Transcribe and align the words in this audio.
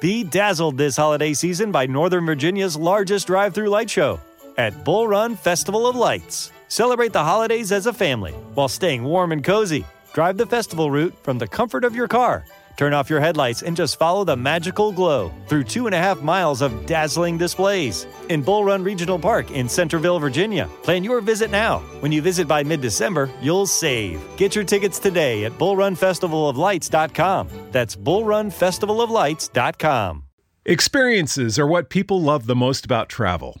Be 0.00 0.22
dazzled 0.22 0.76
this 0.76 0.96
holiday 0.96 1.34
season 1.34 1.72
by 1.72 1.86
Northern 1.86 2.24
Virginia's 2.24 2.76
largest 2.76 3.26
drive 3.26 3.52
through 3.52 3.68
light 3.68 3.90
show 3.90 4.20
at 4.56 4.84
Bull 4.84 5.08
Run 5.08 5.34
Festival 5.34 5.88
of 5.88 5.96
Lights. 5.96 6.52
Celebrate 6.68 7.12
the 7.12 7.24
holidays 7.24 7.72
as 7.72 7.86
a 7.86 7.92
family 7.92 8.30
while 8.54 8.68
staying 8.68 9.02
warm 9.02 9.32
and 9.32 9.42
cozy. 9.42 9.84
Drive 10.12 10.36
the 10.36 10.46
festival 10.46 10.88
route 10.88 11.16
from 11.24 11.38
the 11.38 11.48
comfort 11.48 11.82
of 11.82 11.96
your 11.96 12.06
car. 12.06 12.44
Turn 12.78 12.94
off 12.94 13.10
your 13.10 13.20
headlights 13.20 13.62
and 13.62 13.76
just 13.76 13.98
follow 13.98 14.22
the 14.22 14.36
magical 14.36 14.92
glow 14.92 15.32
through 15.48 15.64
two 15.64 15.86
and 15.86 15.94
a 15.94 15.98
half 15.98 16.22
miles 16.22 16.62
of 16.62 16.86
dazzling 16.86 17.36
displays 17.36 18.06
in 18.28 18.40
Bull 18.40 18.64
Run 18.64 18.84
Regional 18.84 19.18
Park 19.18 19.50
in 19.50 19.68
Centerville, 19.68 20.20
Virginia. 20.20 20.70
Plan 20.84 21.02
your 21.02 21.20
visit 21.20 21.50
now. 21.50 21.80
When 21.98 22.12
you 22.12 22.22
visit 22.22 22.46
by 22.46 22.62
mid 22.62 22.80
December, 22.80 23.28
you'll 23.42 23.66
save. 23.66 24.24
Get 24.36 24.54
your 24.54 24.64
tickets 24.64 25.00
today 25.00 25.44
at 25.44 25.58
bullrunfestivaloflights.com. 25.58 27.48
That's 27.72 27.96
bullrunfestivaloflights.com. 27.96 30.22
Experiences 30.64 31.58
are 31.58 31.66
what 31.66 31.90
people 31.90 32.22
love 32.22 32.46
the 32.46 32.54
most 32.54 32.84
about 32.84 33.08
travel. 33.08 33.60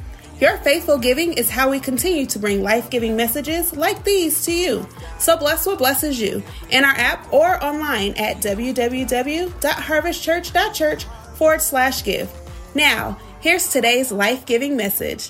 Your 0.41 0.57
faithful 0.57 0.97
giving 0.97 1.31
is 1.33 1.49
how 1.51 1.69
we 1.69 1.79
continue 1.79 2.25
to 2.25 2.39
bring 2.39 2.63
life 2.63 2.89
giving 2.89 3.15
messages 3.15 3.77
like 3.77 4.03
these 4.03 4.43
to 4.45 4.51
you. 4.51 4.87
So 5.19 5.37
bless 5.37 5.67
what 5.67 5.77
blesses 5.77 6.19
you 6.19 6.41
in 6.71 6.83
our 6.83 6.95
app 6.95 7.31
or 7.31 7.63
online 7.63 8.15
at 8.15 8.37
www.harvestchurch.church 8.37 11.03
forward 11.35 11.61
slash 11.61 12.03
give. 12.03 12.31
Now, 12.73 13.19
here's 13.39 13.69
today's 13.69 14.11
life 14.11 14.47
giving 14.47 14.75
message. 14.75 15.29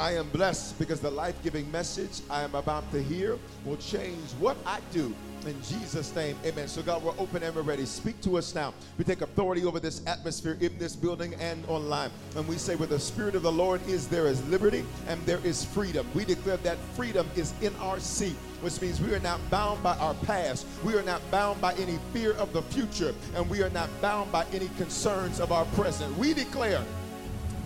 I 0.00 0.14
am 0.14 0.30
blessed 0.30 0.78
because 0.78 1.00
the 1.00 1.10
life 1.10 1.36
giving 1.44 1.70
message 1.70 2.22
I 2.30 2.40
am 2.40 2.54
about 2.54 2.90
to 2.92 3.02
hear 3.02 3.38
will 3.66 3.76
change 3.76 4.30
what 4.38 4.56
I 4.64 4.80
do 4.92 5.14
in 5.46 5.60
Jesus' 5.62 6.14
name, 6.14 6.36
amen. 6.44 6.68
So, 6.68 6.82
God, 6.82 7.02
we're 7.02 7.18
open 7.18 7.42
and 7.42 7.54
we're 7.54 7.62
ready. 7.62 7.86
Speak 7.86 8.20
to 8.22 8.36
us 8.36 8.54
now. 8.54 8.74
We 8.98 9.04
take 9.04 9.22
authority 9.22 9.64
over 9.64 9.80
this 9.80 10.06
atmosphere 10.06 10.58
in 10.60 10.76
this 10.78 10.94
building 10.94 11.34
and 11.36 11.64
online. 11.66 12.10
And 12.36 12.46
we 12.46 12.56
say, 12.56 12.76
where 12.76 12.86
the 12.86 12.98
Spirit 12.98 13.34
of 13.34 13.42
the 13.42 13.52
Lord 13.52 13.80
is, 13.88 14.06
there 14.06 14.26
is 14.26 14.46
liberty 14.48 14.84
and 15.08 15.20
there 15.24 15.40
is 15.44 15.64
freedom. 15.64 16.06
We 16.14 16.24
declare 16.24 16.58
that 16.58 16.76
freedom 16.94 17.26
is 17.36 17.54
in 17.62 17.74
our 17.76 18.00
seat 18.00 18.36
which 18.60 18.78
means 18.82 19.00
we 19.00 19.14
are 19.14 19.20
not 19.20 19.40
bound 19.48 19.82
by 19.82 19.96
our 19.96 20.12
past. 20.12 20.66
We 20.84 20.94
are 20.94 21.02
not 21.02 21.22
bound 21.30 21.62
by 21.62 21.72
any 21.76 21.98
fear 22.12 22.32
of 22.32 22.52
the 22.52 22.60
future, 22.60 23.14
and 23.34 23.48
we 23.48 23.62
are 23.62 23.70
not 23.70 23.88
bound 24.02 24.30
by 24.30 24.44
any 24.52 24.68
concerns 24.76 25.40
of 25.40 25.50
our 25.50 25.64
present. 25.64 26.14
We 26.18 26.34
declare 26.34 26.84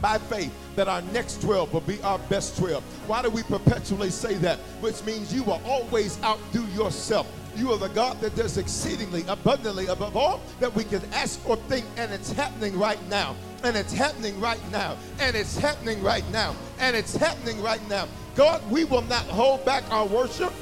by 0.01 0.19
faith 0.19 0.53
that 0.77 0.89
our 0.89 1.03
next 1.03 1.43
12 1.43 1.73
will 1.73 1.81
be 1.81 2.01
our 2.03 2.19
best 2.19 2.59
12. 2.59 2.83
Why 3.09 3.23
do 3.23 3.31
we 3.31 3.43
perpetually 3.43 4.11
say 4.11 4.35
that? 4.35 4.59
Which 4.81 5.03
means 5.05 5.33
you 5.33 5.43
will 5.45 5.61
always 5.65 6.23
outdo 6.23 6.65
yourself. 6.69 7.27
You 7.57 7.71
are 7.73 7.79
the 7.79 7.89
God 7.89 8.21
that 8.21 8.35
does 8.35 8.59
exceedingly 8.59 9.25
abundantly 9.29 9.87
above 9.87 10.17
all 10.17 10.41
that 10.59 10.75
we 10.75 10.83
can 10.83 11.03
ask 11.13 11.41
or 11.49 11.57
think, 11.57 11.85
and 11.97 12.13
it's 12.13 12.33
happening 12.33 12.77
right 12.77 12.99
now. 13.09 13.37
And 13.63 13.77
it's 13.77 13.93
happening 13.93 14.39
right 14.41 14.61
now. 14.73 14.97
And 15.21 15.37
it's 15.37 15.57
happening 15.57 16.03
right 16.03 16.29
now. 16.33 16.57
And 16.81 16.97
it's 16.97 17.17
happening 17.17 17.63
right 17.63 17.87
now. 17.89 18.09
God, 18.35 18.61
we 18.71 18.85
will 18.85 19.03
not 19.03 19.25
hold 19.27 19.65
back 19.65 19.85
our 19.91 20.07
worship. 20.07 20.53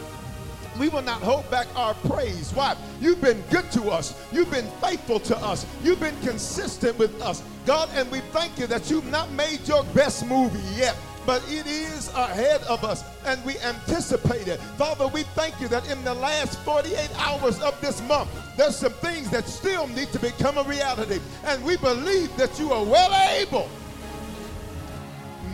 We 0.82 0.88
will 0.88 1.02
not 1.02 1.22
hold 1.22 1.48
back 1.48 1.68
our 1.76 1.94
praise. 1.94 2.50
Why? 2.54 2.74
You've 3.00 3.20
been 3.20 3.40
good 3.50 3.70
to 3.70 3.84
us. 3.84 4.20
You've 4.32 4.50
been 4.50 4.66
faithful 4.80 5.20
to 5.20 5.36
us. 5.36 5.64
You've 5.84 6.00
been 6.00 6.18
consistent 6.22 6.98
with 6.98 7.22
us. 7.22 7.40
God, 7.66 7.88
and 7.94 8.10
we 8.10 8.18
thank 8.32 8.58
you 8.58 8.66
that 8.66 8.90
you've 8.90 9.08
not 9.08 9.30
made 9.30 9.60
your 9.68 9.84
best 9.94 10.26
movie 10.26 10.58
yet 10.76 10.96
but 11.24 11.40
it 11.48 11.68
is 11.68 12.08
ahead 12.14 12.60
of 12.64 12.82
us 12.82 13.04
and 13.26 13.42
we 13.44 13.56
anticipate 13.58 14.48
it. 14.48 14.58
Father, 14.76 15.06
we 15.06 15.22
thank 15.22 15.60
you 15.60 15.68
that 15.68 15.88
in 15.88 16.02
the 16.02 16.14
last 16.14 16.58
48 16.60 17.10
hours 17.16 17.60
of 17.60 17.80
this 17.80 18.02
month, 18.08 18.28
there's 18.56 18.74
some 18.74 18.92
things 18.94 19.30
that 19.30 19.46
still 19.46 19.86
need 19.86 20.08
to 20.08 20.18
become 20.18 20.58
a 20.58 20.64
reality. 20.64 21.20
And 21.44 21.64
we 21.64 21.76
believe 21.76 22.36
that 22.36 22.58
you 22.58 22.72
are 22.72 22.84
well 22.84 23.14
able. 23.40 23.68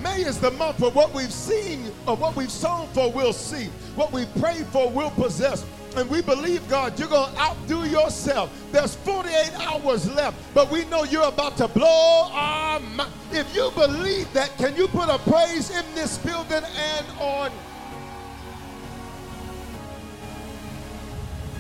May 0.03 0.23
is 0.23 0.39
the 0.39 0.51
month 0.53 0.81
where 0.81 0.91
what 0.91 1.13
we've 1.13 1.33
seen 1.33 1.91
or 2.07 2.17
what 2.17 2.37
we've 2.37 2.51
sown 2.51 2.89
for, 2.89 3.11
we'll 3.11 3.33
see. 3.33 3.67
What 3.97 4.13
we've 4.13 4.33
prayed 4.37 4.67
for, 4.67 4.91
we'll 4.91 5.11
possess. 5.11 5.65
And 5.97 6.09
we 6.11 6.23
believe, 6.23 6.67
God, 6.69 6.99
you're 6.99 7.09
going 7.09 7.33
to 7.35 7.41
outdo 7.41 7.85
yourself. 7.85 8.53
There's 8.71 8.95
48 8.95 9.53
hours 9.59 10.09
left, 10.15 10.37
but 10.55 10.71
we 10.71 10.85
know 10.85 11.05
you're 11.05 11.29
about 11.29 11.57
to 11.57 11.69
blow 11.69 12.29
our 12.33 12.79
mind. 12.81 13.13
If 13.33 13.53
you 13.55 13.71
believe 13.75 14.33
that, 14.33 14.57
can 14.59 14.77
you 14.77 14.87
put 14.89 15.09
a 15.09 15.19
praise 15.19 15.71
in 15.71 15.85
this 15.95 16.19
building 16.19 16.63
and 16.63 17.07
on? 17.19 17.51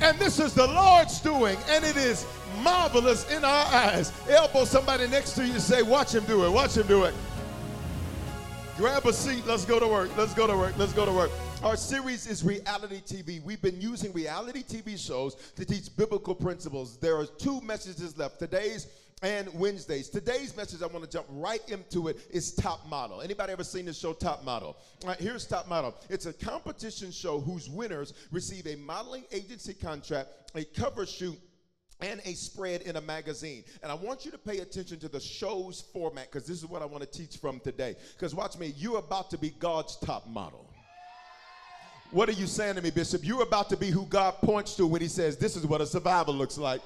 And 0.00 0.16
this 0.18 0.38
is 0.38 0.54
the 0.54 0.66
Lord's 0.66 1.20
doing, 1.20 1.56
and 1.68 1.84
it 1.84 1.96
is 1.96 2.24
marvelous 2.62 3.28
in 3.30 3.44
our 3.44 3.66
eyes. 3.66 4.12
Elbow 4.28 4.64
somebody 4.64 5.08
next 5.08 5.32
to 5.32 5.44
you 5.44 5.54
and 5.54 5.62
say, 5.62 5.82
Watch 5.82 6.14
him 6.14 6.24
do 6.24 6.44
it, 6.44 6.50
watch 6.50 6.76
him 6.76 6.86
do 6.86 7.04
it. 7.04 7.14
Grab 8.78 9.04
a 9.06 9.12
seat, 9.12 9.44
let's 9.44 9.64
go 9.64 9.80
to 9.80 9.88
work, 9.88 10.08
let's 10.16 10.32
go 10.34 10.46
to 10.46 10.56
work, 10.56 10.72
let's 10.78 10.92
go 10.92 11.04
to 11.04 11.10
work. 11.10 11.32
Our 11.64 11.76
series 11.76 12.28
is 12.28 12.44
reality 12.44 13.00
TV. 13.00 13.42
We've 13.42 13.60
been 13.60 13.80
using 13.80 14.12
reality 14.12 14.62
TV 14.62 14.96
shows 14.96 15.34
to 15.56 15.64
teach 15.64 15.96
biblical 15.96 16.32
principles. 16.32 16.96
There 16.96 17.16
are 17.16 17.26
two 17.26 17.60
messages 17.62 18.16
left 18.16 18.38
today's 18.38 18.86
and 19.20 19.52
Wednesdays. 19.54 20.08
Today's 20.08 20.56
message, 20.56 20.80
I 20.80 20.86
want 20.86 21.04
to 21.04 21.10
jump 21.10 21.26
right 21.28 21.60
into 21.68 22.06
it, 22.06 22.18
is 22.30 22.54
Top 22.54 22.88
Model. 22.88 23.20
Anybody 23.20 23.52
ever 23.52 23.64
seen 23.64 23.84
the 23.84 23.92
show, 23.92 24.12
Top 24.12 24.44
Model? 24.44 24.76
Here's 25.18 25.44
Top 25.44 25.68
Model. 25.68 25.96
It's 26.08 26.26
a 26.26 26.32
competition 26.32 27.10
show 27.10 27.40
whose 27.40 27.68
winners 27.68 28.14
receive 28.30 28.64
a 28.68 28.76
modeling 28.76 29.24
agency 29.32 29.74
contract, 29.74 30.28
a 30.54 30.64
cover 30.64 31.04
shoot, 31.04 31.36
and 32.00 32.20
a 32.24 32.34
spread 32.34 32.82
in 32.82 32.96
a 32.96 33.00
magazine. 33.00 33.64
And 33.82 33.90
I 33.90 33.94
want 33.94 34.24
you 34.24 34.30
to 34.30 34.38
pay 34.38 34.58
attention 34.58 34.98
to 35.00 35.08
the 35.08 35.20
show's 35.20 35.80
format 35.92 36.30
because 36.30 36.46
this 36.46 36.58
is 36.58 36.66
what 36.66 36.82
I 36.82 36.84
want 36.84 37.02
to 37.02 37.10
teach 37.10 37.38
from 37.38 37.60
today. 37.60 37.96
Because 38.14 38.34
watch 38.34 38.58
me, 38.58 38.74
you're 38.76 38.98
about 38.98 39.30
to 39.30 39.38
be 39.38 39.50
God's 39.50 39.96
top 39.96 40.28
model. 40.28 40.68
What 42.10 42.28
are 42.28 42.32
you 42.32 42.46
saying 42.46 42.76
to 42.76 42.82
me, 42.82 42.90
Bishop? 42.90 43.22
You're 43.22 43.42
about 43.42 43.68
to 43.68 43.76
be 43.76 43.90
who 43.90 44.06
God 44.06 44.34
points 44.42 44.74
to 44.76 44.86
when 44.86 45.02
He 45.02 45.08
says, 45.08 45.36
This 45.36 45.56
is 45.56 45.66
what 45.66 45.80
a 45.80 45.86
survivor 45.86 46.32
looks 46.32 46.56
like. 46.56 46.80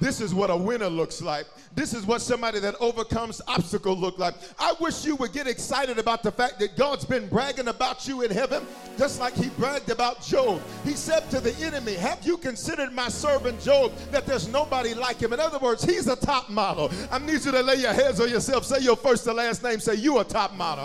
This 0.00 0.20
is 0.20 0.34
what 0.34 0.50
a 0.50 0.56
winner 0.56 0.88
looks 0.88 1.22
like. 1.22 1.46
This 1.74 1.94
is 1.94 2.04
what 2.04 2.20
somebody 2.20 2.58
that 2.60 2.74
overcomes 2.80 3.40
obstacle 3.46 3.96
look 3.96 4.18
like. 4.18 4.34
I 4.58 4.74
wish 4.80 5.04
you 5.04 5.16
would 5.16 5.32
get 5.32 5.46
excited 5.46 5.98
about 5.98 6.22
the 6.22 6.32
fact 6.32 6.58
that 6.58 6.76
God's 6.76 7.04
been 7.04 7.28
bragging 7.28 7.68
about 7.68 8.06
you 8.08 8.22
in 8.22 8.30
heaven, 8.30 8.66
just 8.98 9.20
like 9.20 9.34
he 9.34 9.48
bragged 9.50 9.90
about 9.90 10.20
Job. 10.22 10.60
He 10.84 10.92
said 10.92 11.30
to 11.30 11.40
the 11.40 11.54
enemy, 11.64 11.94
Have 11.94 12.24
you 12.24 12.36
considered 12.36 12.92
my 12.92 13.08
servant 13.08 13.60
Job 13.60 13.94
that 14.10 14.26
there's 14.26 14.48
nobody 14.48 14.94
like 14.94 15.20
him? 15.20 15.32
In 15.32 15.40
other 15.40 15.58
words, 15.58 15.84
he's 15.84 16.08
a 16.08 16.16
top 16.16 16.50
model. 16.50 16.90
I 17.10 17.18
need 17.18 17.44
you 17.44 17.52
to 17.52 17.62
lay 17.62 17.76
your 17.76 17.92
hands 17.92 18.20
on 18.20 18.28
yourself. 18.28 18.64
Say 18.64 18.80
your 18.80 18.96
first 18.96 19.26
and 19.26 19.36
last 19.36 19.62
name. 19.62 19.78
Say 19.78 19.94
you 19.94 20.18
a 20.18 20.24
top 20.24 20.54
model. 20.54 20.84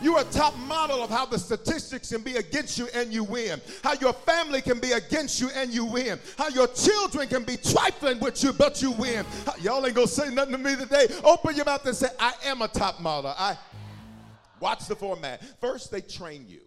You're 0.00 0.20
a 0.20 0.24
top 0.24 0.56
model 0.58 1.02
of 1.02 1.10
how 1.10 1.26
the 1.26 1.38
statistics 1.38 2.10
can 2.10 2.22
be 2.22 2.36
against 2.36 2.78
you 2.78 2.88
and 2.94 3.12
you 3.12 3.24
win. 3.24 3.60
How 3.82 3.94
your 3.94 4.12
family 4.12 4.62
can 4.62 4.78
be 4.78 4.92
against 4.92 5.40
you 5.40 5.48
and 5.54 5.72
you 5.72 5.84
win. 5.84 6.20
How 6.36 6.48
your 6.48 6.68
children 6.68 7.28
can 7.28 7.42
be 7.42 7.56
trifling 7.56 8.20
with 8.20 8.42
you, 8.44 8.52
but 8.52 8.80
you 8.80 8.92
win. 8.92 9.24
Y'all 9.60 9.84
ain't 9.84 9.94
gonna 9.94 10.06
say 10.06 10.32
nothing 10.32 10.52
to 10.52 10.58
me 10.58 10.76
today. 10.76 11.08
Open 11.24 11.56
your 11.56 11.64
mouth 11.64 11.84
and 11.84 11.96
say, 11.96 12.08
I 12.18 12.32
am 12.44 12.62
a 12.62 12.68
top 12.68 13.00
model. 13.00 13.34
I 13.36 13.56
watch 14.60 14.86
the 14.86 14.94
format. 14.94 15.42
First, 15.60 15.90
they 15.90 16.00
train 16.00 16.46
you. 16.48 16.60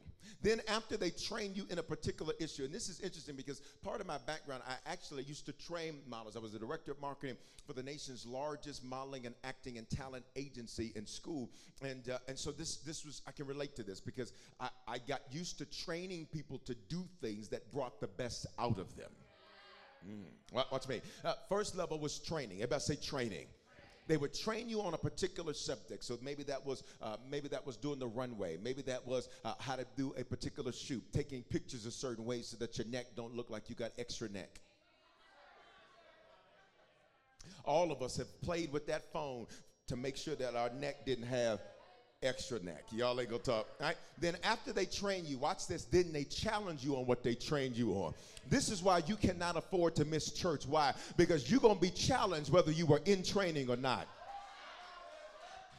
Then, 0.43 0.61
after 0.67 0.97
they 0.97 1.11
train 1.11 1.53
you 1.53 1.65
in 1.69 1.77
a 1.77 1.83
particular 1.83 2.33
issue, 2.39 2.63
and 2.63 2.73
this 2.73 2.89
is 2.89 2.99
interesting 2.99 3.35
because 3.35 3.61
part 3.83 4.01
of 4.01 4.07
my 4.07 4.17
background, 4.25 4.63
I 4.67 4.73
actually 4.89 5.23
used 5.23 5.45
to 5.45 5.53
train 5.53 5.99
models. 6.09 6.35
I 6.35 6.39
was 6.39 6.53
the 6.53 6.59
director 6.59 6.91
of 6.91 6.99
marketing 6.99 7.37
for 7.67 7.73
the 7.73 7.83
nation's 7.83 8.25
largest 8.25 8.83
modeling 8.83 9.27
and 9.27 9.35
acting 9.43 9.77
and 9.77 9.87
talent 9.89 10.25
agency 10.35 10.91
in 10.95 11.05
school, 11.05 11.49
and 11.83 12.09
uh, 12.09 12.17
and 12.27 12.37
so 12.37 12.51
this 12.51 12.77
this 12.77 13.05
was 13.05 13.21
I 13.27 13.31
can 13.31 13.45
relate 13.45 13.75
to 13.75 13.83
this 13.83 13.99
because 13.99 14.33
I, 14.59 14.69
I 14.87 14.97
got 14.97 15.21
used 15.31 15.59
to 15.59 15.65
training 15.65 16.27
people 16.33 16.57
to 16.65 16.75
do 16.89 17.07
things 17.21 17.47
that 17.49 17.71
brought 17.71 18.01
the 18.01 18.07
best 18.07 18.47
out 18.57 18.79
of 18.79 18.95
them. 18.95 19.11
Mm. 20.09 20.65
Watch 20.71 20.87
me. 20.87 21.01
Uh, 21.23 21.33
first 21.49 21.75
level 21.75 21.99
was 21.99 22.17
training. 22.17 22.57
Everybody 22.57 22.81
say 22.81 22.95
training. 22.95 23.45
They 24.07 24.17
would 24.17 24.33
train 24.33 24.67
you 24.67 24.81
on 24.81 24.93
a 24.93 24.97
particular 24.97 25.53
subject. 25.53 26.03
So 26.03 26.17
maybe 26.21 26.43
that 26.43 26.65
was 26.65 26.83
uh, 27.01 27.17
maybe 27.29 27.47
that 27.49 27.65
was 27.65 27.77
doing 27.77 27.99
the 27.99 28.07
runway. 28.07 28.57
Maybe 28.61 28.81
that 28.83 29.05
was 29.07 29.29
uh, 29.45 29.53
how 29.59 29.75
to 29.75 29.85
do 29.95 30.13
a 30.17 30.23
particular 30.23 30.71
shoot, 30.71 31.03
taking 31.13 31.43
pictures 31.43 31.85
a 31.85 31.91
certain 31.91 32.25
way 32.25 32.41
so 32.41 32.57
that 32.57 32.77
your 32.77 32.87
neck 32.87 33.07
don't 33.15 33.35
look 33.35 33.49
like 33.49 33.69
you 33.69 33.75
got 33.75 33.91
extra 33.97 34.29
neck. 34.29 34.59
All 37.63 37.91
of 37.91 38.01
us 38.01 38.17
have 38.17 38.41
played 38.41 38.71
with 38.71 38.87
that 38.87 39.11
phone 39.13 39.45
to 39.87 39.95
make 39.95 40.17
sure 40.17 40.35
that 40.35 40.55
our 40.55 40.69
neck 40.69 41.05
didn't 41.05 41.27
have 41.27 41.59
extra 42.23 42.59
neck. 42.59 42.83
Y'all 42.91 43.19
ain't 43.19 43.29
gonna 43.31 43.41
talk. 43.41 43.67
All 43.79 43.87
right. 43.87 43.97
Then 44.19 44.37
after 44.43 44.71
they 44.71 44.85
train 44.85 45.25
you, 45.25 45.39
watch 45.39 45.65
this. 45.65 45.85
Then 45.85 46.13
they 46.13 46.23
challenge 46.23 46.83
you 46.83 46.95
on 46.95 47.07
what 47.07 47.23
they 47.23 47.33
trained 47.33 47.75
you 47.75 47.93
on. 47.93 48.13
This 48.47 48.69
is 48.69 48.83
why 48.83 49.01
you 49.07 49.15
cannot 49.15 49.57
afford 49.57 49.95
to 49.95 50.05
miss 50.05 50.31
church. 50.31 50.67
Why? 50.67 50.93
Because 51.17 51.49
you're 51.49 51.59
gonna 51.59 51.79
be 51.79 51.89
challenged 51.89 52.51
whether 52.51 52.71
you 52.71 52.85
were 52.85 53.01
in 53.05 53.23
training 53.23 53.69
or 53.71 53.75
not. 53.75 54.07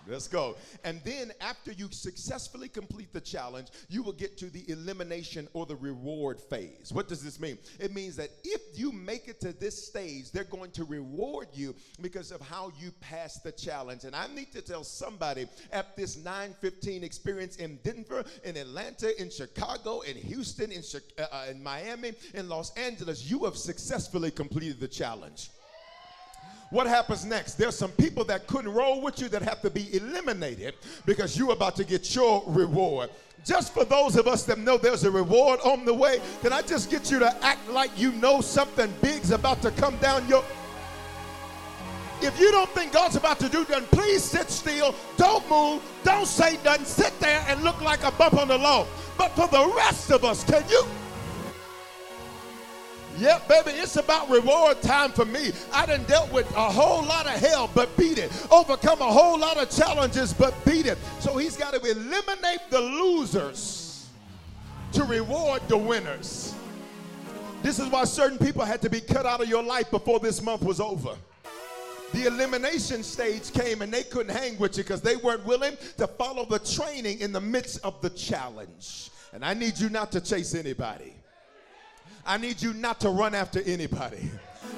Let's 0.09 0.27
go. 0.27 0.57
And 0.85 1.01
then 1.05 1.33
after 1.41 1.73
you 1.73 1.89
successfully 1.91 2.69
complete 2.69 3.13
the 3.13 3.21
challenge, 3.21 3.69
you 3.89 4.03
will 4.03 4.13
get 4.13 4.37
to 4.39 4.51
the 4.51 4.69
elimination 4.69 5.49
or 5.53 5.65
the 5.65 5.77
reward 5.77 6.41
phase. 6.41 6.91
What 6.93 7.09
does 7.09 7.23
this 7.23 7.39
mean? 7.39 7.59
It 7.79 7.95
means 7.95 8.17
that 8.17 8.31
if 8.43 8.61
you 8.75 8.91
make 8.91 9.29
it 9.29 9.41
to 9.43 9.53
this 9.53 9.87
stage, 9.87 10.33
they're 10.33 10.45
going 10.45 10.73
to 10.73 10.85
reward 10.85 11.49
you 11.55 11.75
because 12.01 12.33
of 12.33 12.41
how 12.41 12.73
you 12.81 12.91
pass 13.01 13.39
the 13.41 13.53
challenge. 13.53 14.05
And 14.05 14.17
I 14.17 14.27
need 14.35 14.53
to 14.53 14.63
tell 14.63 14.83
somebody 14.83 15.47
at 15.73 15.97
this 15.97 16.17
915 16.17 17.05
experience 17.05 17.57
in 17.57 17.79
Denver, 17.85 18.25
in 18.45 18.57
Atlanta, 18.57 19.21
in 19.21 19.31
Chicago, 19.31 20.01
in 20.01 20.17
Houston, 20.17 20.73
in, 20.73 20.83
uh, 21.19 21.23
uh, 21.31 21.47
in 21.51 21.63
Miami, 21.63 22.13
in 22.35 22.49
Los 22.49 22.77
Angeles, 22.77 23.31
you 23.31 23.45
have 23.45 23.57
successfully 23.57 24.31
completed 24.31 24.81
the 24.81 24.89
challenge. 24.89 25.51
What 26.73 26.87
happens 26.87 27.27
next? 27.27 27.57
There's 27.57 27.77
some 27.77 27.91
people 27.91 28.25
that 28.25 28.47
couldn't 28.47 28.73
roll 28.73 29.03
with 29.03 29.21
you 29.21 29.29
that 29.29 29.43
have 29.43 29.61
to 29.61 29.69
be 29.69 29.95
eliminated 29.95 30.73
because 31.05 31.37
you're 31.37 31.53
about 31.53 31.77
to 31.77 31.85
get 31.85 32.15
your 32.15 32.43
reward. 32.47 33.11
Just 33.45 33.75
for 33.75 33.85
those 33.85 34.17
of 34.17 34.27
us 34.27 34.45
that 34.45 34.57
know 34.57 34.79
there's 34.79 35.05
a 35.05 35.11
reward 35.11 35.61
on 35.67 35.85
the 35.85 35.93
way, 35.93 36.19
can 36.41 36.51
I 36.51 36.63
just 36.63 36.91
get 36.91 37.11
you 37.11 37.19
to 37.19 37.45
act 37.45 37.69
like 37.69 37.91
you 37.99 38.11
know 38.13 38.41
something 38.41 38.91
big's 39.03 39.33
about 39.33 39.61
to 39.63 39.71
come 39.73 39.99
down 39.99 40.27
your 40.29 40.43
if 42.23 42.41
you 42.41 42.51
don't 42.53 42.71
think 42.71 42.93
God's 42.93 43.17
about 43.17 43.39
to 43.41 43.51
do 43.51 43.65
then 43.65 43.83
please 43.91 44.23
sit 44.23 44.49
still. 44.49 44.95
Don't 45.19 45.47
move. 45.51 45.83
Don't 46.05 46.25
say 46.25 46.57
nothing. 46.65 46.87
Sit 46.87 47.13
there 47.21 47.45
and 47.49 47.63
look 47.63 47.83
like 47.83 48.03
a 48.03 48.13
bump 48.13 48.35
on 48.35 48.49
the 48.49 48.57
lawn. 48.57 48.87
But 49.19 49.33
for 49.33 49.47
the 49.49 49.71
rest 49.77 50.11
of 50.11 50.25
us, 50.25 50.43
can 50.45 50.67
you 50.71 50.87
Yep, 53.19 53.49
baby, 53.49 53.71
it's 53.73 53.97
about 53.97 54.31
reward 54.31 54.81
time 54.83 55.13
for 55.13 55.25
me. 55.25 55.53
I 55.73 55.87
done 55.87 56.03
dealt 56.05 56.33
with 56.33 56.51
a 56.53 56.71
whole 56.71 57.05
lot 57.05 57.27
of 57.27 57.33
hell, 57.33 57.71
but 57.75 57.95
beat 57.97 58.19
it. 58.19 58.33
Overcome 58.51 59.01
a 59.01 59.13
whole 59.13 59.39
lot 59.39 59.59
of 59.59 59.71
challenges, 59.71 60.33
but 60.33 60.55
beat 60.65 60.87
it. 60.87 60.99
So 61.21 61.37
he's 61.37 61.57
got 61.57 61.75
to 61.75 61.81
eliminate 61.81 62.61
the 62.71 62.81
losers 62.81 64.09
to 64.93 65.05
reward 65.05 65.63
the 65.69 65.77
winners. 65.77 66.55
This 67.63 67.79
is 67.79 67.89
why 67.89 68.05
certain 68.05 68.39
people 68.39 68.65
had 68.65 68.83
to 68.83 68.91
be 68.91 69.01
cut 69.01 69.25
out 69.25 69.41
of 69.41 69.49
your 69.49 69.63
life 69.63 69.91
before 69.91 70.19
this 70.19 70.43
month 70.43 70.63
was 70.63 70.81
over. 70.81 71.15
The 72.13 72.27
elimination 72.27 73.03
stage 73.03 73.53
came 73.53 73.83
and 73.83 73.93
they 73.93 74.03
couldn't 74.03 74.37
hang 74.37 74.59
with 74.59 74.77
you 74.77 74.85
because 74.85 75.01
they 75.01 75.17
weren't 75.17 75.47
willing 75.47 75.77
to 75.97 76.07
follow 76.07 76.45
the 76.45 76.59
training 76.59 77.21
in 77.21 77.33
the 77.33 77.41
midst 77.41 77.83
of 77.85 78.01
the 78.03 78.11
challenge. 78.11 79.11
And 79.33 79.45
I 79.45 79.55
need 79.55 79.79
you 79.79 79.89
not 79.89 80.13
to 80.13 80.21
chase 80.21 80.55
anybody. 80.55 81.15
I 82.25 82.37
need 82.37 82.63
you 82.63 82.73
not 82.73 83.01
to 83.01 83.11
run 83.11 83.35
after 83.35 83.61
anybody. 83.63 84.31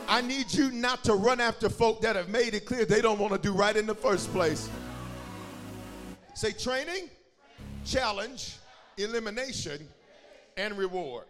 I 0.09 0.21
need 0.21 0.53
you 0.53 0.71
not 0.71 1.05
to 1.05 1.15
run 1.15 1.41
after 1.41 1.69
folk 1.69 2.01
that 2.03 2.17
have 2.17 2.29
made 2.29 2.55
it 2.55 2.67
clear 2.67 2.85
they 2.85 3.01
don't 3.01 3.19
want 3.19 3.33
to 3.33 3.39
do 3.39 3.53
right 3.53 3.77
in 3.77 3.87
the 3.87 3.95
first 3.95 4.31
place. 4.33 4.69
Say 6.35 6.53
training, 6.53 7.09
challenge, 7.85 8.57
elimination, 8.97 9.87
and 10.57 10.77
reward. 10.77 11.27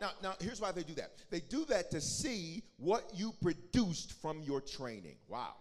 Now, 0.00 0.10
now 0.22 0.34
here's 0.40 0.60
why 0.60 0.72
they 0.72 0.82
do 0.82 0.94
that. 0.94 1.12
They 1.30 1.40
do 1.40 1.64
that 1.66 1.90
to 1.90 2.00
see 2.00 2.62
what 2.76 3.10
you 3.14 3.32
produced 3.42 4.20
from 4.20 4.40
your 4.42 4.60
training. 4.60 5.16
Wow. 5.28 5.54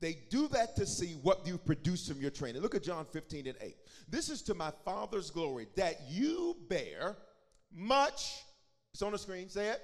They 0.00 0.18
do 0.30 0.48
that 0.48 0.76
to 0.76 0.86
see 0.86 1.16
what 1.22 1.46
you 1.46 1.58
produced 1.58 2.08
from 2.08 2.20
your 2.20 2.30
training. 2.30 2.62
Look 2.62 2.74
at 2.74 2.82
John 2.82 3.04
15 3.12 3.46
and 3.46 3.56
8. 3.60 3.76
This 4.08 4.30
is 4.30 4.40
to 4.42 4.54
my 4.54 4.72
Father's 4.84 5.30
glory 5.30 5.66
that 5.76 6.00
you 6.08 6.56
bear 6.68 7.16
much 7.72 8.42
it's 8.92 9.02
on 9.02 9.12
the 9.12 9.18
screen. 9.18 9.48
Say 9.48 9.68
it. 9.68 9.82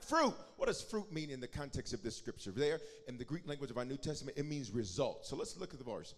Fruit. 0.00 0.34
What 0.56 0.66
does 0.66 0.80
fruit 0.80 1.12
mean 1.12 1.30
in 1.30 1.40
the 1.40 1.48
context 1.48 1.92
of 1.92 2.02
this 2.02 2.16
scripture? 2.16 2.50
There, 2.50 2.80
in 3.08 3.18
the 3.18 3.24
Greek 3.24 3.46
language 3.46 3.70
of 3.70 3.78
our 3.78 3.84
New 3.84 3.96
Testament, 3.96 4.38
it 4.38 4.46
means 4.46 4.70
result. 4.70 5.26
So 5.26 5.36
let's 5.36 5.56
look 5.56 5.72
at 5.72 5.78
the 5.78 5.84
verse. 5.84 6.14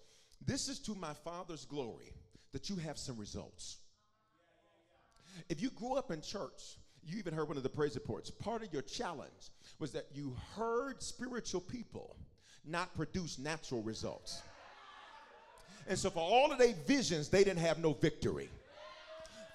This 0.47 0.69
is 0.69 0.79
to 0.81 0.95
my 0.95 1.13
Father's 1.25 1.65
glory 1.65 2.13
that 2.53 2.71
you 2.71 2.77
have 2.77 2.99
some 2.99 3.17
results. 3.17 3.79
If 5.49 5.61
you 5.61 5.71
grew 5.71 5.95
up 5.95 6.11
in 6.11 6.21
church, 6.21 6.77
you 7.05 7.19
even 7.19 7.35
heard 7.35 7.49
one 7.49 7.57
of 7.57 7.63
the 7.63 7.69
praise 7.69 7.95
reports. 7.95 8.31
Part 8.31 8.63
of 8.63 8.73
your 8.73 8.83
challenge 8.83 9.51
was 9.79 9.93
that 9.93 10.07
you 10.13 10.37
heard 10.57 11.03
spiritual 11.03 11.61
people 11.61 12.17
not 12.65 12.95
produce 12.95 13.39
natural 13.39 13.83
results. 13.83 14.43
And 15.89 15.99
so, 15.99 16.11
for 16.11 16.21
all 16.21 16.53
of 16.53 16.59
their 16.59 16.75
visions, 16.87 17.29
they 17.29 17.43
didn't 17.43 17.61
have 17.61 17.79
no 17.79 17.95
victory 17.95 18.51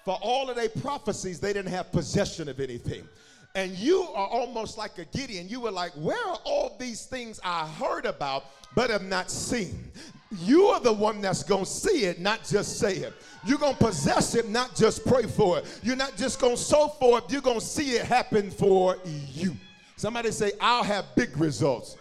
for 0.06 0.16
all 0.22 0.48
of 0.48 0.54
their 0.54 0.68
prophecies, 0.68 1.40
they 1.40 1.52
didn't 1.52 1.72
have 1.72 1.90
possession 1.90 2.48
of 2.48 2.60
anything. 2.60 3.02
And 3.56 3.72
you 3.72 4.02
are 4.14 4.28
almost 4.28 4.78
like 4.78 4.98
a 4.98 5.04
Gideon. 5.06 5.48
You 5.48 5.60
were 5.60 5.72
like, 5.72 5.90
Where 5.94 6.28
are 6.28 6.38
all 6.44 6.76
these 6.78 7.06
things 7.06 7.40
I 7.42 7.66
heard 7.66 8.06
about 8.06 8.44
but 8.76 8.88
have 8.88 9.02
not 9.02 9.32
seen? 9.32 9.90
You 10.30 10.66
are 10.66 10.78
the 10.78 10.92
one 10.92 11.20
that's 11.20 11.42
going 11.42 11.64
to 11.64 11.70
see 11.70 12.04
it, 12.04 12.20
not 12.20 12.44
just 12.44 12.78
say 12.78 12.94
it. 12.98 13.14
You're 13.44 13.58
going 13.58 13.74
to 13.74 13.84
possess 13.84 14.36
it, 14.36 14.48
not 14.48 14.76
just 14.76 15.04
pray 15.04 15.24
for 15.24 15.58
it. 15.58 15.80
You're 15.82 15.96
not 15.96 16.16
just 16.16 16.40
going 16.40 16.54
to 16.54 16.62
sow 16.62 16.86
for 16.86 17.18
it, 17.18 17.24
you're 17.28 17.40
going 17.42 17.58
to 17.58 17.66
see 17.66 17.96
it 17.96 18.02
happen 18.02 18.52
for 18.52 18.98
you. 19.04 19.56
Somebody 19.96 20.30
say, 20.30 20.52
I'll 20.60 20.84
have 20.84 21.04
big 21.16 21.36
results. 21.36 21.96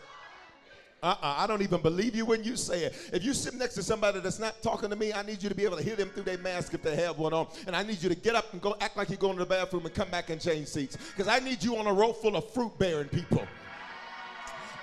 Uh-uh, 1.05 1.35
I 1.37 1.45
don't 1.45 1.61
even 1.61 1.81
believe 1.81 2.15
you 2.15 2.25
when 2.25 2.43
you 2.43 2.55
say 2.55 2.85
it. 2.85 2.95
If 3.13 3.23
you 3.23 3.35
sit 3.35 3.53
next 3.53 3.75
to 3.75 3.83
somebody 3.83 4.19
that's 4.21 4.39
not 4.39 4.59
talking 4.63 4.89
to 4.89 4.95
me, 4.95 5.13
I 5.13 5.21
need 5.21 5.43
you 5.43 5.49
to 5.49 5.55
be 5.55 5.63
able 5.63 5.77
to 5.77 5.83
hear 5.83 5.95
them 5.95 6.09
through 6.09 6.23
their 6.23 6.39
mask 6.39 6.73
if 6.73 6.81
they 6.81 6.95
have 6.95 7.19
one 7.19 7.31
on. 7.31 7.45
And 7.67 7.75
I 7.75 7.83
need 7.83 8.01
you 8.01 8.09
to 8.09 8.15
get 8.15 8.33
up 8.33 8.51
and 8.53 8.59
go 8.59 8.75
act 8.81 8.97
like 8.97 9.09
you're 9.09 9.19
going 9.19 9.35
to 9.35 9.39
the 9.39 9.45
bathroom 9.45 9.85
and 9.85 9.93
come 9.93 10.09
back 10.09 10.31
and 10.31 10.41
change 10.41 10.67
seats. 10.67 10.97
Because 10.97 11.27
I 11.27 11.37
need 11.37 11.63
you 11.63 11.77
on 11.77 11.85
a 11.85 11.93
row 11.93 12.11
full 12.11 12.35
of 12.35 12.49
fruit 12.49 12.75
bearing 12.79 13.07
people. 13.07 13.47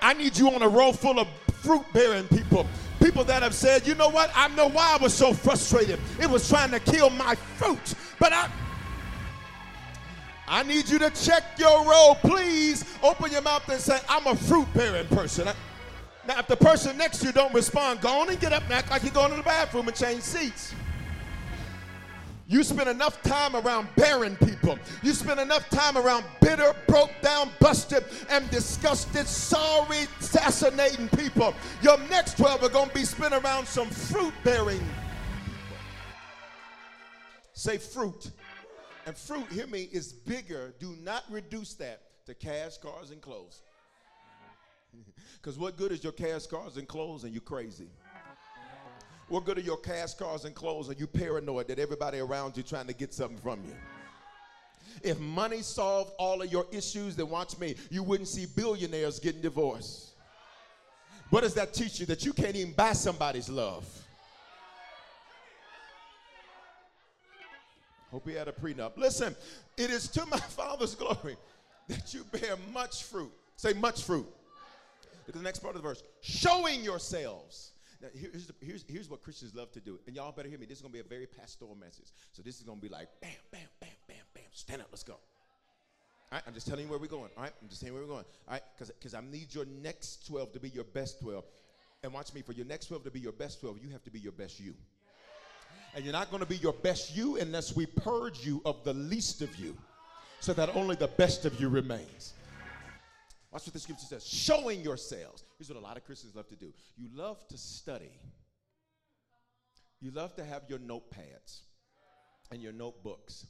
I 0.00 0.14
need 0.14 0.38
you 0.38 0.48
on 0.52 0.62
a 0.62 0.68
row 0.68 0.92
full 0.92 1.18
of 1.18 1.26
fruit 1.60 1.84
bearing 1.92 2.28
people. 2.28 2.68
People 3.00 3.24
that 3.24 3.42
have 3.42 3.54
said, 3.54 3.84
you 3.84 3.96
know 3.96 4.08
what? 4.08 4.30
I 4.36 4.46
know 4.54 4.68
why 4.68 4.96
I 4.96 5.02
was 5.02 5.12
so 5.12 5.34
frustrated. 5.34 5.98
It 6.20 6.30
was 6.30 6.48
trying 6.48 6.70
to 6.70 6.78
kill 6.78 7.10
my 7.10 7.34
fruit. 7.34 7.94
But 8.20 8.32
I 8.32 8.48
I 10.46 10.62
need 10.62 10.88
you 10.88 11.00
to 11.00 11.10
check 11.10 11.42
your 11.58 11.84
row. 11.84 12.14
Please 12.20 12.84
open 13.02 13.32
your 13.32 13.42
mouth 13.42 13.68
and 13.68 13.80
say, 13.80 13.98
I'm 14.08 14.26
a 14.26 14.36
fruit 14.36 14.68
bearing 14.74 15.06
person. 15.08 15.48
I, 15.48 15.54
now, 16.26 16.38
if 16.38 16.46
the 16.46 16.56
person 16.56 16.96
next 16.96 17.18
to 17.18 17.26
you 17.26 17.32
don't 17.32 17.52
respond, 17.52 18.00
go 18.00 18.20
on 18.20 18.30
and 18.30 18.38
get 18.38 18.52
up 18.52 18.62
and 18.64 18.72
act 18.72 18.90
like 18.90 19.02
you're 19.02 19.12
going 19.12 19.30
to 19.30 19.36
the 19.36 19.42
bathroom 19.42 19.88
and 19.88 19.96
change 19.96 20.22
seats. 20.22 20.72
You 22.46 22.62
spend 22.62 22.88
enough 22.88 23.22
time 23.22 23.56
around 23.56 23.88
barren 23.96 24.36
people. 24.36 24.78
You 25.02 25.14
spend 25.14 25.40
enough 25.40 25.68
time 25.70 25.96
around 25.96 26.24
bitter, 26.40 26.74
broke 26.86 27.10
down, 27.22 27.50
busted, 27.60 28.04
and 28.28 28.48
disgusted, 28.50 29.26
sorry, 29.26 30.06
assassinating 30.20 31.08
people. 31.08 31.54
Your 31.80 31.98
next 32.08 32.36
12 32.36 32.62
are 32.62 32.68
going 32.68 32.88
to 32.88 32.94
be 32.94 33.04
spent 33.04 33.32
around 33.32 33.66
some 33.66 33.88
fruit 33.88 34.34
bearing 34.44 34.78
people. 34.78 35.76
Say 37.54 37.78
fruit. 37.78 38.30
And 39.06 39.16
fruit, 39.16 39.50
hear 39.50 39.66
me, 39.66 39.88
is 39.90 40.12
bigger. 40.12 40.74
Do 40.78 40.94
not 41.02 41.24
reduce 41.30 41.74
that 41.74 42.02
to 42.26 42.34
cash, 42.34 42.76
cars, 42.78 43.10
and 43.10 43.20
clothes. 43.20 43.62
Because 45.40 45.58
what 45.58 45.76
good 45.76 45.90
is 45.90 46.04
your 46.04 46.12
cash, 46.12 46.46
cars, 46.46 46.76
and 46.76 46.86
clothes 46.86 47.24
and 47.24 47.34
you 47.34 47.40
crazy? 47.40 47.88
What 49.28 49.44
good 49.44 49.58
are 49.58 49.62
your 49.62 49.78
cash 49.78 50.14
cars 50.14 50.44
and 50.44 50.54
clothes 50.54 50.88
and 50.88 51.00
you 51.00 51.06
paranoid 51.06 51.66
that 51.68 51.78
everybody 51.78 52.18
around 52.18 52.56
you 52.56 52.62
trying 52.62 52.86
to 52.86 52.92
get 52.92 53.12
something 53.12 53.38
from 53.38 53.60
you? 53.66 53.74
If 55.02 55.18
money 55.18 55.62
solved 55.62 56.12
all 56.18 56.42
of 56.42 56.52
your 56.52 56.66
issues, 56.70 57.16
then 57.16 57.28
watch 57.28 57.58
me, 57.58 57.74
you 57.90 58.02
wouldn't 58.02 58.28
see 58.28 58.46
billionaires 58.46 59.18
getting 59.18 59.40
divorced. 59.40 60.10
What 61.30 61.40
does 61.40 61.54
that 61.54 61.72
teach 61.72 61.98
you? 61.98 62.06
That 62.06 62.24
you 62.24 62.32
can't 62.32 62.54
even 62.54 62.72
buy 62.74 62.92
somebody's 62.92 63.48
love. 63.48 63.86
Hope 68.10 68.28
he 68.28 68.34
had 68.34 68.46
a 68.46 68.52
prenup. 68.52 68.98
Listen, 68.98 69.34
it 69.78 69.88
is 69.88 70.06
to 70.08 70.26
my 70.26 70.36
Father's 70.56 70.94
glory 70.94 71.36
that 71.88 72.12
you 72.12 72.24
bear 72.24 72.56
much 72.72 73.04
fruit. 73.04 73.32
Say 73.56 73.72
much 73.72 74.02
fruit. 74.02 74.26
Look 75.26 75.36
at 75.36 75.40
the 75.40 75.44
next 75.44 75.60
part 75.60 75.76
of 75.76 75.82
the 75.82 75.88
verse. 75.88 76.02
Showing 76.20 76.82
yourselves. 76.82 77.72
Now, 78.00 78.08
here's, 78.14 78.46
the, 78.46 78.54
here's, 78.60 78.84
here's 78.88 79.08
what 79.08 79.22
Christians 79.22 79.54
love 79.54 79.70
to 79.72 79.80
do. 79.80 80.00
And 80.06 80.16
y'all 80.16 80.32
better 80.32 80.48
hear 80.48 80.58
me. 80.58 80.66
This 80.66 80.78
is 80.78 80.82
going 80.82 80.92
to 80.92 80.96
be 80.98 81.06
a 81.06 81.08
very 81.08 81.26
pastoral 81.26 81.76
message. 81.76 82.08
So 82.32 82.42
this 82.42 82.56
is 82.56 82.62
going 82.62 82.78
to 82.78 82.82
be 82.82 82.88
like 82.88 83.08
bam, 83.20 83.30
bam, 83.52 83.60
bam, 83.80 83.90
bam, 84.08 84.16
bam. 84.34 84.44
Stand 84.52 84.82
up. 84.82 84.88
Let's 84.90 85.04
go. 85.04 85.14
All 85.14 86.38
right, 86.38 86.42
I'm 86.46 86.54
just 86.54 86.66
telling 86.66 86.84
you 86.84 86.90
where 86.90 86.98
we're 86.98 87.06
going. 87.06 87.30
All 87.36 87.42
right, 87.42 87.52
I'm 87.62 87.68
just 87.68 87.80
saying 87.80 87.92
where 87.92 88.02
we're 88.02 88.08
going. 88.08 88.24
All 88.48 88.54
right, 88.54 88.62
because 88.78 89.14
I 89.14 89.20
need 89.20 89.54
your 89.54 89.66
next 89.66 90.26
12 90.26 90.52
to 90.52 90.60
be 90.60 90.70
your 90.70 90.84
best 90.84 91.20
12. 91.20 91.44
And 92.02 92.12
watch 92.12 92.32
me, 92.32 92.42
for 92.42 92.52
your 92.52 92.66
next 92.66 92.86
12 92.86 93.04
to 93.04 93.10
be 93.10 93.20
your 93.20 93.32
best 93.32 93.60
12, 93.60 93.78
you 93.84 93.90
have 93.90 94.02
to 94.04 94.10
be 94.10 94.18
your 94.18 94.32
best 94.32 94.58
you. 94.58 94.74
And 95.94 96.04
you're 96.04 96.12
not 96.12 96.30
going 96.30 96.42
to 96.42 96.48
be 96.48 96.56
your 96.56 96.72
best 96.72 97.14
you 97.14 97.36
unless 97.36 97.76
we 97.76 97.84
purge 97.84 98.44
you 98.44 98.62
of 98.64 98.82
the 98.82 98.94
least 98.94 99.42
of 99.42 99.54
you 99.56 99.76
so 100.40 100.52
that 100.54 100.74
only 100.74 100.96
the 100.96 101.06
best 101.06 101.44
of 101.44 101.60
you 101.60 101.68
remains. 101.68 102.32
Watch 103.52 103.66
what 103.66 103.74
the 103.74 103.80
scripture 103.80 104.06
says 104.06 104.26
showing 104.26 104.80
yourselves. 104.80 105.44
Here's 105.58 105.68
what 105.68 105.78
a 105.78 105.84
lot 105.84 105.96
of 105.96 106.04
Christians 106.04 106.34
love 106.34 106.48
to 106.48 106.56
do 106.56 106.72
you 106.96 107.08
love 107.14 107.46
to 107.48 107.58
study, 107.58 108.10
you 110.00 110.10
love 110.10 110.34
to 110.36 110.44
have 110.44 110.62
your 110.68 110.78
notepads 110.78 111.60
and 112.50 112.62
your 112.62 112.72
notebooks. 112.72 113.46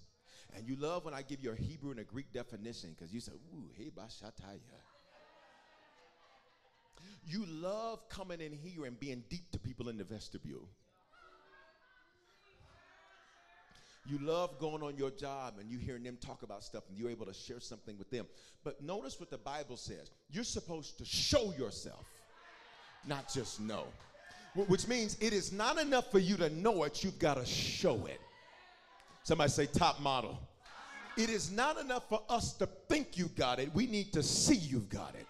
And 0.54 0.68
you 0.68 0.76
love 0.76 1.06
when 1.06 1.14
I 1.14 1.23
give 1.23 1.42
you 1.42 1.50
a 1.50 1.56
Hebrew 1.56 1.92
and 1.92 2.00
a 2.00 2.04
Greek 2.04 2.30
definition 2.30 2.90
because 2.90 3.12
you 3.12 3.21
say, 3.21 3.32
ooh, 3.32 3.71
hey, 3.75 3.90
bashataya. 3.90 4.59
You 7.25 7.47
love 7.47 8.06
coming 8.11 8.40
in 8.40 8.52
here 8.52 8.85
and 8.85 8.99
being 9.00 9.23
deep 9.30 9.50
to 9.52 9.59
people 9.59 9.88
in 9.88 9.97
the 9.97 10.04
vestibule. 10.04 10.68
You 14.04 14.18
love 14.18 14.59
going 14.59 14.82
on 14.82 14.97
your 14.97 15.11
job 15.11 15.54
and 15.61 15.71
you 15.71 15.78
hearing 15.78 16.02
them 16.02 16.18
talk 16.21 16.42
about 16.42 16.64
stuff 16.64 16.82
and 16.88 16.99
you're 16.99 17.11
able 17.11 17.26
to 17.26 17.32
share 17.32 17.61
something 17.61 17.97
with 17.99 18.11
them. 18.11 18.26
But 18.64 18.82
notice 18.82 19.21
what 19.21 19.30
the 19.30 19.38
Bible 19.38 19.76
says. 19.76 20.11
You're 20.30 20.42
supposed 20.42 20.99
to 20.99 21.04
show 21.04 21.52
yourself, 21.56 22.04
not 23.06 23.32
just 23.32 23.61
know. 23.61 23.85
Which 24.54 24.88
means 24.88 25.16
it 25.21 25.32
is 25.32 25.52
not 25.52 25.78
enough 25.78 26.11
for 26.11 26.18
you 26.18 26.37
to 26.38 26.50
know 26.50 26.82
it, 26.82 27.04
you've 27.04 27.18
got 27.18 27.37
to 27.37 27.47
show 27.47 28.06
it. 28.06 28.21
Somebody 29.23 29.50
say 29.50 29.66
top 29.66 30.00
model. 30.00 30.38
It 31.16 31.30
is 31.30 31.52
not 31.52 31.78
enough 31.78 32.09
for 32.09 32.23
us 32.28 32.54
to 32.54 32.66
think 32.88 33.16
you 33.16 33.28
got 33.37 33.61
it. 33.61 33.73
We 33.73 33.87
need 33.87 34.12
to 34.14 34.23
see 34.23 34.56
you've 34.56 34.88
got 34.88 35.14
it. 35.14 35.26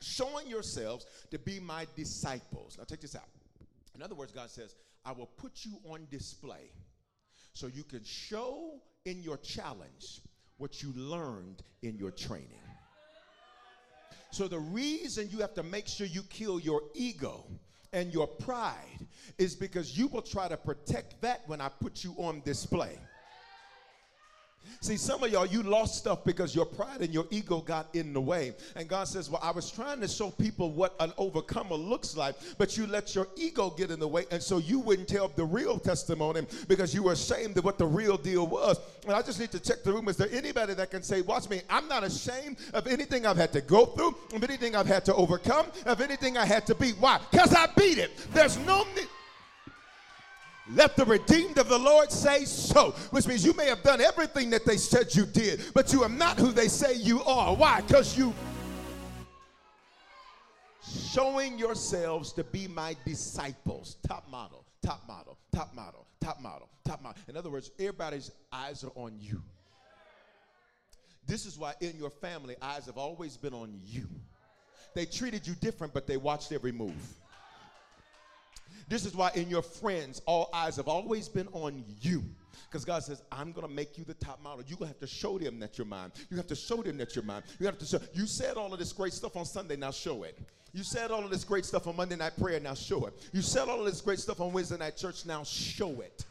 Showing 0.00 0.48
yourselves 0.48 1.06
to 1.30 1.38
be 1.38 1.60
my 1.60 1.86
disciples. 1.96 2.76
Now 2.78 2.84
take 2.84 3.00
this 3.00 3.14
out. 3.14 3.28
In 3.94 4.02
other 4.02 4.14
words, 4.14 4.32
God 4.32 4.50
says, 4.50 4.74
I 5.04 5.12
will 5.12 5.26
put 5.26 5.64
you 5.64 5.72
on 5.88 6.06
display 6.10 6.70
so 7.58 7.66
you 7.66 7.82
can 7.82 8.04
show 8.04 8.74
in 9.04 9.20
your 9.20 9.36
challenge 9.38 10.20
what 10.58 10.80
you 10.80 10.92
learned 10.94 11.60
in 11.82 11.98
your 11.98 12.12
training. 12.12 12.62
So, 14.30 14.46
the 14.46 14.60
reason 14.60 15.28
you 15.32 15.38
have 15.38 15.54
to 15.54 15.64
make 15.64 15.88
sure 15.88 16.06
you 16.06 16.22
kill 16.22 16.60
your 16.60 16.82
ego 16.94 17.44
and 17.92 18.12
your 18.12 18.28
pride 18.28 19.06
is 19.38 19.56
because 19.56 19.98
you 19.98 20.06
will 20.06 20.22
try 20.22 20.46
to 20.46 20.56
protect 20.56 21.20
that 21.22 21.42
when 21.48 21.60
I 21.60 21.68
put 21.68 22.04
you 22.04 22.14
on 22.18 22.42
display. 22.44 22.96
See, 24.80 24.96
some 24.96 25.22
of 25.22 25.30
y'all, 25.30 25.46
you 25.46 25.62
lost 25.62 25.96
stuff 25.96 26.24
because 26.24 26.54
your 26.54 26.64
pride 26.64 27.00
and 27.00 27.12
your 27.12 27.26
ego 27.30 27.60
got 27.60 27.88
in 27.94 28.12
the 28.12 28.20
way. 28.20 28.54
And 28.76 28.88
God 28.88 29.08
says, 29.08 29.28
Well, 29.28 29.40
I 29.42 29.50
was 29.50 29.70
trying 29.70 30.00
to 30.00 30.08
show 30.08 30.30
people 30.30 30.70
what 30.72 30.94
an 31.00 31.12
overcomer 31.18 31.74
looks 31.74 32.16
like, 32.16 32.36
but 32.58 32.76
you 32.76 32.86
let 32.86 33.14
your 33.14 33.26
ego 33.36 33.70
get 33.70 33.90
in 33.90 33.98
the 33.98 34.08
way. 34.08 34.26
And 34.30 34.42
so 34.42 34.58
you 34.58 34.78
wouldn't 34.78 35.08
tell 35.08 35.28
the 35.28 35.44
real 35.44 35.78
testimony 35.78 36.42
because 36.68 36.94
you 36.94 37.02
were 37.02 37.12
ashamed 37.12 37.56
of 37.58 37.64
what 37.64 37.78
the 37.78 37.86
real 37.86 38.16
deal 38.16 38.46
was. 38.46 38.78
And 39.04 39.12
I 39.12 39.22
just 39.22 39.40
need 39.40 39.50
to 39.52 39.60
check 39.60 39.82
the 39.82 39.92
room. 39.92 40.08
Is 40.08 40.16
there 40.16 40.30
anybody 40.30 40.74
that 40.74 40.90
can 40.90 41.02
say, 41.02 41.22
Watch 41.22 41.48
me, 41.48 41.62
I'm 41.68 41.88
not 41.88 42.04
ashamed 42.04 42.58
of 42.72 42.86
anything 42.86 43.26
I've 43.26 43.36
had 43.36 43.52
to 43.52 43.60
go 43.60 43.86
through, 43.86 44.14
of 44.34 44.44
anything 44.44 44.76
I've 44.76 44.86
had 44.86 45.04
to 45.06 45.14
overcome, 45.14 45.66
of 45.86 46.00
anything 46.00 46.36
I 46.36 46.44
had 46.44 46.66
to 46.66 46.74
beat? 46.74 46.96
Why? 46.98 47.20
Because 47.30 47.52
I 47.54 47.66
beat 47.76 47.98
it. 47.98 48.10
There's 48.32 48.58
no 48.58 48.84
need. 48.94 49.08
Let 50.74 50.96
the 50.96 51.04
redeemed 51.04 51.58
of 51.58 51.68
the 51.68 51.78
Lord 51.78 52.12
say 52.12 52.44
so, 52.44 52.90
which 53.10 53.26
means 53.26 53.44
you 53.44 53.54
may 53.54 53.66
have 53.66 53.82
done 53.82 54.00
everything 54.00 54.50
that 54.50 54.66
they 54.66 54.76
said 54.76 55.14
you 55.14 55.24
did, 55.24 55.62
but 55.74 55.92
you 55.92 56.02
are 56.02 56.08
not 56.08 56.38
who 56.38 56.52
they 56.52 56.68
say 56.68 56.94
you 56.94 57.22
are. 57.24 57.54
Why? 57.54 57.80
Because 57.80 58.16
you 58.18 58.34
showing 61.10 61.58
yourselves 61.58 62.32
to 62.34 62.44
be 62.44 62.68
my 62.68 62.96
disciples. 63.04 63.96
Top 64.06 64.28
model, 64.30 64.64
top 64.82 65.02
model, 65.08 65.38
top 65.54 65.74
model, 65.74 66.06
top 66.20 66.40
model, 66.40 66.68
top 66.84 67.02
model. 67.02 67.18
In 67.28 67.36
other 67.36 67.50
words, 67.50 67.70
everybody's 67.78 68.30
eyes 68.52 68.84
are 68.84 68.92
on 68.94 69.14
you. 69.20 69.42
This 71.26 71.44
is 71.44 71.58
why 71.58 71.74
in 71.80 71.96
your 71.98 72.10
family, 72.10 72.56
eyes 72.60 72.86
have 72.86 72.96
always 72.96 73.36
been 73.36 73.52
on 73.52 73.80
you. 73.84 74.06
They 74.94 75.04
treated 75.04 75.46
you 75.46 75.54
different, 75.54 75.92
but 75.92 76.06
they 76.06 76.16
watched 76.16 76.52
every 76.52 76.72
move. 76.72 76.94
This 78.88 79.04
is 79.04 79.14
why 79.14 79.30
in 79.34 79.50
your 79.50 79.62
friends, 79.62 80.22
all 80.26 80.48
eyes 80.52 80.76
have 80.76 80.88
always 80.88 81.28
been 81.28 81.48
on 81.52 81.84
you. 82.00 82.24
Because 82.70 82.84
God 82.84 83.02
says, 83.02 83.22
I'm 83.32 83.52
going 83.52 83.66
to 83.66 83.72
make 83.72 83.96
you 83.96 84.04
the 84.04 84.14
top 84.14 84.42
model. 84.42 84.64
You're 84.66 84.78
going 84.78 84.90
to 84.90 84.94
have 84.94 85.00
to 85.00 85.06
show 85.06 85.38
them 85.38 85.58
that 85.60 85.78
you're 85.78 85.86
mine. 85.86 86.12
You 86.30 86.36
have 86.36 86.46
to 86.48 86.54
show 86.54 86.82
them 86.82 86.98
that 86.98 87.14
you're 87.14 87.24
mine. 87.24 87.42
You 87.58 87.66
have 87.66 87.78
to 87.78 87.86
show. 87.86 87.98
You 88.12 88.26
said 88.26 88.56
all 88.56 88.72
of 88.72 88.78
this 88.78 88.92
great 88.92 89.12
stuff 89.12 89.36
on 89.36 89.44
Sunday, 89.44 89.76
now 89.76 89.90
show 89.90 90.22
it. 90.22 90.38
You 90.72 90.84
said 90.84 91.10
all 91.10 91.24
of 91.24 91.30
this 91.30 91.44
great 91.44 91.64
stuff 91.64 91.86
on 91.86 91.96
Monday 91.96 92.16
night 92.16 92.36
prayer, 92.38 92.60
now 92.60 92.74
show 92.74 93.06
it. 93.06 93.14
You 93.32 93.40
said 93.40 93.68
all 93.68 93.80
of 93.80 93.86
this 93.86 94.02
great 94.02 94.18
stuff 94.18 94.40
on 94.40 94.52
Wednesday 94.52 94.76
night 94.76 94.96
church, 94.96 95.24
now 95.24 95.42
show 95.44 96.00
it. 96.02 96.24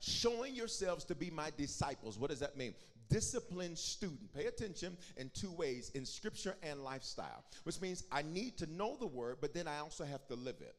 Showing 0.00 0.54
yourselves 0.54 1.04
to 1.04 1.14
be 1.14 1.28
my 1.28 1.50
disciples. 1.56 2.18
What 2.18 2.30
does 2.30 2.40
that 2.40 2.56
mean? 2.56 2.74
disciplined 3.10 3.76
student. 3.76 4.32
Pay 4.34 4.46
attention 4.46 4.96
in 5.16 5.30
two 5.34 5.50
ways 5.50 5.90
in 5.94 6.06
scripture 6.06 6.54
and 6.62 6.82
lifestyle, 6.82 7.44
which 7.64 7.80
means 7.80 8.04
I 8.10 8.22
need 8.22 8.56
to 8.58 8.72
know 8.72 8.96
the 8.98 9.06
word, 9.06 9.38
but 9.40 9.52
then 9.52 9.66
I 9.66 9.80
also 9.80 10.04
have 10.04 10.26
to 10.28 10.34
live 10.36 10.56
it. 10.60 10.76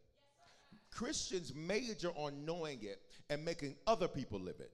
Christians 0.91 1.53
major 1.55 2.09
on 2.15 2.45
knowing 2.45 2.79
it 2.83 3.01
and 3.29 3.43
making 3.43 3.75
other 3.87 4.07
people 4.07 4.39
live 4.39 4.59
it. 4.59 4.71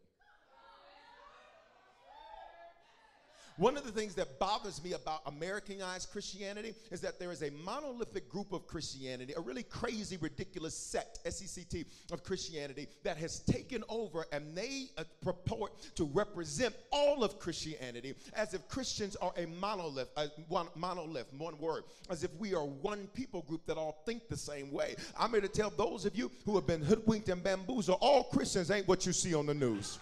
One 3.58 3.76
of 3.76 3.84
the 3.84 3.92
things 3.92 4.14
that 4.16 4.38
bothers 4.38 4.84
me 4.84 4.94
about 4.94 5.22
Americanized 5.26 6.12
Christianity 6.12 6.76
is 6.92 7.02
that 7.02 7.18
there 7.18 7.32
is 7.32 7.42
a 7.42 7.50
monolithic 7.50 8.30
group 8.30 8.54
of 8.54 8.68
Christianity, 8.68 9.34
a 9.36 9.42
really 9.42 9.64
crazy, 9.64 10.16
ridiculous 10.18 10.78
sect, 10.78 11.20
S-E-C-T, 11.26 11.86
of 12.12 12.24
Christianity 12.24 12.88
that 13.02 13.18
has 13.18 13.40
taken 13.40 13.84
over 13.90 14.28
and 14.32 14.56
they 14.56 14.90
uh, 15.00 15.06
purport 15.22 15.74
to 15.96 16.04
represent 16.06 16.76
all 16.92 17.24
of 17.24 17.40
Christianity 17.40 18.14
as 18.34 18.54
if 18.54 18.68
Christians 18.70 19.16
are 19.16 19.34
a 19.38 19.48
monolith, 19.48 20.10
uh, 20.18 20.28
one 20.50 20.68
monolith, 20.76 21.34
one 21.36 21.58
word, 21.58 21.84
as 22.12 22.24
if 22.24 22.32
we 22.36 22.54
are 22.54 22.66
one 22.66 23.08
people 23.16 23.42
group 23.42 23.66
that 23.66 23.78
all 23.78 24.04
think 24.06 24.28
the 24.28 24.38
same 24.38 24.72
way. 24.72 24.96
I'm 25.20 25.32
here 25.32 25.42
to 25.42 25.48
tell 25.48 25.72
those 25.72 26.06
of 26.06 26.16
you 26.16 26.32
who 26.46 26.54
have 26.56 26.68
been 26.68 26.84
hoodwinked 26.84 27.30
and 27.30 27.44
bamboozled, 27.44 27.98
all 28.02 28.26
Christians 28.26 28.70
ain't 28.70 28.88
what 28.88 29.08
you 29.08 29.14
see 29.14 29.34
on 29.34 29.48
the 29.48 29.56
news. 29.56 29.98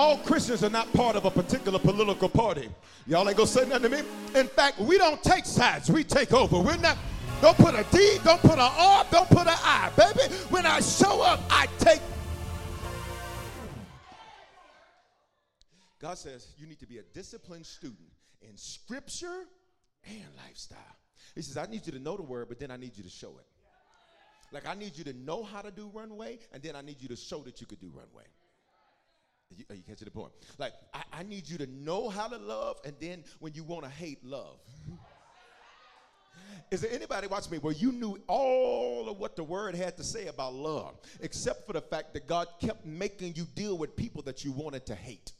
All 0.00 0.16
Christians 0.16 0.64
are 0.64 0.70
not 0.70 0.90
part 0.94 1.14
of 1.14 1.26
a 1.26 1.30
particular 1.30 1.78
political 1.78 2.30
party. 2.30 2.70
Y'all 3.06 3.28
ain't 3.28 3.36
gonna 3.36 3.46
say 3.46 3.68
nothing 3.68 3.90
to 3.90 4.02
me. 4.02 4.08
In 4.34 4.46
fact, 4.48 4.78
we 4.78 4.96
don't 4.96 5.22
take 5.22 5.44
sides, 5.44 5.90
we 5.90 6.04
take 6.04 6.32
over. 6.32 6.58
We're 6.58 6.78
not, 6.78 6.96
don't 7.42 7.54
put 7.58 7.74
a 7.74 7.84
D, 7.92 8.16
don't 8.24 8.40
put 8.40 8.52
an 8.52 8.60
R, 8.60 9.04
don't 9.10 9.28
put 9.28 9.46
an 9.46 9.58
I. 9.58 9.90
Baby, 9.98 10.32
when 10.48 10.64
I 10.64 10.80
show 10.80 11.20
up, 11.20 11.42
I 11.50 11.66
take. 11.78 12.00
God 16.00 16.16
says 16.16 16.54
you 16.56 16.66
need 16.66 16.80
to 16.80 16.86
be 16.86 16.96
a 16.96 17.02
disciplined 17.12 17.66
student 17.66 18.08
in 18.40 18.56
scripture 18.56 19.44
and 20.06 20.24
lifestyle. 20.46 20.78
He 21.34 21.42
says, 21.42 21.58
I 21.58 21.66
need 21.66 21.84
you 21.84 21.92
to 21.92 21.98
know 21.98 22.16
the 22.16 22.22
word, 22.22 22.48
but 22.48 22.58
then 22.58 22.70
I 22.70 22.78
need 22.78 22.96
you 22.96 23.02
to 23.02 23.10
show 23.10 23.34
it. 23.38 23.44
Like, 24.50 24.66
I 24.66 24.74
need 24.74 24.96
you 24.96 25.04
to 25.04 25.12
know 25.12 25.44
how 25.44 25.60
to 25.60 25.70
do 25.70 25.90
runway, 25.92 26.38
and 26.54 26.62
then 26.62 26.74
I 26.74 26.80
need 26.80 26.96
you 27.00 27.08
to 27.08 27.16
show 27.16 27.40
that 27.40 27.60
you 27.60 27.66
could 27.66 27.80
do 27.80 27.92
runway. 27.94 28.24
You, 29.56 29.64
oh, 29.70 29.74
you 29.74 29.82
catch 29.82 29.98
the 29.98 30.10
point? 30.10 30.32
Like, 30.58 30.72
I, 30.94 31.02
I 31.12 31.22
need 31.24 31.48
you 31.48 31.58
to 31.58 31.66
know 31.66 32.08
how 32.08 32.28
to 32.28 32.36
love, 32.36 32.78
and 32.84 32.94
then 33.00 33.24
when 33.40 33.52
you 33.54 33.64
want 33.64 33.84
to 33.84 33.90
hate, 33.90 34.24
love. 34.24 34.58
Is 36.70 36.82
there 36.82 36.92
anybody 36.92 37.26
watching 37.26 37.52
me 37.52 37.58
where 37.58 37.74
you 37.74 37.90
knew 37.90 38.20
all 38.28 39.08
of 39.08 39.18
what 39.18 39.34
the 39.34 39.42
word 39.42 39.74
had 39.74 39.96
to 39.96 40.04
say 40.04 40.28
about 40.28 40.54
love, 40.54 40.94
except 41.20 41.66
for 41.66 41.72
the 41.72 41.80
fact 41.80 42.14
that 42.14 42.28
God 42.28 42.46
kept 42.60 42.86
making 42.86 43.34
you 43.34 43.44
deal 43.56 43.76
with 43.76 43.96
people 43.96 44.22
that 44.22 44.44
you 44.44 44.52
wanted 44.52 44.86
to 44.86 44.94
hate? 44.94 45.32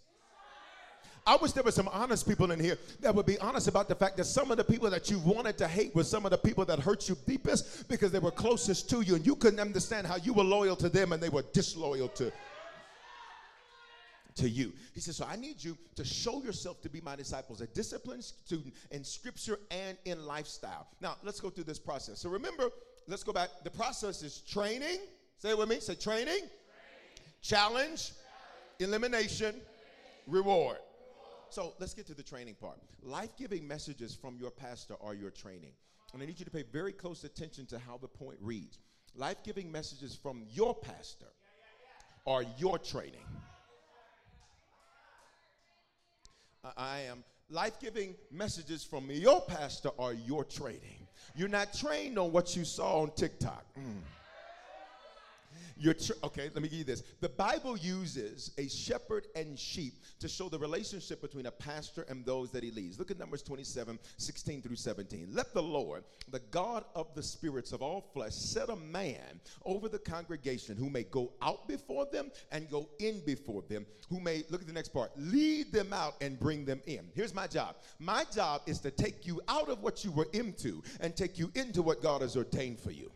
I 1.27 1.37
wish 1.37 1.53
there 1.53 1.63
were 1.63 1.71
some 1.71 1.89
honest 1.89 2.27
people 2.27 2.51
in 2.51 2.59
here 2.59 2.79
that 3.01 3.15
would 3.15 3.27
be 3.27 3.39
honest 3.39 3.69
about 3.69 3.89
the 3.89 3.95
fact 3.95 4.17
that 4.17 4.25
some 4.25 4.51
of 4.51 4.57
the 4.57 4.65
people 4.65 4.91
that 4.91 5.11
you 5.11 5.19
wanted 5.21 5.59
to 5.59 5.69
hate 5.69 5.95
were 5.95 6.03
some 6.03 6.25
of 6.25 6.31
the 6.31 6.39
people 6.39 6.65
that 6.65 6.81
hurt 6.81 7.09
you 7.09 7.17
deepest 7.27 7.89
because 7.89 8.11
they 8.11 8.19
were 8.19 8.31
closest 8.31 8.89
to 8.91 9.03
you 9.03 9.15
and 9.15 9.25
you 9.25 9.37
couldn't 9.37 9.61
understand 9.61 10.07
how 10.07 10.17
you 10.17 10.33
were 10.33 10.43
loyal 10.43 10.75
to 10.77 10.89
them 10.89 11.13
and 11.13 11.23
they 11.23 11.29
were 11.29 11.45
disloyal 11.53 12.09
to 12.09 12.33
to 14.37 14.49
you. 14.49 14.73
He 14.95 15.01
says, 15.01 15.17
So 15.17 15.27
I 15.29 15.37
need 15.37 15.63
you 15.63 15.77
to 15.97 16.05
show 16.05 16.43
yourself 16.43 16.81
to 16.83 16.89
be 16.89 17.01
my 17.01 17.17
disciples, 17.17 17.61
a 17.61 17.67
disciplined 17.69 18.25
student 18.25 18.75
in 18.91 19.05
scripture 19.05 19.59
and 19.71 19.97
in 20.05 20.27
lifestyle. 20.27 20.87
Now, 21.01 21.17
let's 21.23 21.41
go 21.41 21.51
through 21.51 21.65
this 21.65 21.79
process. 21.79 22.21
So 22.21 22.31
remember, 22.31 22.71
let's 23.07 23.23
go 23.23 23.33
back. 23.33 23.51
The 23.65 23.71
process 23.71 24.23
is 24.23 24.41
training. 24.41 24.99
Say 25.39 25.51
it 25.51 25.59
with 25.59 25.69
me. 25.69 25.81
Say 25.81 25.95
training, 25.95 26.27
training. 26.27 26.49
challenge, 27.43 27.81
challenge. 27.81 28.13
elimination, 28.79 29.47
elimination. 29.47 29.67
reward. 30.27 30.79
So 31.51 31.75
let's 31.81 31.95
get 31.95 32.07
to 32.07 32.15
the 32.15 32.23
training 32.23 32.55
part. 32.61 32.79
Life 33.03 33.31
giving 33.37 33.67
messages 33.67 34.15
from 34.15 34.37
your 34.39 34.51
pastor 34.51 34.95
are 35.01 35.15
your 35.15 35.31
training. 35.31 35.73
And 36.13 36.23
I 36.23 36.27
need 36.27 36.39
you 36.39 36.45
to 36.45 36.51
pay 36.51 36.63
very 36.63 36.93
close 36.93 37.25
attention 37.25 37.67
to 37.67 37.79
how 37.79 37.97
the 37.97 38.09
point 38.09 38.39
reads. 38.41 38.79
Life 39.17 39.39
giving 39.45 39.71
messages 39.71 40.15
from 40.15 40.45
your 40.51 40.75
pastor 40.75 41.27
are 42.27 42.45
your 42.59 42.79
training. 42.79 43.25
I 46.77 47.01
am 47.01 47.25
life 47.49 47.81
giving 47.81 48.15
messages 48.31 48.85
from 48.85 49.11
your 49.11 49.41
pastor 49.43 49.91
are 49.99 50.13
your 50.13 50.45
training. 50.45 51.07
You're 51.35 51.49
not 51.49 51.73
trained 51.75 52.19
on 52.19 52.33
what 52.33 52.57
you 52.57 52.65
saw 52.65 53.03
on 53.03 53.13
TikTok. 53.13 53.65
Mm. 53.79 54.01
Tr- 55.83 56.13
okay, 56.25 56.51
let 56.53 56.63
me 56.63 56.69
give 56.69 56.79
you 56.79 56.85
this. 56.85 57.03
The 57.21 57.29
Bible 57.29 57.77
uses 57.77 58.53
a 58.59 58.69
shepherd 58.69 59.29
and 59.35 59.59
sheep 59.59 59.95
to 60.19 60.29
show 60.29 60.49
the 60.49 60.59
relationship 60.59 61.23
between 61.23 61.47
a 61.47 61.51
pastor 61.51 62.05
and 62.09 62.25
those 62.27 62.51
that 62.51 62.63
he 62.63 62.71
leads. 62.71 62.99
Look 62.99 63.11
at 63.11 63.19
Numbers 63.19 63.43
27, 63.43 63.99
16 64.19 64.63
through 64.63 64.77
17. 64.77 65.29
Let 65.33 65.55
the 65.55 65.63
Lord, 65.63 66.05
the 66.31 66.41
God 66.51 66.85
of 66.95 67.15
the 67.15 67.23
spirits 67.23 67.73
of 67.73 67.81
all 67.81 68.03
flesh, 68.13 68.35
set 68.35 68.69
a 68.69 68.77
man 68.77 69.41
over 69.65 69.89
the 69.89 69.99
congregation 69.99 70.77
who 70.77 70.91
may 70.91 71.05
go 71.05 71.33
out 71.41 71.67
before 71.67 72.07
them 72.07 72.31
and 72.53 72.69
go 72.69 72.89
in 72.99 73.21
before 73.25 73.63
them, 73.63 73.87
who 74.11 74.21
may, 74.21 74.45
look 74.51 74.61
at 74.61 74.67
the 74.67 74.73
next 74.73 74.89
part, 74.89 75.13
lead 75.17 75.73
them 75.73 75.93
out 75.95 76.15
and 76.21 76.39
bring 76.39 76.67
them 76.67 76.83
in. 76.87 77.09
Here's 77.15 77.35
my 77.35 77.47
job. 77.47 77.77
My 77.99 78.25
job 78.35 78.63
is 78.67 78.81
to 78.81 78.91
take 78.91 79.27
you 79.27 79.41
out 79.49 79.71
of 79.71 79.83
what 79.83 80.05
you 80.05 80.13
were 80.13 80.29
into 80.35 80.83
and 81.01 81.17
take 81.17 81.39
you 81.39 81.51
into 81.55 81.81
what 81.81 82.03
God 82.03 82.21
has 82.21 82.37
ordained 82.37 82.81
for 82.81 82.91
you 82.91 83.11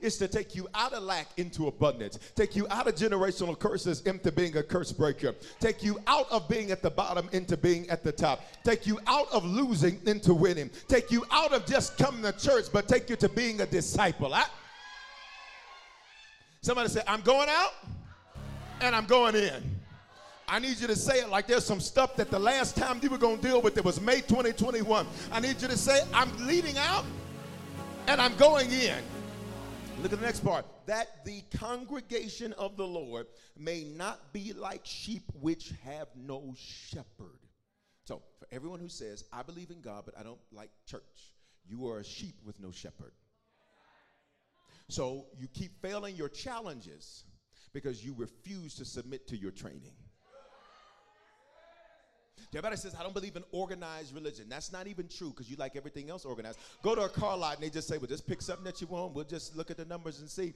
is 0.00 0.18
to 0.18 0.28
take 0.28 0.54
you 0.54 0.68
out 0.74 0.92
of 0.92 1.02
lack 1.02 1.26
into 1.36 1.66
abundance, 1.68 2.18
take 2.34 2.54
you 2.54 2.66
out 2.70 2.86
of 2.86 2.94
generational 2.94 3.58
curses 3.58 4.02
into 4.02 4.30
being 4.30 4.56
a 4.56 4.62
curse 4.62 4.92
breaker, 4.92 5.34
take 5.60 5.82
you 5.82 5.98
out 6.06 6.30
of 6.30 6.48
being 6.48 6.70
at 6.70 6.82
the 6.82 6.90
bottom 6.90 7.28
into 7.32 7.56
being 7.56 7.88
at 7.90 8.02
the 8.04 8.12
top, 8.12 8.44
take 8.64 8.86
you 8.86 8.98
out 9.06 9.30
of 9.32 9.44
losing 9.44 10.00
into 10.06 10.34
winning, 10.34 10.70
take 10.88 11.10
you 11.10 11.24
out 11.30 11.52
of 11.52 11.66
just 11.66 11.96
coming 11.96 12.22
to 12.22 12.32
church, 12.32 12.66
but 12.72 12.88
take 12.88 13.08
you 13.10 13.16
to 13.16 13.28
being 13.28 13.60
a 13.60 13.66
disciple. 13.66 14.32
I, 14.32 14.44
somebody 16.60 16.88
say, 16.88 17.02
I'm 17.06 17.22
going 17.22 17.48
out 17.48 17.72
and 18.80 18.94
I'm 18.94 19.06
going 19.06 19.34
in. 19.34 19.76
I 20.48 20.60
need 20.60 20.78
you 20.78 20.86
to 20.86 20.94
say 20.94 21.18
it 21.20 21.28
like 21.28 21.48
there's 21.48 21.64
some 21.64 21.80
stuff 21.80 22.14
that 22.16 22.30
the 22.30 22.38
last 22.38 22.76
time 22.76 23.00
you 23.02 23.10
were 23.10 23.18
going 23.18 23.38
to 23.38 23.42
deal 23.42 23.60
with 23.60 23.76
it 23.78 23.84
was 23.84 24.00
May 24.00 24.20
2021. 24.20 25.06
I 25.32 25.40
need 25.40 25.60
you 25.60 25.66
to 25.66 25.76
say, 25.76 26.02
I'm 26.14 26.30
leading 26.46 26.78
out 26.78 27.04
and 28.06 28.20
I'm 28.20 28.36
going 28.36 28.70
in. 28.70 29.02
Look 30.02 30.12
at 30.12 30.18
the 30.20 30.26
next 30.26 30.44
part. 30.44 30.66
That 30.86 31.24
the 31.24 31.42
congregation 31.58 32.52
of 32.54 32.76
the 32.76 32.86
Lord 32.86 33.26
may 33.56 33.82
not 33.82 34.32
be 34.32 34.52
like 34.52 34.82
sheep 34.84 35.22
which 35.40 35.72
have 35.84 36.08
no 36.14 36.54
shepherd. 36.56 37.40
So, 38.04 38.22
for 38.38 38.46
everyone 38.52 38.78
who 38.78 38.90
says, 38.90 39.24
I 39.32 39.42
believe 39.42 39.70
in 39.70 39.80
God, 39.80 40.04
but 40.04 40.16
I 40.18 40.22
don't 40.22 40.38
like 40.52 40.70
church, 40.86 41.32
you 41.66 41.88
are 41.88 41.98
a 41.98 42.04
sheep 42.04 42.36
with 42.44 42.60
no 42.60 42.70
shepherd. 42.70 43.12
So, 44.88 45.26
you 45.38 45.48
keep 45.48 45.80
failing 45.80 46.14
your 46.14 46.28
challenges 46.28 47.24
because 47.72 48.04
you 48.04 48.14
refuse 48.16 48.74
to 48.76 48.84
submit 48.84 49.26
to 49.28 49.36
your 49.36 49.50
training. 49.50 49.94
Everybody 52.52 52.76
says, 52.76 52.94
I 52.98 53.02
don't 53.02 53.14
believe 53.14 53.36
in 53.36 53.44
organized 53.52 54.14
religion. 54.14 54.46
That's 54.48 54.72
not 54.72 54.86
even 54.86 55.08
true 55.08 55.30
because 55.30 55.50
you 55.50 55.56
like 55.56 55.76
everything 55.76 56.08
else 56.10 56.24
organized. 56.24 56.58
Go 56.82 56.94
to 56.94 57.02
a 57.02 57.08
car 57.08 57.36
lot 57.36 57.56
and 57.56 57.64
they 57.64 57.70
just 57.70 57.88
say, 57.88 57.98
well, 57.98 58.06
just 58.06 58.26
pick 58.26 58.40
something 58.40 58.64
that 58.64 58.80
you 58.80 58.86
want. 58.86 59.14
We'll 59.14 59.24
just 59.24 59.56
look 59.56 59.70
at 59.70 59.76
the 59.76 59.84
numbers 59.84 60.20
and 60.20 60.30
see. 60.30 60.54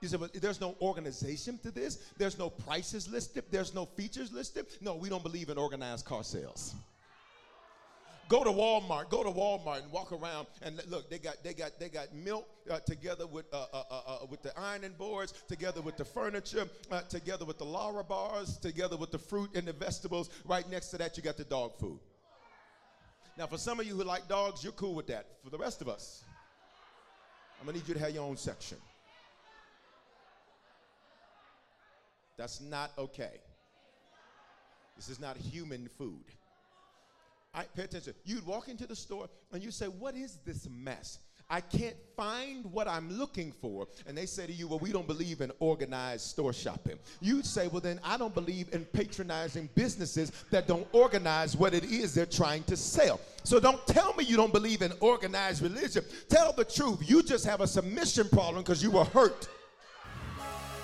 You 0.00 0.08
say, 0.08 0.16
well, 0.16 0.28
there's 0.34 0.60
no 0.60 0.76
organization 0.80 1.58
to 1.62 1.70
this. 1.70 1.98
There's 2.18 2.38
no 2.38 2.50
prices 2.50 3.08
listed. 3.08 3.44
There's 3.50 3.74
no 3.74 3.86
features 3.86 4.32
listed. 4.32 4.66
No, 4.80 4.96
we 4.96 5.08
don't 5.08 5.22
believe 5.22 5.48
in 5.48 5.58
organized 5.58 6.04
car 6.04 6.24
sales. 6.24 6.74
Go 8.28 8.42
to 8.42 8.50
Walmart. 8.50 9.08
Go 9.08 9.22
to 9.22 9.30
Walmart 9.30 9.82
and 9.82 9.92
walk 9.92 10.10
around 10.10 10.46
and 10.62 10.80
look. 10.88 11.08
They 11.08 11.18
got 11.18 11.42
they 11.44 11.54
got 11.54 11.78
they 11.78 11.88
got 11.88 12.12
milk 12.12 12.48
uh, 12.68 12.80
together 12.80 13.26
with 13.26 13.46
uh, 13.52 13.66
uh, 13.72 13.82
uh, 13.90 14.00
uh 14.06 14.26
with 14.28 14.42
the 14.42 14.58
ironing 14.58 14.94
boards, 14.98 15.32
together 15.48 15.80
with 15.80 15.96
the 15.96 16.04
furniture, 16.04 16.66
uh, 16.90 17.02
together 17.02 17.44
with 17.44 17.58
the 17.58 17.64
Lara 17.64 18.02
bars, 18.02 18.56
together 18.56 18.96
with 18.96 19.12
the 19.12 19.18
fruit 19.18 19.50
and 19.54 19.68
the 19.68 19.72
vegetables. 19.72 20.30
Right 20.44 20.68
next 20.68 20.88
to 20.88 20.98
that, 20.98 21.16
you 21.16 21.22
got 21.22 21.36
the 21.36 21.44
dog 21.44 21.76
food. 21.78 22.00
Now, 23.38 23.46
for 23.46 23.58
some 23.58 23.78
of 23.78 23.86
you 23.86 23.94
who 23.94 24.02
like 24.02 24.28
dogs, 24.28 24.64
you're 24.64 24.72
cool 24.72 24.94
with 24.94 25.06
that. 25.08 25.26
For 25.44 25.50
the 25.50 25.58
rest 25.58 25.80
of 25.80 25.88
us, 25.88 26.24
I'm 27.60 27.66
gonna 27.66 27.78
need 27.78 27.86
you 27.86 27.94
to 27.94 28.00
have 28.00 28.10
your 28.10 28.24
own 28.24 28.36
section. 28.36 28.78
That's 32.36 32.60
not 32.60 32.92
okay. 32.98 33.40
This 34.96 35.08
is 35.08 35.20
not 35.20 35.36
human 35.36 35.88
food. 35.96 36.24
I, 37.56 37.62
pay 37.74 37.84
attention. 37.84 38.12
You'd 38.24 38.46
walk 38.46 38.68
into 38.68 38.86
the 38.86 38.94
store 38.94 39.28
and 39.50 39.62
you 39.62 39.70
say, 39.70 39.86
What 39.86 40.14
is 40.14 40.38
this 40.44 40.68
mess? 40.70 41.20
I 41.48 41.60
can't 41.60 41.94
find 42.16 42.64
what 42.72 42.88
I'm 42.88 43.08
looking 43.10 43.52
for. 43.52 43.86
And 44.06 44.18
they 44.18 44.26
say 44.26 44.46
to 44.46 44.52
you, 44.52 44.68
Well, 44.68 44.78
we 44.78 44.92
don't 44.92 45.06
believe 45.06 45.40
in 45.40 45.50
organized 45.58 46.26
store 46.26 46.52
shopping. 46.52 46.98
You'd 47.20 47.46
say, 47.46 47.68
Well, 47.68 47.80
then 47.80 47.98
I 48.04 48.18
don't 48.18 48.34
believe 48.34 48.68
in 48.74 48.84
patronizing 48.84 49.70
businesses 49.74 50.32
that 50.50 50.68
don't 50.68 50.86
organize 50.92 51.56
what 51.56 51.72
it 51.72 51.84
is 51.84 52.14
they're 52.14 52.26
trying 52.26 52.64
to 52.64 52.76
sell. 52.76 53.20
So 53.42 53.58
don't 53.58 53.84
tell 53.86 54.12
me 54.14 54.24
you 54.24 54.36
don't 54.36 54.52
believe 54.52 54.82
in 54.82 54.92
organized 55.00 55.62
religion. 55.62 56.04
Tell 56.28 56.52
the 56.52 56.64
truth. 56.64 57.08
You 57.08 57.22
just 57.22 57.46
have 57.46 57.62
a 57.62 57.66
submission 57.66 58.28
problem 58.28 58.62
because 58.62 58.82
you 58.82 58.90
were 58.90 59.04
hurt. 59.04 59.48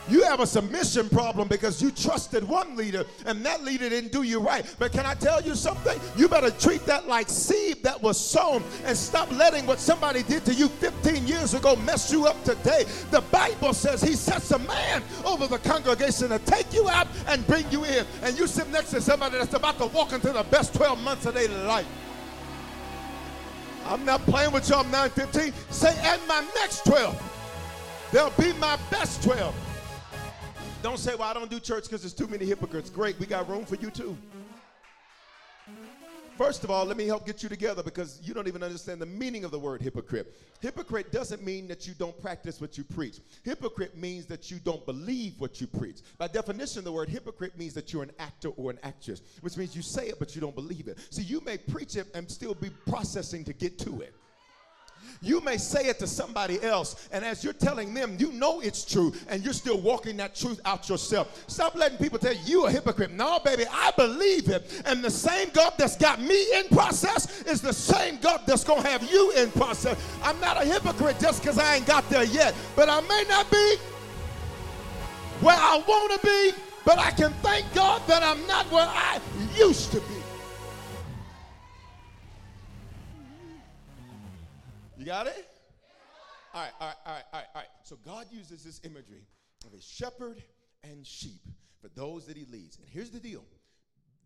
You 0.09 0.25
have 0.25 0.41
a 0.41 0.47
submission 0.47 1.09
problem 1.09 1.47
because 1.47 1.81
you 1.81 1.91
trusted 1.91 2.47
one 2.47 2.77
leader 2.77 3.05
and 3.25 3.45
that 3.47 3.63
leader 3.63 3.89
didn't 3.89 4.11
do 4.11 4.23
you 4.23 4.41
right. 4.41 4.65
But 4.79 4.93
can 4.93 5.07
I 5.07 5.15
tell 5.15 5.41
you 5.41 5.55
something? 5.55 5.99
You 6.17 6.29
better 6.29 6.51
treat 6.51 6.85
that 6.87 7.07
like 7.07 7.29
seed 7.29 7.83
that 7.85 8.03
was 8.03 8.19
sown 8.19 8.65
and 8.85 8.97
stop 8.97 9.31
letting 9.33 9.65
what 9.65 9.79
somebody 9.79 10.25
did 10.25 10.45
to 10.47 10.55
you 10.55 10.69
15 10.69 11.27
years 11.27 11.55
ago 11.55 11.77
mess 11.77 12.13
you 12.13 12.27
up 12.27 12.43
today. 12.43 12.85
The 13.11 13.21
Bible 13.31 13.73
says 13.73 14.03
he 14.03 14.15
sets 14.15 14.51
a 14.51 14.59
man 14.59 15.03
over 15.25 15.47
the 15.47 15.59
congregation 15.59 16.31
to 16.31 16.39
take 16.41 16.73
you 16.73 16.89
out 16.89 17.07
and 17.29 17.47
bring 17.47 17.71
you 17.71 17.85
in. 17.85 18.05
And 18.23 18.37
you 18.37 18.47
sit 18.49 18.69
next 18.71 18.91
to 18.91 19.01
somebody 19.01 19.39
that's 19.39 19.55
about 19.55 19.79
to 19.79 19.87
walk 19.87 20.13
into 20.13 20.33
the 20.33 20.45
best 20.45 20.75
12 20.75 21.01
months 21.03 21.27
of 21.27 21.35
their 21.35 21.49
life. 21.49 21.87
I'm 23.87 24.05
not 24.05 24.21
playing 24.23 24.53
with 24.53 24.69
you. 24.69 24.77
I'm 24.77 24.91
915. 24.91 25.53
Say, 25.71 25.97
and 26.03 26.21
my 26.27 26.45
next 26.57 26.85
12. 26.87 28.09
They'll 28.13 28.31
be 28.31 28.53
my 28.55 28.79
best 28.91 29.23
12. 29.23 29.55
Don't 30.83 30.99
say, 30.99 31.15
well, 31.15 31.29
I 31.29 31.33
don't 31.33 31.49
do 31.49 31.61
church 31.61 31.85
because 31.85 32.03
there's 32.03 32.13
too 32.13 32.27
many 32.27 32.45
hypocrites. 32.45 32.91
Great, 32.91 33.19
we 33.21 33.27
got 33.27 33.49
room 33.49 33.65
for 33.65 33.77
you 33.77 33.89
too. 33.89 34.17
First 36.37 36.65
of 36.65 36.73
all, 36.73 36.85
let 36.85 36.97
me 36.97 37.07
help 37.07 37.25
get 37.25 37.43
you 37.45 37.49
together 37.49 37.85
because 37.85 38.21
you 38.25 38.35
don't 38.35 38.49
even 38.49 38.65
understand 38.65 39.01
the 39.01 39.07
meaning 39.07 39.45
of 39.45 39.53
the 39.53 39.59
word 39.59 39.81
hypocrite. 39.81 40.35
Hypocrite 40.61 41.13
doesn't 41.13 41.45
mean 41.45 41.69
that 41.69 41.87
you 41.87 41.95
don't 41.95 42.21
practice 42.21 42.61
what 42.61 42.77
you 42.77 42.83
preach. 42.83 43.21
Hypocrite 43.45 43.97
means 43.97 44.27
that 44.27 44.51
you 44.51 44.59
don't 44.59 44.85
believe 44.85 45.35
what 45.39 45.61
you 45.61 45.69
preach. 45.69 45.99
By 46.19 46.27
definition, 46.27 46.83
the 46.83 46.91
word 46.91 47.09
hypocrite 47.09 47.57
means 47.57 47.75
that 47.75 47.93
you're 47.93 48.03
an 48.03 48.13
actor 48.19 48.49
or 48.57 48.73
an 48.73 48.81
actress, 48.83 49.23
which 49.41 49.57
means 49.57 49.77
you 49.77 49.83
say 49.83 50.09
it 50.09 50.19
but 50.19 50.35
you 50.35 50.41
don't 50.41 50.55
believe 50.55 50.89
it. 50.89 50.99
So 51.11 51.23
you 51.23 51.43
may 51.43 51.59
preach 51.59 51.95
it 51.95 52.09
and 52.13 52.29
still 52.29 52.55
be 52.55 52.71
processing 52.89 53.45
to 53.45 53.53
get 53.53 53.79
to 53.81 54.01
it. 54.01 54.15
You 55.23 55.41
may 55.41 55.57
say 55.57 55.87
it 55.87 55.99
to 56.01 56.07
somebody 56.07 56.63
else, 56.63 57.09
and 57.13 57.25
as 57.25 57.43
you're 57.43 57.53
telling 57.53 57.95
them, 57.95 58.17
you 58.19 58.33
know 58.33 58.61
it's 58.61 58.85
true, 58.85 59.13
and 59.29 59.43
you're 59.43 59.53
still 59.53 59.81
walking 59.81 60.17
that 60.19 60.35
truth 60.35 60.61
out 60.65 60.89
yourself. 60.89 61.45
Stop 61.47 61.75
letting 61.75 61.99
people 61.99 62.19
tell 62.19 62.35
you 62.35 62.53
you 62.53 62.67
a 62.67 62.71
hypocrite. 62.71 63.11
No, 63.11 63.41
baby, 63.41 63.65
I 63.71 63.91
believe 63.97 64.49
it. 64.49 64.83
And 64.85 65.03
the 65.03 65.11
same 65.11 65.49
God 65.53 65.73
that's 65.79 65.97
got 65.97 66.21
me 66.21 66.59
in 66.59 66.69
process 66.69 67.43
is 67.43 67.61
the 67.61 67.73
same 67.73 68.19
God 68.19 68.43
that's 68.47 68.63
going 68.63 68.83
to 68.83 68.89
have 68.89 69.11
you 69.11 69.33
in 69.33 69.51
process. 69.53 69.99
I'm 70.23 70.39
not 70.39 70.61
a 70.61 70.65
hypocrite 70.65 71.19
just 71.19 71.43
because 71.43 71.59
I 71.59 71.77
ain't 71.77 71.87
got 71.87 72.09
there 72.11 72.25
yet, 72.25 72.55
but 72.77 72.89
I 72.89 73.01
may 73.01 73.25
not 73.29 73.51
be 73.51 73.77
where 75.41 75.57
I 75.57 75.83
want 75.89 76.21
to 76.21 76.27
be, 76.27 76.53
but 76.85 76.99
I 76.99 77.11
can 77.11 77.33
thank 77.43 77.73
God 77.75 78.03
that 78.07 78.23
I'm 78.23 78.47
not 78.47 78.71
where 78.71 78.87
I 78.87 79.19
used 79.57 79.91
to 79.93 80.01
be. 80.01 80.22
You 85.03 85.07
got 85.07 85.27
it? 85.27 85.49
All 86.55 86.63
right, 86.63 86.71
all 86.81 86.87
right, 86.87 86.97
all 87.05 87.13
right, 87.13 87.25
all 87.33 87.41
right, 87.41 87.47
all 87.57 87.61
right. 87.63 87.69
So 87.83 87.99
God 88.07 88.27
uses 88.31 88.63
this 88.63 88.81
imagery 88.85 89.27
of 89.67 89.77
a 89.77 89.83
shepherd 89.83 90.41
and 90.85 91.05
sheep 91.05 91.41
for 91.81 91.89
those 91.89 92.27
that 92.27 92.37
he 92.37 92.45
leads. 92.45 92.79
And 92.79 92.87
here's 92.89 93.11
the 93.11 93.19
deal 93.19 93.43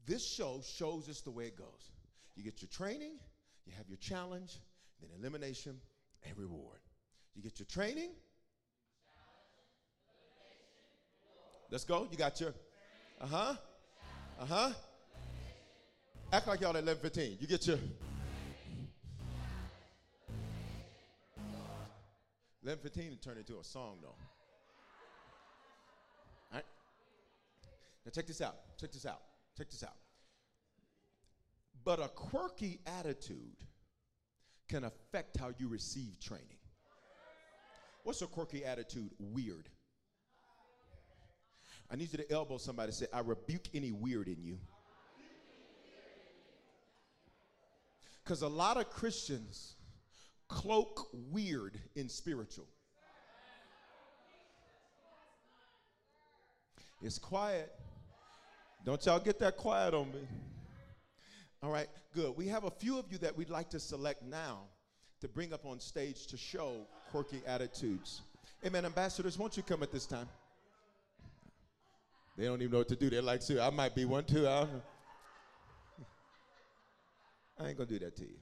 This 0.04 0.22
show 0.22 0.60
shows 0.62 1.08
us 1.08 1.22
the 1.22 1.30
way 1.30 1.44
it 1.44 1.56
goes. 1.56 1.92
You 2.34 2.42
get 2.42 2.60
your 2.60 2.68
training, 2.68 3.12
you 3.64 3.72
have 3.78 3.88
your 3.88 3.96
challenge, 3.96 4.58
then 5.00 5.08
elimination 5.18 5.80
and 6.28 6.36
reward. 6.36 6.80
You 7.34 7.42
get 7.42 7.58
your 7.58 7.66
training. 7.72 8.10
Let's 11.70 11.84
go. 11.84 12.06
You 12.10 12.18
got 12.18 12.38
your, 12.38 12.52
uh 13.18 13.26
huh, 13.26 13.54
uh 14.42 14.44
huh. 14.44 14.70
Act 16.34 16.46
like 16.46 16.60
y'all 16.60 16.76
at 16.76 16.84
11:15. 16.84 17.40
You 17.40 17.46
get 17.46 17.66
your. 17.66 17.78
11:15 22.66 23.08
and 23.08 23.22
turn 23.22 23.38
into 23.38 23.58
a 23.58 23.64
song 23.64 23.98
though. 24.02 24.16
Now 28.06 28.12
check 28.12 28.26
this 28.28 28.40
out. 28.40 28.56
Check 28.80 28.92
this 28.92 29.04
out. 29.04 29.20
Check 29.58 29.68
this 29.68 29.82
out. 29.82 29.96
But 31.84 31.98
a 31.98 32.08
quirky 32.08 32.80
attitude 32.86 33.64
can 34.68 34.84
affect 34.84 35.36
how 35.36 35.50
you 35.58 35.68
receive 35.68 36.20
training. 36.20 36.58
What's 38.04 38.22
a 38.22 38.26
quirky 38.26 38.64
attitude? 38.64 39.10
Weird. 39.18 39.68
I 41.90 41.96
need 41.96 42.12
you 42.12 42.18
to 42.18 42.32
elbow 42.32 42.58
somebody 42.58 42.92
say, 42.92 43.06
I 43.12 43.20
rebuke 43.20 43.68
any 43.74 43.90
weird 43.92 44.28
in 44.28 44.42
you. 44.42 44.58
Because 48.22 48.42
a 48.42 48.48
lot 48.48 48.76
of 48.76 48.90
Christians 48.90 49.75
cloak 50.48 51.08
weird 51.30 51.78
in 51.94 52.08
spiritual. 52.08 52.66
It's 57.02 57.18
quiet. 57.18 57.72
Don't 58.84 59.04
y'all 59.04 59.20
get 59.20 59.38
that 59.40 59.56
quiet 59.56 59.94
on 59.94 60.10
me. 60.12 60.26
All 61.62 61.70
right, 61.70 61.88
good. 62.14 62.36
We 62.36 62.46
have 62.48 62.64
a 62.64 62.70
few 62.70 62.98
of 62.98 63.06
you 63.10 63.18
that 63.18 63.36
we'd 63.36 63.50
like 63.50 63.68
to 63.70 63.80
select 63.80 64.22
now 64.22 64.60
to 65.20 65.28
bring 65.28 65.52
up 65.52 65.66
on 65.66 65.80
stage 65.80 66.26
to 66.28 66.36
show 66.36 66.86
quirky 67.10 67.42
attitudes. 67.46 68.22
Amen. 68.64 68.84
Ambassadors, 68.84 69.38
won't 69.38 69.56
you 69.56 69.62
come 69.62 69.82
at 69.82 69.90
this 69.90 70.06
time? 70.06 70.28
They 72.36 72.44
don't 72.44 72.60
even 72.60 72.72
know 72.72 72.78
what 72.78 72.88
to 72.88 72.96
do. 72.96 73.08
They're 73.08 73.22
like, 73.22 73.42
"Sir, 73.42 73.60
I 73.60 73.70
might 73.70 73.94
be 73.94 74.04
one 74.04 74.24
too. 74.24 74.46
I, 74.46 74.66
I 77.58 77.68
ain't 77.68 77.78
gonna 77.78 77.88
do 77.88 77.98
that 78.00 78.14
to 78.16 78.24
you. 78.24 78.36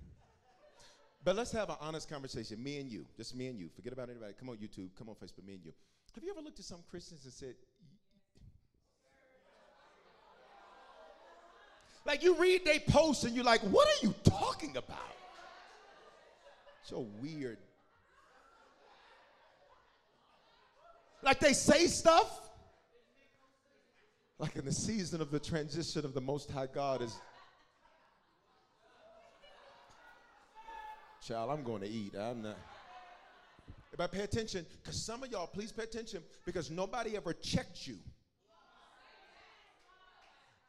But 1.24 1.36
let's 1.36 1.52
have 1.52 1.70
an 1.70 1.76
honest 1.80 2.10
conversation, 2.10 2.62
me 2.62 2.78
and 2.78 2.92
you, 2.92 3.06
just 3.16 3.34
me 3.34 3.46
and 3.46 3.58
you. 3.58 3.70
Forget 3.74 3.94
about 3.94 4.10
anybody. 4.10 4.34
Come 4.38 4.50
on 4.50 4.56
YouTube, 4.56 4.90
come 4.98 5.08
on 5.08 5.14
Facebook, 5.14 5.46
me 5.46 5.54
and 5.54 5.64
you. 5.64 5.72
Have 6.14 6.22
you 6.22 6.30
ever 6.30 6.42
looked 6.42 6.58
at 6.58 6.66
some 6.66 6.80
Christians 6.90 7.24
and 7.24 7.32
said, 7.32 7.54
like 12.06 12.22
you 12.22 12.36
read 12.36 12.66
they 12.66 12.78
posts 12.78 13.24
and 13.24 13.34
you're 13.34 13.44
like, 13.44 13.62
what 13.62 13.88
are 13.88 14.06
you 14.06 14.14
talking 14.22 14.76
about? 14.76 14.98
So 16.82 17.06
weird. 17.22 17.56
Like 21.22 21.40
they 21.40 21.54
say 21.54 21.86
stuff. 21.86 22.40
Like 24.38 24.56
in 24.56 24.66
the 24.66 24.72
season 24.72 25.22
of 25.22 25.30
the 25.30 25.40
transition 25.40 26.04
of 26.04 26.12
the 26.12 26.20
Most 26.20 26.50
High 26.50 26.66
God 26.66 27.00
is. 27.00 27.16
Child, 31.26 31.50
I'm 31.50 31.62
going 31.62 31.80
to 31.80 31.88
eat. 31.88 32.14
I'm 32.14 32.42
not. 32.42 32.58
Everybody 33.94 34.18
pay 34.18 34.24
attention, 34.24 34.66
because 34.82 35.02
some 35.02 35.22
of 35.22 35.30
y'all, 35.30 35.46
please 35.46 35.72
pay 35.72 35.84
attention, 35.84 36.22
because 36.44 36.70
nobody 36.70 37.16
ever 37.16 37.32
checked 37.32 37.86
you. 37.86 37.96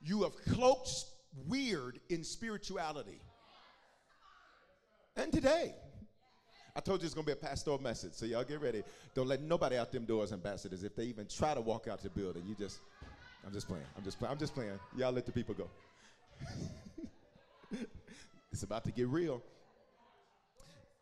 You 0.01 0.23
have 0.23 0.33
cloaked 0.53 1.05
weird 1.47 1.99
in 2.09 2.23
spirituality. 2.23 3.19
And 5.17 5.33
today, 5.33 5.73
I 6.75 6.79
told 6.79 7.01
you 7.01 7.05
it's 7.05 7.15
gonna 7.15 7.25
be 7.25 7.33
a 7.33 7.35
pastoral 7.35 7.81
message, 7.81 8.13
so 8.13 8.25
y'all 8.25 8.43
get 8.43 8.61
ready. 8.61 8.83
Don't 9.13 9.27
let 9.27 9.41
nobody 9.41 9.77
out 9.77 9.91
them 9.91 10.05
doors, 10.05 10.31
ambassadors. 10.31 10.83
If 10.83 10.95
they 10.95 11.05
even 11.05 11.25
try 11.27 11.53
to 11.53 11.61
walk 11.61 11.87
out 11.87 12.01
the 12.01 12.09
building, 12.09 12.43
you 12.47 12.55
just, 12.55 12.79
I'm 13.45 13.51
just 13.51 13.67
playing. 13.67 13.83
I'm 13.97 14.03
just 14.03 14.19
playing. 14.19 14.31
I'm 14.31 14.39
just 14.39 14.53
playing. 14.53 14.79
Y'all 14.95 15.11
let 15.11 15.25
the 15.25 15.31
people 15.31 15.55
go. 15.55 15.69
it's 18.51 18.63
about 18.63 18.83
to 18.85 18.91
get 18.91 19.07
real. 19.07 19.41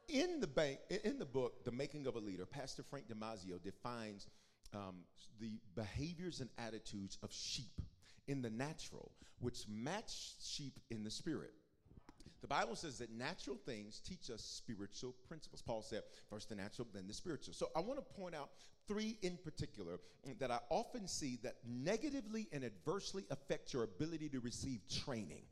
In 0.10 0.40
the 0.40 0.48
bank, 0.48 0.80
in 1.04 1.18
the 1.18 1.26
book, 1.26 1.64
The 1.64 1.72
Making 1.72 2.08
of 2.08 2.16
a 2.16 2.20
Leader, 2.20 2.46
Pastor 2.46 2.84
Frank 2.84 3.06
Damazio 3.08 3.62
defines 3.64 4.28
um, 4.74 4.98
the 5.40 5.60
behaviors 5.76 6.42
and 6.42 6.50
attitudes 6.58 7.18
of 7.24 7.32
sheep 7.32 7.82
in 8.28 8.42
the 8.42 8.50
natural, 8.50 9.12
which 9.40 9.66
match 9.68 10.34
sheep 10.42 10.80
in 10.90 11.04
the 11.04 11.12
spirit. 11.12 11.54
The 12.42 12.48
Bible 12.48 12.76
says 12.76 12.98
that 12.98 13.10
natural 13.10 13.58
things 13.66 14.00
teach 14.00 14.30
us 14.30 14.42
spiritual 14.42 15.16
principles. 15.30 15.62
Paul 15.62 15.82
said, 15.82 16.04
first 16.30 16.50
the 16.50 16.56
natural, 16.56 16.88
then 16.94 17.08
the 17.08 17.14
spiritual. 17.14 17.54
So 17.54 17.70
I 17.74 17.80
want 17.80 18.00
to 18.00 18.14
point 18.16 18.36
out 18.36 18.50
three 18.86 19.18
in 19.22 19.38
particular 19.38 20.02
that 20.40 20.52
I 20.52 20.60
often 20.70 21.08
see 21.08 21.40
that 21.44 21.56
negatively 21.66 22.50
and 22.52 22.66
adversely 22.66 23.24
affect 23.32 23.72
your 23.72 23.84
ability 23.84 24.28
to 24.30 24.42
receive 24.42 24.82
training. 25.06 25.44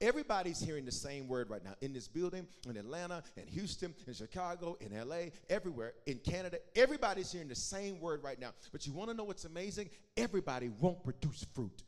Everybody's 0.00 0.60
hearing 0.60 0.86
the 0.86 0.92
same 0.92 1.28
word 1.28 1.50
right 1.50 1.62
now 1.62 1.74
in 1.82 1.92
this 1.92 2.08
building, 2.08 2.46
in 2.66 2.76
Atlanta, 2.78 3.22
in 3.36 3.46
Houston, 3.48 3.94
in 4.06 4.14
Chicago, 4.14 4.78
in 4.80 4.96
LA, 4.96 5.30
everywhere, 5.50 5.92
in 6.06 6.18
Canada. 6.18 6.58
Everybody's 6.74 7.30
hearing 7.30 7.48
the 7.48 7.54
same 7.54 8.00
word 8.00 8.24
right 8.24 8.40
now. 8.40 8.50
But 8.72 8.86
you 8.86 8.94
want 8.94 9.10
to 9.10 9.16
know 9.16 9.24
what's 9.24 9.44
amazing? 9.44 9.90
Everybody 10.16 10.70
won't 10.80 11.04
produce 11.04 11.46
fruit. 11.54 11.82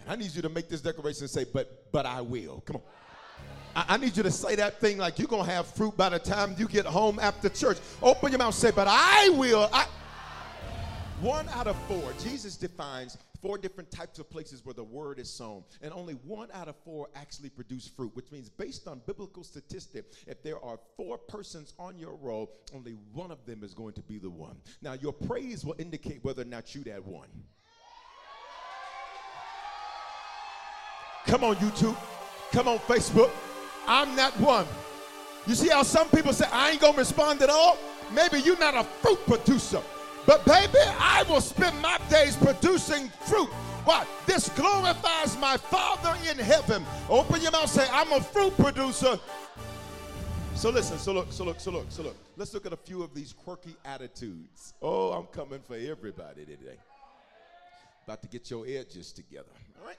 And 0.00 0.10
I 0.10 0.16
need 0.16 0.34
you 0.34 0.42
to 0.42 0.48
make 0.48 0.68
this 0.68 0.80
declaration 0.80 1.24
and 1.24 1.30
say, 1.30 1.44
but 1.52 1.90
but 1.92 2.06
I 2.06 2.22
will. 2.22 2.62
Come 2.64 2.76
on. 2.76 2.82
I, 3.76 3.94
I 3.94 3.96
need 3.98 4.16
you 4.16 4.22
to 4.22 4.30
say 4.30 4.54
that 4.56 4.80
thing 4.80 4.96
like 4.98 5.18
you're 5.18 5.28
gonna 5.28 5.50
have 5.50 5.66
fruit 5.66 5.96
by 5.96 6.08
the 6.08 6.18
time 6.18 6.54
you 6.58 6.66
get 6.66 6.86
home 6.86 7.18
after 7.18 7.48
church. 7.48 7.78
Open 8.02 8.30
your 8.30 8.38
mouth, 8.38 8.54
say, 8.54 8.70
but 8.70 8.86
I 8.88 9.28
will. 9.30 9.68
I 9.72 9.86
one 11.20 11.48
out 11.48 11.66
of 11.66 11.76
four, 11.88 12.12
Jesus 12.22 12.56
defines 12.56 13.18
four 13.40 13.58
different 13.58 13.90
types 13.90 14.18
of 14.18 14.28
places 14.30 14.64
where 14.64 14.74
the 14.74 14.84
word 14.84 15.18
is 15.18 15.30
sown, 15.30 15.64
and 15.82 15.92
only 15.92 16.14
one 16.14 16.48
out 16.52 16.68
of 16.68 16.76
four 16.84 17.08
actually 17.14 17.50
produce 17.50 17.88
fruit, 17.88 18.14
which 18.14 18.30
means, 18.30 18.48
based 18.48 18.88
on 18.88 19.00
biblical 19.06 19.44
statistic, 19.44 20.06
if 20.26 20.42
there 20.42 20.62
are 20.64 20.78
four 20.96 21.18
persons 21.18 21.74
on 21.78 21.98
your 21.98 22.14
row, 22.16 22.48
only 22.74 22.96
one 23.12 23.30
of 23.30 23.44
them 23.46 23.62
is 23.62 23.74
going 23.74 23.92
to 23.94 24.02
be 24.02 24.18
the 24.18 24.30
one. 24.30 24.56
Now, 24.82 24.94
your 24.94 25.12
praise 25.12 25.64
will 25.64 25.76
indicate 25.78 26.22
whether 26.24 26.42
or 26.42 26.46
not 26.46 26.74
you 26.74 26.82
that 26.84 27.04
one. 27.04 27.28
Come 31.26 31.44
on, 31.44 31.56
YouTube. 31.56 31.96
Come 32.52 32.68
on, 32.68 32.78
Facebook. 32.80 33.30
I'm 33.86 34.16
that 34.16 34.38
one. 34.40 34.66
You 35.46 35.54
see 35.54 35.68
how 35.68 35.82
some 35.82 36.08
people 36.08 36.32
say, 36.32 36.46
I 36.50 36.70
ain't 36.70 36.80
gonna 36.80 36.96
respond 36.96 37.42
at 37.42 37.50
all? 37.50 37.78
Maybe 38.12 38.40
you're 38.40 38.58
not 38.58 38.74
a 38.74 38.84
fruit 38.84 39.18
producer. 39.26 39.82
But 40.28 40.44
baby, 40.44 40.76
I 40.98 41.24
will 41.26 41.40
spend 41.40 41.80
my 41.80 41.98
days 42.10 42.36
producing 42.36 43.08
fruit. 43.08 43.48
What? 43.86 44.06
This 44.26 44.50
glorifies 44.50 45.38
my 45.38 45.56
Father 45.56 46.14
in 46.30 46.36
heaven. 46.36 46.84
Open 47.08 47.40
your 47.40 47.50
mouth, 47.50 47.70
say, 47.70 47.88
I'm 47.90 48.12
a 48.12 48.20
fruit 48.20 48.54
producer. 48.58 49.18
So 50.54 50.68
listen, 50.68 50.98
so 50.98 51.14
look, 51.14 51.32
so 51.32 51.44
look, 51.44 51.58
so 51.58 51.70
look, 51.70 51.86
so 51.88 52.02
look. 52.02 52.16
Let's 52.36 52.52
look 52.52 52.66
at 52.66 52.74
a 52.74 52.76
few 52.76 53.02
of 53.02 53.14
these 53.14 53.32
quirky 53.32 53.74
attitudes. 53.86 54.74
Oh, 54.82 55.12
I'm 55.12 55.28
coming 55.28 55.60
for 55.60 55.76
everybody 55.76 56.44
today. 56.44 56.76
About 58.04 58.20
to 58.20 58.28
get 58.28 58.50
your 58.50 58.66
edges 58.66 59.12
together. 59.12 59.48
All 59.80 59.86
right? 59.86 59.96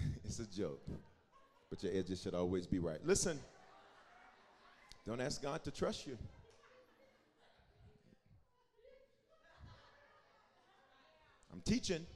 It's 0.24 0.40
a 0.40 0.46
joke. 0.46 0.82
But 1.70 1.80
your 1.84 1.92
edges 1.94 2.22
should 2.22 2.34
always 2.34 2.66
be 2.66 2.80
right. 2.80 2.98
Listen, 3.06 3.38
don't 5.06 5.20
ask 5.20 5.40
God 5.40 5.62
to 5.62 5.70
trust 5.70 6.08
you. 6.08 6.18
I'm 11.52 11.60
teaching. 11.60 12.06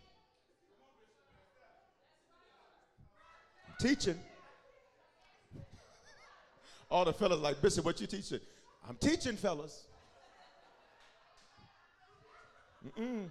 I'm 3.69 3.75
teaching. 3.79 4.19
All 6.91 7.05
the 7.05 7.13
fellas 7.13 7.41
like, 7.41 7.61
Bishop, 7.61 7.85
what 7.85 8.01
you 8.01 8.07
teaching? 8.07 8.41
I'm 8.89 8.97
teaching, 8.97 9.37
fellas. 9.37 9.85
Mm-mm. 12.87 13.27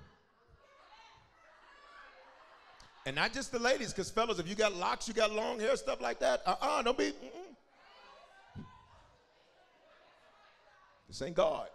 And 3.05 3.15
not 3.15 3.33
just 3.33 3.51
the 3.51 3.59
ladies, 3.59 3.91
because 3.91 4.09
fellas, 4.09 4.39
if 4.39 4.47
you 4.47 4.55
got 4.55 4.75
locks, 4.75 5.07
you 5.07 5.13
got 5.13 5.31
long 5.31 5.59
hair, 5.59 5.75
stuff 5.77 6.01
like 6.01 6.19
that, 6.19 6.41
uh-uh, 6.45 6.81
don't 6.81 6.97
be. 6.97 7.11
Mm-mm. 7.11 8.63
This 11.07 11.21
ain't 11.21 11.35
God. 11.35 11.69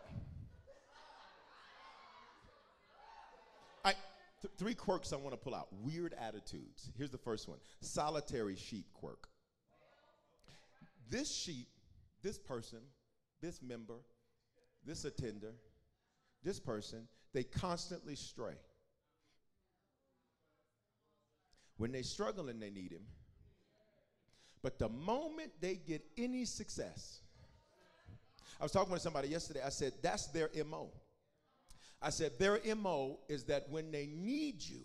Th 4.43 4.53
three 4.57 4.75
quirks 4.75 5.13
I 5.13 5.17
want 5.17 5.33
to 5.33 5.37
pull 5.37 5.55
out 5.55 5.69
weird 5.83 6.15
attitudes. 6.15 6.91
Here's 6.97 7.11
the 7.11 7.19
first 7.19 7.49
one 7.49 7.59
solitary 7.81 8.57
sheep 8.57 8.87
quirk. 8.95 9.29
This 11.11 11.35
sheep, 11.35 11.69
this 12.23 12.39
person, 12.39 12.79
this 13.43 13.61
member, 13.61 13.97
this 14.87 15.05
attender, 15.05 15.55
this 16.43 16.61
person, 16.61 17.09
they 17.33 17.43
constantly 17.43 18.15
stray. 18.15 18.55
When 21.77 21.93
they 21.93 22.03
struggle 22.03 22.49
and 22.49 22.63
they 22.63 22.71
need 22.71 22.93
him. 22.93 23.03
But 24.63 24.79
the 24.79 24.89
moment 24.89 25.53
they 25.61 25.77
get 25.77 26.03
any 26.19 26.45
success, 26.45 27.21
I 28.61 28.63
was 28.63 28.73
talking 28.73 28.93
to 28.93 29.01
somebody 29.01 29.29
yesterday, 29.29 29.63
I 29.65 29.71
said, 29.71 29.95
that's 30.03 30.27
their 30.27 30.51
MO. 30.69 30.91
I 32.03 32.11
said, 32.11 32.39
their 32.39 32.59
MO 32.77 33.19
is 33.29 33.45
that 33.45 33.69
when 33.69 33.91
they 33.91 34.07
need 34.07 34.63
you, 34.63 34.81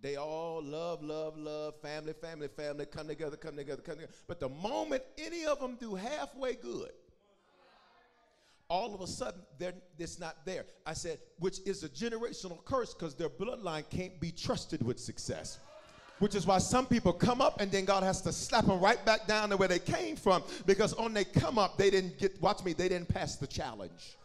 they 0.00 0.16
all 0.16 0.62
love, 0.62 1.02
love, 1.02 1.36
love, 1.36 1.80
family, 1.80 2.12
family, 2.12 2.48
family, 2.48 2.86
come 2.86 3.08
together, 3.08 3.36
come 3.36 3.56
together, 3.56 3.82
come 3.82 3.96
together. 3.96 4.12
But 4.26 4.38
the 4.38 4.50
moment 4.50 5.02
any 5.18 5.44
of 5.46 5.58
them 5.60 5.76
do 5.80 5.94
halfway 5.94 6.54
good, 6.54 6.92
all 8.68 8.94
of 8.94 9.00
a 9.00 9.06
sudden 9.06 9.40
they're, 9.58 9.74
it's 9.98 10.20
not 10.20 10.44
there. 10.44 10.66
I 10.86 10.92
said, 10.92 11.18
which 11.38 11.60
is 11.66 11.82
a 11.84 11.88
generational 11.88 12.64
curse 12.64 12.94
because 12.94 13.14
their 13.14 13.30
bloodline 13.30 13.88
can't 13.88 14.20
be 14.20 14.30
trusted 14.30 14.84
with 14.84 15.00
success 15.00 15.58
which 16.18 16.34
is 16.34 16.46
why 16.46 16.58
some 16.58 16.86
people 16.86 17.12
come 17.12 17.40
up 17.40 17.60
and 17.60 17.70
then 17.70 17.84
God 17.84 18.02
has 18.02 18.20
to 18.22 18.32
slap 18.32 18.66
them 18.66 18.80
right 18.80 19.04
back 19.04 19.26
down 19.26 19.50
to 19.50 19.56
where 19.56 19.68
they 19.68 19.78
came 19.78 20.16
from 20.16 20.42
because 20.66 20.92
on 20.94 21.12
they 21.12 21.24
come 21.24 21.58
up, 21.58 21.76
they 21.76 21.90
didn't 21.90 22.18
get, 22.18 22.40
watch 22.40 22.64
me, 22.64 22.72
they 22.72 22.88
didn't 22.88 23.08
pass 23.08 23.36
the 23.36 23.46
challenge. 23.46 24.16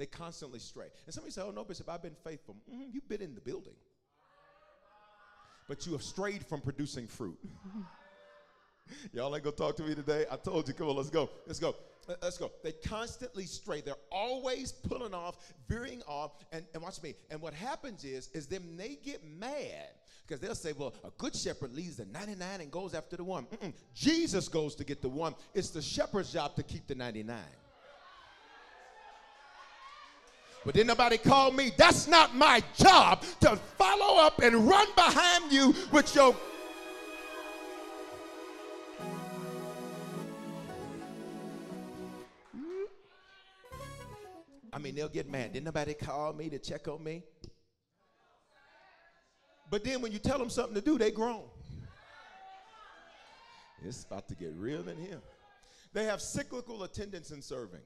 They 0.00 0.06
constantly 0.06 0.60
stray. 0.60 0.86
And 1.04 1.14
somebody 1.14 1.30
say, 1.30 1.42
Oh, 1.42 1.50
no, 1.50 1.62
Bishop, 1.62 1.86
I've 1.90 2.02
been 2.02 2.16
faithful. 2.24 2.56
Mm-hmm, 2.72 2.84
you've 2.90 3.06
been 3.06 3.20
in 3.20 3.34
the 3.34 3.40
building, 3.42 3.74
but 5.68 5.84
you 5.84 5.92
have 5.92 6.02
strayed 6.02 6.46
from 6.46 6.62
producing 6.62 7.06
fruit. 7.06 7.38
Y'all 9.12 9.34
ain't 9.34 9.44
gonna 9.44 9.54
talk 9.54 9.76
to 9.76 9.82
me 9.82 9.94
today. 9.94 10.24
I 10.30 10.36
told 10.36 10.66
you, 10.68 10.72
come 10.72 10.88
on, 10.88 10.96
let's 10.96 11.10
go. 11.10 11.28
Let's 11.46 11.60
go. 11.60 11.76
Let's 12.22 12.38
go. 12.38 12.50
They 12.64 12.72
constantly 12.72 13.44
stray. 13.44 13.82
They're 13.82 13.94
always 14.10 14.72
pulling 14.72 15.12
off, 15.12 15.36
veering 15.68 16.02
off, 16.08 16.32
and, 16.50 16.64
and 16.72 16.82
watch 16.82 17.02
me. 17.02 17.14
And 17.30 17.42
what 17.42 17.52
happens 17.52 18.02
is, 18.02 18.30
is 18.32 18.46
then 18.46 18.78
they 18.78 18.96
get 19.04 19.22
mad 19.22 19.90
because 20.26 20.40
they'll 20.40 20.54
say, 20.54 20.72
well, 20.72 20.94
a 21.04 21.10
good 21.18 21.36
shepherd 21.36 21.74
leaves 21.74 21.98
the 21.98 22.06
99 22.06 22.62
and 22.62 22.70
goes 22.70 22.94
after 22.94 23.18
the 23.18 23.24
one. 23.24 23.44
Mm-mm. 23.44 23.74
Jesus 23.94 24.48
goes 24.48 24.74
to 24.76 24.84
get 24.84 25.02
the 25.02 25.10
one. 25.10 25.34
It's 25.52 25.68
the 25.68 25.82
shepherd's 25.82 26.32
job 26.32 26.56
to 26.56 26.62
keep 26.62 26.86
the 26.86 26.94
99. 26.94 27.36
But 30.64 30.74
then 30.74 30.86
nobody 30.86 31.16
call 31.16 31.50
me. 31.52 31.72
That's 31.76 32.06
not 32.06 32.34
my 32.34 32.62
job 32.76 33.22
to 33.40 33.56
follow 33.56 34.20
up 34.20 34.40
and 34.40 34.68
run 34.68 34.88
behind 34.94 35.52
you 35.52 35.74
with 35.90 36.14
your 36.14 36.36
I 44.72 44.78
mean, 44.78 44.94
they'll 44.94 45.08
get 45.08 45.28
mad. 45.28 45.52
Didn't 45.52 45.66
nobody 45.66 45.94
call 45.94 46.32
me 46.32 46.48
to 46.48 46.58
check 46.58 46.88
on 46.88 47.02
me? 47.02 47.22
But 49.70 49.84
then 49.84 50.00
when 50.00 50.12
you 50.12 50.18
tell 50.18 50.38
them 50.38 50.50
something 50.50 50.74
to 50.74 50.80
do, 50.80 50.96
they 50.96 51.10
groan. 51.10 51.42
It's 53.84 54.04
about 54.04 54.28
to 54.28 54.34
get 54.34 54.52
real 54.56 54.88
in 54.88 54.96
here. 54.96 55.20
They 55.92 56.04
have 56.04 56.20
cyclical 56.20 56.82
attendance 56.82 57.30
in 57.30 57.42
serving. 57.42 57.80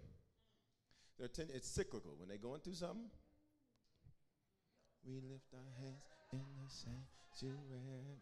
Their 1.19 1.27
atten- 1.27 1.51
it's 1.55 1.69
cyclical. 1.69 2.15
When 2.19 2.29
they're 2.29 2.39
going 2.39 2.61
through 2.61 2.75
something, 2.75 3.11
we 5.07 5.21
lift 5.21 5.55
our 5.55 5.71
hands 5.81 6.03
in 6.33 6.39
the 6.39 6.69
sanctuary. 6.69 7.59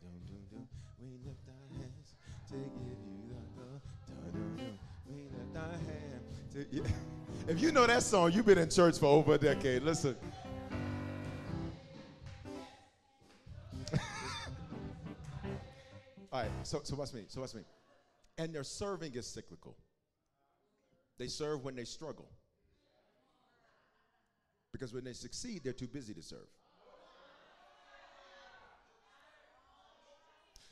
Dum, 0.03 0.21
dum, 0.27 0.47
dum. 0.51 0.69
We 0.99 1.17
lift 1.25 1.49
our 1.49 1.69
hands 1.79 2.15
to 2.49 2.55
give 2.55 2.99
you 3.09 3.29
the 3.29 3.41
glory. 3.55 4.79
We 5.07 5.23
lift 5.39 5.57
our 5.57 5.73
hands 5.73 6.41
to. 6.53 6.67
Yeah. 6.71 6.83
If 7.49 7.61
you 7.61 7.73
know 7.73 7.87
that 7.87 8.05
song, 8.05 8.31
you've 8.31 8.47
been 8.47 8.59
in 8.59 8.71
church 8.71 8.99
for 8.99 9.07
over 9.07 9.35
a 9.35 9.39
decade. 9.39 9.83
Listen. 9.83 10.15
All 16.33 16.43
right, 16.43 16.51
so, 16.63 16.81
so 16.85 16.95
what's 16.95 17.13
me? 17.13 17.25
So 17.27 17.41
what's 17.41 17.55
me? 17.55 17.63
And 18.39 18.55
their 18.55 18.63
serving 18.63 19.15
is 19.15 19.27
cyclical. 19.27 19.77
They 21.19 21.27
serve 21.27 21.65
when 21.65 21.75
they 21.75 21.85
struggle. 21.85 22.29
Because 24.73 24.93
when 24.95 25.05
they 25.05 25.13
succeed, 25.13 25.61
they're 25.63 25.73
too 25.73 25.87
busy 25.87 26.15
to 26.15 26.23
serve. 26.23 26.49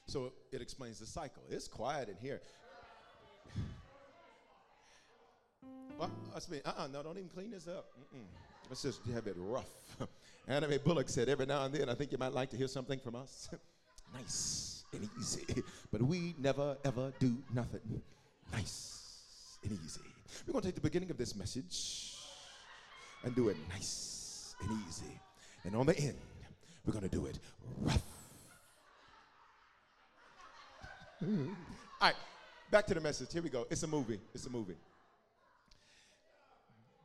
So 0.07 0.33
it 0.51 0.61
explains 0.61 0.99
the 0.99 1.07
cycle. 1.07 1.43
It's 1.49 1.69
quiet 1.69 2.09
in 2.09 2.17
here. 2.21 2.41
well, 5.99 6.11
that's 6.33 6.51
me. 6.51 6.61
Uh-uh, 6.65 6.89
no, 6.89 7.03
don't 7.03 7.17
even 7.17 7.29
clean 7.29 7.53
this 7.53 7.69
up. 7.69 7.87
Mm-mm. 7.99 8.25
Let's 8.69 8.83
just 8.83 9.07
have 9.15 9.27
it 9.27 9.37
rough. 9.39 9.71
Anime 10.49 10.79
Bullock 10.85 11.09
said, 11.09 11.29
every 11.29 11.47
now 11.47 11.65
and 11.65 11.73
then, 11.73 11.89
I 11.89 11.95
think 11.95 12.11
you 12.11 12.19
might 12.19 12.33
like 12.33 12.51
to 12.51 12.57
hear 12.57 12.67
something 12.67 12.99
from 12.99 13.15
us. 13.15 13.51
nice 14.15 14.85
and 14.93 15.09
easy. 15.21 15.63
But 15.93 16.03
we 16.03 16.35
never, 16.39 16.77
ever 16.85 17.13
do 17.21 17.37
nothing 17.55 18.03
nice 18.53 19.59
and 19.63 19.79
easy. 19.85 20.01
We're 20.47 20.53
going 20.53 20.63
to 20.63 20.69
take 20.69 20.75
the 20.75 20.81
beginning 20.81 21.11
of 21.11 21.19
this 21.19 21.37
message 21.37 22.20
and 23.25 23.35
do 23.35 23.49
it 23.49 23.57
nice 23.69 24.55
and 24.61 24.71
easy. 24.87 25.21
And 25.65 25.77
on 25.77 25.87
the 25.87 25.99
end, 25.99 26.17
we're 26.85 26.93
going 26.93 27.09
to 27.09 27.15
do 27.15 27.27
it 27.27 27.39
rough. 27.81 28.03
All 31.23 31.29
right, 32.01 32.15
back 32.71 32.87
to 32.87 32.95
the 32.95 33.01
message. 33.01 33.33
Here 33.33 33.43
we 33.43 33.51
go. 33.51 33.67
It's 33.71 33.83
a 33.83 33.87
movie. 33.87 34.21
It's 34.35 34.47
a 34.47 34.51
movie. 34.51 34.77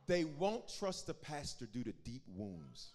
They 0.06 0.24
won't 0.24 0.62
trust 0.78 1.06
the 1.06 1.14
pastor 1.14 1.66
due 1.66 1.84
to 1.84 1.92
deep 2.04 2.22
wounds. 2.34 2.92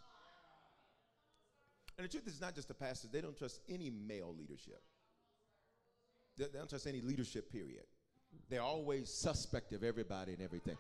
And 1.97 2.07
the 2.07 2.12
truth 2.12 2.27
is 2.27 2.41
not 2.41 2.55
just 2.55 2.67
the 2.67 2.73
pastors, 2.73 3.12
they 3.12 3.21
don't 3.21 3.38
trust 3.38 3.60
any 3.69 3.91
male 3.91 4.34
leadership. 4.36 4.81
They, 6.38 6.45
they 6.45 6.57
don't 6.57 6.69
trust 6.69 6.88
any 6.88 7.01
leadership, 7.01 7.51
period. 7.51 7.84
They're 8.49 8.62
always 8.62 9.13
suspect 9.13 9.73
of 9.73 9.84
everybody 9.84 10.34
and 10.34 10.41
everything. 10.41 10.77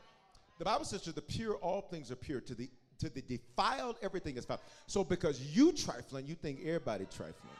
The 0.61 0.65
Bible 0.65 0.85
says 0.85 1.01
to 1.01 1.11
the 1.11 1.23
pure, 1.23 1.55
all 1.55 1.81
things 1.81 2.11
are 2.11 2.15
pure. 2.15 2.39
To 2.39 2.53
the 2.53 2.69
to 2.99 3.09
the 3.09 3.23
defiled, 3.23 3.95
everything 4.03 4.37
is 4.37 4.45
foul. 4.45 4.61
So 4.85 5.03
because 5.03 5.41
you 5.41 5.71
trifling, 5.71 6.27
you 6.27 6.35
think 6.35 6.59
everybody 6.63 7.05
trifling. 7.05 7.55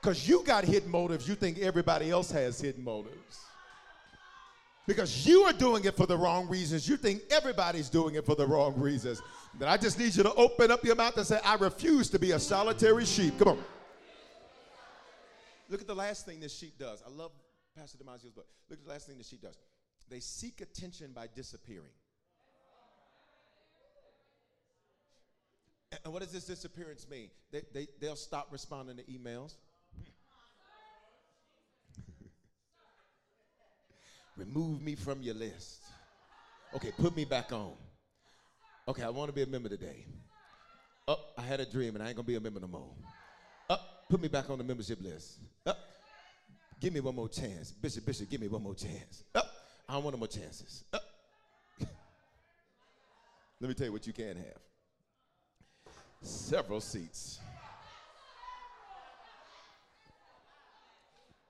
Because 0.00 0.28
you 0.28 0.44
got 0.44 0.62
hidden 0.62 0.88
motives, 0.88 1.28
you 1.28 1.34
think 1.34 1.58
everybody 1.58 2.10
else 2.10 2.30
has 2.30 2.60
hidden 2.60 2.84
motives. 2.84 3.40
Because 4.86 5.26
you 5.26 5.42
are 5.42 5.52
doing 5.52 5.84
it 5.84 5.96
for 5.96 6.06
the 6.06 6.16
wrong 6.16 6.48
reasons, 6.48 6.88
you 6.88 6.96
think 6.96 7.22
everybody's 7.28 7.90
doing 7.90 8.14
it 8.14 8.24
for 8.24 8.36
the 8.36 8.46
wrong 8.46 8.78
reasons. 8.78 9.20
Then 9.58 9.68
I 9.68 9.78
just 9.78 9.98
need 9.98 10.14
you 10.14 10.22
to 10.22 10.34
open 10.34 10.70
up 10.70 10.84
your 10.84 10.94
mouth 10.94 11.16
and 11.16 11.26
say, 11.26 11.40
I 11.44 11.56
refuse 11.56 12.08
to 12.10 12.20
be 12.20 12.30
a 12.30 12.38
solitary 12.38 13.04
sheep. 13.04 13.36
Come 13.36 13.48
on. 13.48 13.58
Look 15.68 15.80
at 15.80 15.88
the 15.88 15.96
last 15.96 16.24
thing 16.24 16.38
this 16.38 16.56
sheep 16.56 16.78
does. 16.78 17.02
I 17.04 17.10
love 17.10 17.32
Pastor 17.76 17.98
Damasio's 17.98 18.30
book. 18.30 18.46
Look 18.70 18.78
at 18.78 18.84
the 18.84 18.92
last 18.92 19.08
thing 19.08 19.18
the 19.18 19.24
sheep 19.24 19.42
does. 19.42 19.56
They 20.08 20.20
seek 20.20 20.60
attention 20.60 21.12
by 21.14 21.28
disappearing. 21.34 21.92
And 26.04 26.12
what 26.12 26.22
does 26.22 26.32
this 26.32 26.44
disappearance 26.44 27.06
mean? 27.10 27.30
They, 27.50 27.62
they, 27.72 27.88
they'll 28.00 28.16
stop 28.16 28.48
responding 28.50 28.96
to 28.98 29.02
emails. 29.04 29.54
Remove 34.36 34.82
me 34.82 34.94
from 34.94 35.22
your 35.22 35.34
list. 35.34 35.82
Okay, 36.74 36.92
put 36.98 37.16
me 37.16 37.24
back 37.24 37.52
on. 37.52 37.72
Okay, 38.88 39.02
I 39.02 39.08
want 39.08 39.28
to 39.28 39.32
be 39.32 39.42
a 39.42 39.46
member 39.46 39.68
today. 39.68 40.06
Oh, 41.08 41.18
I 41.38 41.42
had 41.42 41.60
a 41.60 41.66
dream 41.66 41.94
and 41.94 42.02
I 42.02 42.08
ain't 42.08 42.16
gonna 42.16 42.26
be 42.26 42.34
a 42.34 42.40
member 42.40 42.60
no 42.60 42.66
more. 42.66 42.90
Oh, 43.70 43.78
put 44.10 44.20
me 44.20 44.28
back 44.28 44.50
on 44.50 44.58
the 44.58 44.64
membership 44.64 45.00
list. 45.00 45.38
Oh, 45.64 45.72
give 46.80 46.92
me 46.92 47.00
one 47.00 47.14
more 47.14 47.28
chance. 47.28 47.70
Bishop, 47.70 48.04
Bishop, 48.04 48.28
give 48.28 48.40
me 48.40 48.48
one 48.48 48.62
more 48.62 48.74
chance. 48.74 49.24
Oh, 49.34 49.42
I 49.88 49.94
don't 49.94 50.04
want 50.04 50.16
no 50.16 50.18
more 50.18 50.28
chances. 50.28 50.84
Oh. 50.92 50.98
Let 53.60 53.68
me 53.68 53.74
tell 53.74 53.86
you 53.86 53.92
what 53.92 54.06
you 54.06 54.12
can 54.12 54.36
have 54.36 54.60
several 56.22 56.80
seats. 56.80 57.38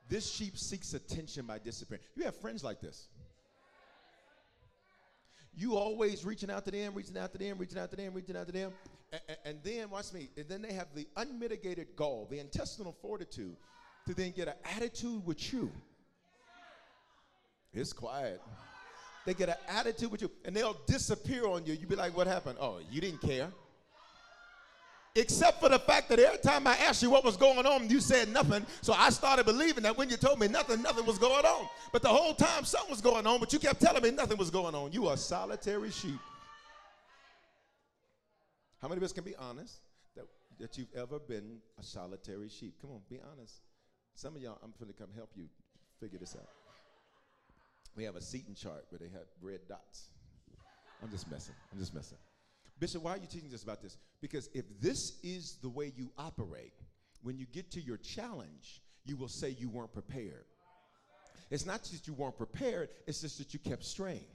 This 0.08 0.30
sheep 0.30 0.56
seeks 0.56 0.94
attention 0.94 1.46
by 1.46 1.58
disappearing. 1.58 2.02
You 2.14 2.24
have 2.24 2.36
friends 2.36 2.62
like 2.62 2.80
this. 2.80 3.08
You 5.56 5.76
always 5.76 6.24
reaching 6.24 6.50
out 6.50 6.64
to 6.66 6.70
them, 6.70 6.94
reaching 6.94 7.16
out 7.16 7.32
to 7.32 7.38
them, 7.38 7.56
reaching 7.58 7.78
out 7.78 7.90
to 7.90 7.96
them, 7.96 8.12
reaching 8.12 8.36
out 8.36 8.46
to 8.46 8.52
them. 8.52 8.72
And, 9.10 9.38
and 9.44 9.58
then, 9.64 9.90
watch 9.90 10.12
me, 10.12 10.28
and 10.36 10.46
then 10.48 10.62
they 10.62 10.74
have 10.74 10.88
the 10.94 11.08
unmitigated 11.16 11.96
gall, 11.96 12.28
the 12.30 12.38
intestinal 12.38 12.92
fortitude 13.00 13.56
to 14.06 14.14
then 14.14 14.32
get 14.32 14.48
an 14.48 14.54
attitude 14.76 15.24
with 15.24 15.52
you. 15.52 15.72
It's 17.76 17.92
quiet. 17.92 18.40
They 19.24 19.34
get 19.34 19.48
an 19.48 19.56
attitude 19.68 20.10
with 20.10 20.22
you, 20.22 20.30
and 20.44 20.54
they'll 20.54 20.76
disappear 20.86 21.46
on 21.46 21.66
you. 21.66 21.74
You 21.74 21.86
be 21.86 21.96
like, 21.96 22.16
what 22.16 22.26
happened? 22.26 22.58
Oh, 22.60 22.80
you 22.90 23.00
didn't 23.00 23.20
care 23.20 23.50
except 25.16 25.60
for 25.60 25.68
the 25.68 25.78
fact 25.78 26.08
that 26.10 26.18
every 26.18 26.38
time 26.38 26.66
I 26.66 26.76
asked 26.76 27.02
you 27.02 27.10
what 27.10 27.24
was 27.24 27.36
going 27.36 27.66
on, 27.66 27.88
you 27.88 28.00
said 28.00 28.28
nothing. 28.28 28.64
So 28.82 28.92
I 28.92 29.10
started 29.10 29.46
believing 29.46 29.82
that 29.84 29.96
when 29.96 30.10
you 30.10 30.16
told 30.16 30.38
me 30.38 30.48
nothing, 30.48 30.82
nothing 30.82 31.06
was 31.06 31.18
going 31.18 31.44
on. 31.44 31.68
But 31.92 32.02
the 32.02 32.08
whole 32.08 32.34
time 32.34 32.64
something 32.64 32.90
was 32.90 33.00
going 33.00 33.26
on, 33.26 33.40
but 33.40 33.52
you 33.52 33.58
kept 33.58 33.80
telling 33.80 34.02
me 34.02 34.10
nothing 34.10 34.36
was 34.36 34.50
going 34.50 34.74
on. 34.74 34.92
You 34.92 35.08
are 35.08 35.14
a 35.14 35.18
solitary 35.18 35.90
sheep. 35.90 36.20
How 38.80 38.88
many 38.88 38.98
of 38.98 39.04
us 39.04 39.12
can 39.12 39.24
be 39.24 39.34
honest 39.36 39.80
that 40.14 40.26
that 40.60 40.78
you've 40.78 40.94
ever 40.94 41.18
been 41.18 41.58
a 41.78 41.82
solitary 41.82 42.48
sheep? 42.48 42.74
Come 42.80 42.90
on, 42.90 43.00
be 43.08 43.18
honest. 43.32 43.60
Some 44.14 44.36
of 44.36 44.42
y'all, 44.42 44.58
I'm 44.62 44.72
going 44.78 44.92
to 44.92 44.98
come 44.98 45.08
help 45.14 45.30
you 45.34 45.46
figure 46.00 46.18
this 46.18 46.36
out. 46.36 46.65
We 47.96 48.04
have 48.04 48.14
a 48.14 48.20
seating 48.20 48.54
chart 48.54 48.84
where 48.90 48.98
they 48.98 49.08
have 49.08 49.26
red 49.40 49.60
dots. 49.68 50.10
I'm 51.02 51.10
just 51.10 51.30
messing. 51.30 51.54
I'm 51.72 51.78
just 51.78 51.94
messing. 51.94 52.18
Bishop, 52.78 53.02
why 53.02 53.12
are 53.12 53.16
you 53.16 53.26
teaching 53.26 53.52
us 53.54 53.62
about 53.62 53.80
this? 53.82 53.96
Because 54.20 54.50
if 54.52 54.64
this 54.80 55.18
is 55.22 55.58
the 55.62 55.68
way 55.68 55.92
you 55.96 56.10
operate, 56.18 56.74
when 57.22 57.38
you 57.38 57.46
get 57.46 57.70
to 57.72 57.80
your 57.80 57.96
challenge, 57.96 58.82
you 59.04 59.16
will 59.16 59.28
say 59.28 59.56
you 59.58 59.70
weren't 59.70 59.92
prepared. 59.94 60.44
It's 61.50 61.64
not 61.64 61.80
just 61.80 61.92
that 61.92 62.06
you 62.06 62.12
weren't 62.12 62.36
prepared, 62.36 62.90
it's 63.06 63.22
just 63.22 63.38
that 63.38 63.54
you 63.54 63.60
kept 63.60 63.84
straying. 63.84 64.26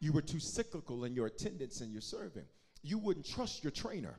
You 0.00 0.12
were 0.12 0.22
too 0.22 0.40
cyclical 0.40 1.04
in 1.04 1.14
your 1.14 1.26
attendance 1.26 1.80
and 1.80 1.90
your 1.90 2.02
serving. 2.02 2.44
You 2.82 2.98
wouldn't 2.98 3.26
trust 3.26 3.64
your 3.64 3.70
trainer. 3.70 4.18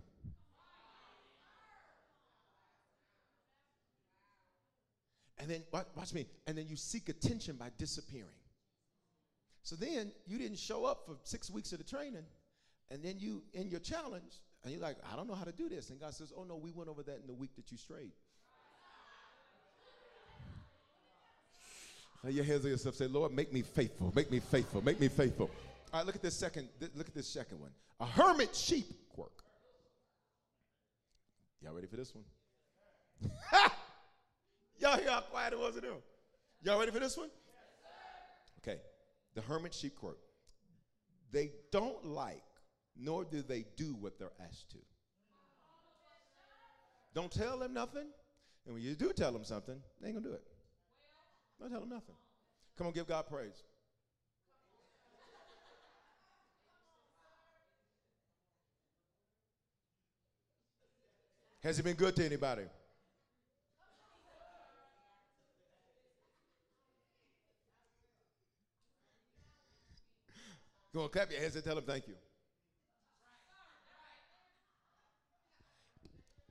And 5.38 5.50
then, 5.50 5.64
watch 5.72 6.14
me, 6.14 6.26
and 6.48 6.58
then 6.58 6.68
you 6.68 6.76
seek 6.76 7.08
attention 7.08 7.56
by 7.56 7.70
disappearing. 7.78 8.28
So 9.64 9.76
then 9.76 10.12
you 10.26 10.38
didn't 10.38 10.60
show 10.60 10.86
up 10.86 11.06
for 11.06 11.18
six 11.24 11.50
weeks 11.50 11.72
of 11.72 11.78
the 11.78 11.84
training, 11.84 12.26
and 12.90 13.04
then 13.04 13.16
you, 13.20 13.44
in 13.54 13.70
your 13.70 13.80
challenge, 13.80 14.40
and 14.64 14.74
you're 14.74 14.82
like, 14.82 14.98
I 15.12 15.16
don't 15.16 15.28
know 15.28 15.36
how 15.36 15.46
to 15.46 15.52
do 15.52 15.70
this. 15.70 15.90
And 15.90 16.00
God 16.00 16.14
says, 16.14 16.34
Oh 16.36 16.44
no, 16.44 16.56
we 16.56 16.72
went 16.72 16.90
over 16.90 17.04
that 17.04 17.20
in 17.22 17.28
the 17.28 17.34
week 17.34 17.56
that 17.56 17.72
you 17.72 17.78
strayed. 17.78 18.12
Lay 22.24 22.32
your 22.32 22.44
hands 22.44 22.66
on 22.66 22.72
yourself. 22.72 22.96
Say, 22.96 23.08
Lord, 23.08 23.32
make 23.32 23.54
me 23.54 23.62
faithful. 23.62 24.12
Make 24.14 24.30
me 24.30 24.40
faithful. 24.40 24.82
Make 24.82 25.00
me 25.00 25.08
faithful. 25.08 25.50
All 25.94 26.00
right, 26.00 26.06
look 26.06 26.16
at 26.16 26.22
this 26.22 26.36
second. 26.36 26.68
Look 26.96 27.08
at 27.08 27.16
this 27.16 27.28
second 27.28 27.62
one. 27.62 27.72
A 28.02 28.06
hermit 28.06 28.54
sheep 28.56 28.92
quirk. 29.14 29.32
Y'all 31.62 31.74
ready 31.74 31.88
for 31.88 31.96
this 31.96 32.14
one? 32.14 32.26
Y'all 34.80 34.98
hear 34.98 35.10
how 35.10 35.22
quiet 35.22 35.54
it 35.54 35.60
was 35.60 35.76
in 35.76 35.82
there? 35.82 35.92
Y'all 36.62 36.80
ready 36.80 36.92
for 36.92 37.00
this 37.00 37.18
one? 37.18 37.30
Okay. 38.60 38.80
The 39.36 39.42
hermit 39.42 39.74
sheep 39.74 39.96
quirk. 39.96 40.20
They 41.32 41.52
don't 41.72 42.04
like, 42.06 42.44
nor 42.98 43.24
do 43.24 43.42
they 43.42 43.66
do 43.76 43.96
what 44.00 44.18
they're 44.18 44.32
asked 44.44 44.72
to. 44.72 44.78
Don't 47.14 47.32
tell 47.32 47.60
them 47.60 47.74
nothing. 47.74 48.08
And 48.66 48.76
when 48.76 48.84
you 48.84 48.96
do 48.96 49.12
tell 49.14 49.32
them 49.32 49.44
something, 49.44 49.76
they 50.02 50.10
ain't 50.10 50.18
gonna 50.18 50.28
do 50.28 50.34
it. 50.34 50.44
Don't 51.60 51.70
tell 51.70 51.80
them 51.80 51.90
nothing. 51.90 52.16
Come 52.78 52.88
on, 52.88 52.94
give 52.94 53.08
God 53.08 53.28
praise. 53.28 53.64
Has 61.62 61.78
it 61.78 61.84
been 61.84 61.96
good 61.96 62.16
to 62.16 62.26
anybody? 62.26 62.64
Go 70.94 71.04
on, 71.04 71.10
clap 71.10 71.32
your 71.32 71.40
hands 71.40 71.56
and 71.56 71.64
tell 71.64 71.76
them 71.76 71.84
thank 71.86 72.08
you. 72.08 72.16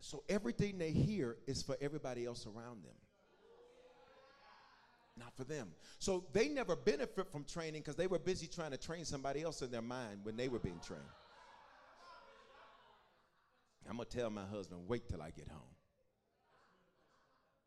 So 0.00 0.22
everything 0.28 0.78
they 0.78 0.90
hear 0.90 1.36
is 1.46 1.62
for 1.62 1.76
everybody 1.80 2.24
else 2.24 2.46
around 2.46 2.84
them 2.84 2.94
not 5.18 5.34
for 5.36 5.44
them. 5.44 5.68
So 5.98 6.24
they 6.32 6.48
never 6.48 6.76
benefit 6.76 7.30
from 7.30 7.44
training 7.44 7.82
because 7.82 7.96
they 7.96 8.06
were 8.06 8.18
busy 8.18 8.46
trying 8.46 8.70
to 8.70 8.76
train 8.76 9.04
somebody 9.04 9.42
else 9.42 9.62
in 9.62 9.70
their 9.70 9.82
mind 9.82 10.20
when 10.22 10.36
they 10.36 10.48
were 10.48 10.58
being 10.58 10.80
trained. 10.86 11.02
I'm 13.88 13.96
gonna 13.96 14.04
tell 14.04 14.30
my 14.30 14.44
husband, 14.44 14.82
wait 14.86 15.08
till 15.08 15.22
I 15.22 15.30
get 15.30 15.48
home. 15.48 15.60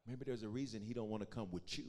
Maybe 0.08 0.24
there's 0.26 0.44
a 0.44 0.50
reason 0.50 0.82
he 0.82 0.94
don't 0.94 1.10
want 1.10 1.22
to 1.22 1.28
come 1.28 1.48
with 1.52 1.78
you. 1.78 1.86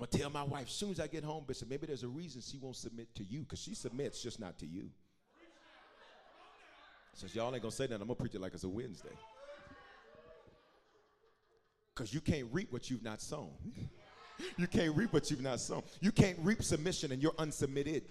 I'm 0.00 0.06
gonna 0.06 0.22
tell 0.22 0.30
my 0.30 0.44
wife 0.44 0.66
as 0.68 0.72
soon 0.72 0.92
as 0.92 0.98
I 0.98 1.08
get 1.08 1.24
home, 1.24 1.44
Bishop. 1.46 1.68
Maybe 1.68 1.86
there's 1.86 2.04
a 2.04 2.08
reason 2.08 2.40
she 2.40 2.56
won't 2.56 2.76
submit 2.76 3.14
to 3.16 3.24
you 3.24 3.40
because 3.40 3.58
she 3.58 3.74
submits, 3.74 4.22
just 4.22 4.40
not 4.40 4.58
to 4.60 4.66
you. 4.66 4.88
Since 7.12 7.34
y'all 7.34 7.52
ain't 7.52 7.60
gonna 7.60 7.70
say 7.70 7.86
that, 7.86 7.96
I'm 7.96 8.06
gonna 8.06 8.14
preach 8.14 8.34
it 8.34 8.40
like 8.40 8.54
it's 8.54 8.64
a 8.64 8.68
Wednesday. 8.68 9.10
Because 11.94 12.14
you 12.14 12.22
can't 12.22 12.46
reap 12.50 12.72
what 12.72 12.88
you've 12.88 13.02
not 13.02 13.20
sown. 13.20 13.50
you 14.56 14.66
can't 14.66 14.96
reap 14.96 15.12
what 15.12 15.30
you've 15.30 15.42
not 15.42 15.60
sown. 15.60 15.82
You 16.00 16.12
can't 16.12 16.38
reap 16.40 16.62
submission 16.62 17.12
and 17.12 17.22
you're 17.22 17.32
unsubmitted. 17.32 18.04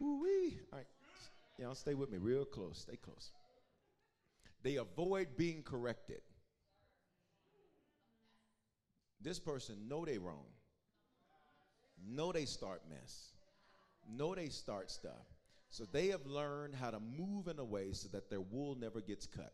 Ooh-wee. 0.00 0.58
All 0.72 0.78
right. 0.78 0.86
Y'all 1.58 1.74
stay 1.74 1.92
with 1.92 2.10
me 2.10 2.16
real 2.16 2.46
close. 2.46 2.78
Stay 2.78 2.96
close. 2.96 3.30
They 4.62 4.76
avoid 4.76 5.36
being 5.36 5.62
corrected. 5.62 6.22
This 9.22 9.38
person 9.38 9.88
know 9.88 10.04
they 10.04 10.18
wrong. 10.18 10.46
Know 12.06 12.32
they 12.32 12.44
start 12.44 12.82
mess. 12.88 13.32
Know 14.10 14.34
they 14.34 14.48
start 14.48 14.90
stuff. 14.90 15.26
So 15.70 15.84
they 15.90 16.08
have 16.08 16.26
learned 16.26 16.74
how 16.74 16.90
to 16.90 17.00
move 17.00 17.48
in 17.48 17.58
a 17.58 17.64
way 17.64 17.92
so 17.92 18.08
that 18.12 18.28
their 18.28 18.40
wool 18.40 18.76
never 18.78 19.00
gets 19.00 19.26
cut. 19.26 19.52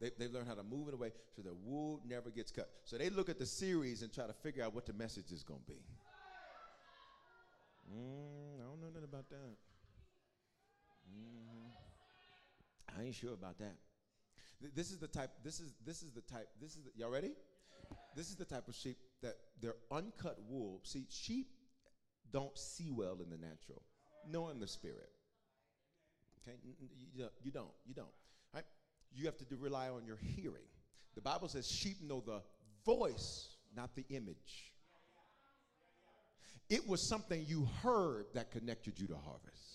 They, 0.00 0.10
they 0.18 0.28
learn 0.28 0.46
how 0.46 0.54
to 0.54 0.62
move 0.62 0.88
in 0.88 0.94
a 0.94 0.96
way 0.96 1.12
so 1.34 1.42
their 1.42 1.54
wool 1.54 2.00
never 2.06 2.30
gets 2.30 2.50
cut. 2.50 2.68
So 2.84 2.98
they 2.98 3.08
look 3.08 3.28
at 3.28 3.38
the 3.38 3.46
series 3.46 4.02
and 4.02 4.12
try 4.12 4.26
to 4.26 4.32
figure 4.32 4.62
out 4.62 4.74
what 4.74 4.86
the 4.86 4.92
message 4.92 5.32
is 5.32 5.42
going 5.42 5.60
to 5.60 5.66
be. 5.66 5.80
Mm, 7.90 8.60
I 8.60 8.64
don't 8.64 8.80
know 8.80 8.88
nothing 8.88 9.04
about 9.04 9.28
that. 9.30 9.56
Mm-hmm. 11.10 13.00
I 13.00 13.04
ain't 13.06 13.14
sure 13.14 13.32
about 13.32 13.58
that. 13.58 13.76
This 14.74 14.90
is 14.90 14.98
the 14.98 15.08
type. 15.08 15.30
This 15.42 15.60
is 15.60 15.74
this 15.84 16.02
is 16.02 16.12
the 16.12 16.22
type. 16.22 16.48
This 16.60 16.76
is 16.76 16.84
the, 16.84 16.90
y'all 16.96 17.10
ready? 17.10 17.32
This 18.16 18.28
is 18.28 18.36
the 18.36 18.44
type 18.44 18.68
of 18.68 18.74
sheep 18.74 18.96
that 19.22 19.34
they're 19.60 19.76
uncut 19.90 20.38
wool. 20.48 20.80
See, 20.84 21.06
sheep 21.10 21.48
don't 22.32 22.56
see 22.56 22.90
well 22.90 23.18
in 23.22 23.30
the 23.30 23.36
natural, 23.36 23.82
nor 24.28 24.50
in 24.50 24.60
the 24.60 24.68
spirit. 24.68 25.10
Okay, 26.42 26.56
you, 27.14 27.24
don't. 27.50 27.70
You 27.86 27.94
don't. 27.94 28.08
Right? 28.52 28.64
You 29.14 29.26
have 29.26 29.36
to 29.38 29.44
do, 29.44 29.56
rely 29.56 29.88
on 29.88 30.04
your 30.04 30.18
hearing. 30.18 30.68
The 31.14 31.22
Bible 31.22 31.48
says 31.48 31.66
sheep 31.66 31.96
know 32.02 32.22
the 32.24 32.42
voice, 32.84 33.56
not 33.74 33.94
the 33.94 34.04
image. 34.10 34.72
It 36.68 36.88
was 36.88 37.08
something 37.08 37.44
you 37.46 37.68
heard 37.82 38.26
that 38.34 38.50
connected 38.50 38.98
you 38.98 39.06
to 39.08 39.16
harvest. 39.16 39.73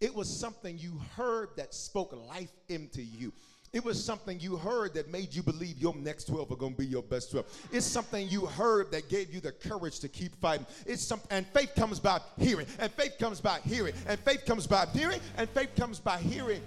It 0.00 0.14
was 0.14 0.28
something 0.28 0.78
you 0.78 0.98
heard 1.16 1.50
that 1.56 1.74
spoke 1.74 2.12
life 2.28 2.52
into 2.68 3.02
you. 3.02 3.32
It 3.72 3.84
was 3.84 4.02
something 4.02 4.40
you 4.40 4.56
heard 4.56 4.94
that 4.94 5.12
made 5.12 5.32
you 5.32 5.44
believe 5.44 5.78
your 5.78 5.94
next 5.94 6.24
12 6.24 6.50
are 6.50 6.56
going 6.56 6.72
to 6.72 6.78
be 6.78 6.86
your 6.86 7.04
best 7.04 7.30
12. 7.30 7.68
It's 7.70 7.86
something 7.86 8.28
you 8.28 8.46
heard 8.46 8.90
that 8.90 9.08
gave 9.08 9.32
you 9.32 9.40
the 9.40 9.52
courage 9.52 10.00
to 10.00 10.08
keep 10.08 10.34
fighting. 10.40 10.66
It's 10.86 11.02
some 11.02 11.20
and 11.30 11.46
faith 11.48 11.74
comes 11.76 12.00
by 12.00 12.20
hearing. 12.36 12.66
And 12.80 12.90
faith 12.92 13.16
comes 13.18 13.40
by 13.40 13.60
hearing. 13.60 13.94
And 14.08 14.18
faith 14.20 14.44
comes 14.44 14.66
by 14.66 14.86
hearing. 14.86 15.20
And 15.36 15.48
faith 15.50 15.76
comes 15.76 16.00
by 16.00 16.18
hearing. 16.18 16.62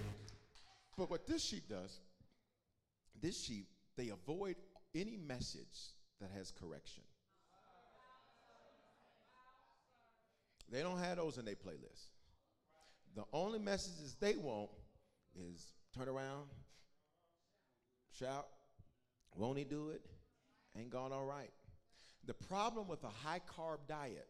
But 0.98 1.10
what 1.10 1.28
this 1.28 1.44
sheep 1.44 1.68
does, 1.68 2.00
this 3.22 3.44
sheep, 3.44 3.68
they 3.98 4.10
avoid 4.10 4.56
any 4.96 5.18
message 5.18 5.92
that 6.22 6.30
has 6.38 6.52
correction. 6.52 7.04
They 10.72 10.82
don't 10.82 11.00
have 11.00 11.18
those 11.18 11.38
in 11.38 11.46
their 11.46 11.56
playlist. 11.56 12.13
The 13.16 13.24
only 13.32 13.60
messages 13.60 14.16
they 14.20 14.36
want 14.36 14.70
is 15.36 15.72
turn 15.96 16.10
around, 16.10 16.48
Shout. 18.20 18.48
Won't 19.36 19.58
he 19.58 19.64
do 19.64 19.90
it? 19.90 20.02
Ain't 20.78 20.92
gone 20.92 21.12
all 21.12 21.26
right. 21.26 21.50
The 22.26 22.34
problem 22.34 22.88
with 22.88 23.04
a 23.04 23.10
high 23.10 23.42
carb 23.58 23.80
diet 23.88 24.28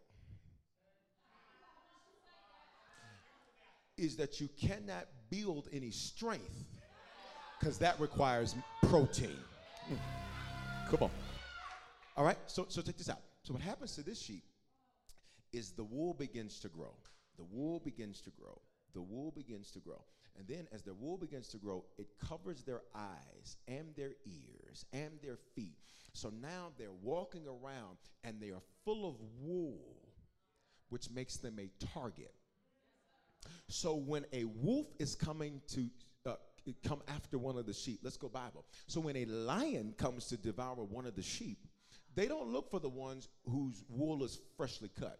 is 3.97 4.15
that 4.15 4.39
you 4.39 4.49
cannot 4.59 5.07
build 5.29 5.67
any 5.71 5.91
strength 5.91 6.65
because 7.59 7.77
that 7.79 7.99
requires 7.99 8.55
protein. 8.83 9.37
Mm. 9.91 9.97
Come 10.89 11.03
on. 11.03 11.11
All 12.15 12.25
right, 12.25 12.37
so, 12.47 12.65
so 12.69 12.81
check 12.81 12.97
this 12.97 13.09
out. 13.09 13.19
So, 13.43 13.53
what 13.53 13.61
happens 13.61 13.95
to 13.95 14.01
this 14.01 14.19
sheep 14.19 14.43
is 15.51 15.71
the 15.71 15.83
wool 15.83 16.13
begins 16.13 16.59
to 16.61 16.69
grow. 16.69 16.93
The 17.37 17.43
wool 17.43 17.79
begins 17.79 18.21
to 18.21 18.31
grow. 18.31 18.59
The 18.93 19.01
wool 19.01 19.31
begins 19.31 19.71
to 19.71 19.79
grow. 19.79 20.03
And 20.37 20.47
then 20.47 20.67
as 20.71 20.81
the 20.81 20.93
wool 20.93 21.17
begins 21.17 21.47
to 21.49 21.57
grow, 21.57 21.85
it 21.97 22.07
covers 22.27 22.63
their 22.63 22.81
eyes 22.95 23.57
and 23.67 23.95
their 23.95 24.13
ears 24.25 24.85
and 24.91 25.11
their 25.21 25.37
feet. 25.55 25.77
So 26.13 26.31
now 26.41 26.71
they're 26.77 26.89
walking 27.01 27.47
around 27.47 27.97
and 28.23 28.39
they 28.39 28.49
are 28.49 28.61
full 28.85 29.07
of 29.07 29.15
wool, 29.39 29.97
which 30.89 31.09
makes 31.09 31.37
them 31.37 31.59
a 31.59 31.69
target. 31.93 32.33
So 33.67 33.95
when 33.95 34.25
a 34.31 34.45
wolf 34.45 34.87
is 34.99 35.15
coming 35.15 35.61
to 35.69 35.89
uh, 36.25 36.35
come 36.87 37.01
after 37.07 37.37
one 37.37 37.57
of 37.57 37.65
the 37.65 37.73
sheep. 37.73 37.99
Let's 38.03 38.17
go 38.17 38.29
Bible. 38.29 38.65
So 38.87 39.01
when 39.01 39.17
a 39.17 39.25
lion 39.25 39.93
comes 39.97 40.27
to 40.27 40.37
devour 40.37 40.83
one 40.83 41.05
of 41.05 41.15
the 41.15 41.21
sheep, 41.21 41.67
they 42.15 42.27
don't 42.27 42.49
look 42.49 42.69
for 42.69 42.79
the 42.79 42.89
ones 42.89 43.27
whose 43.45 43.83
wool 43.89 44.23
is 44.23 44.39
freshly 44.55 44.89
cut. 44.99 45.19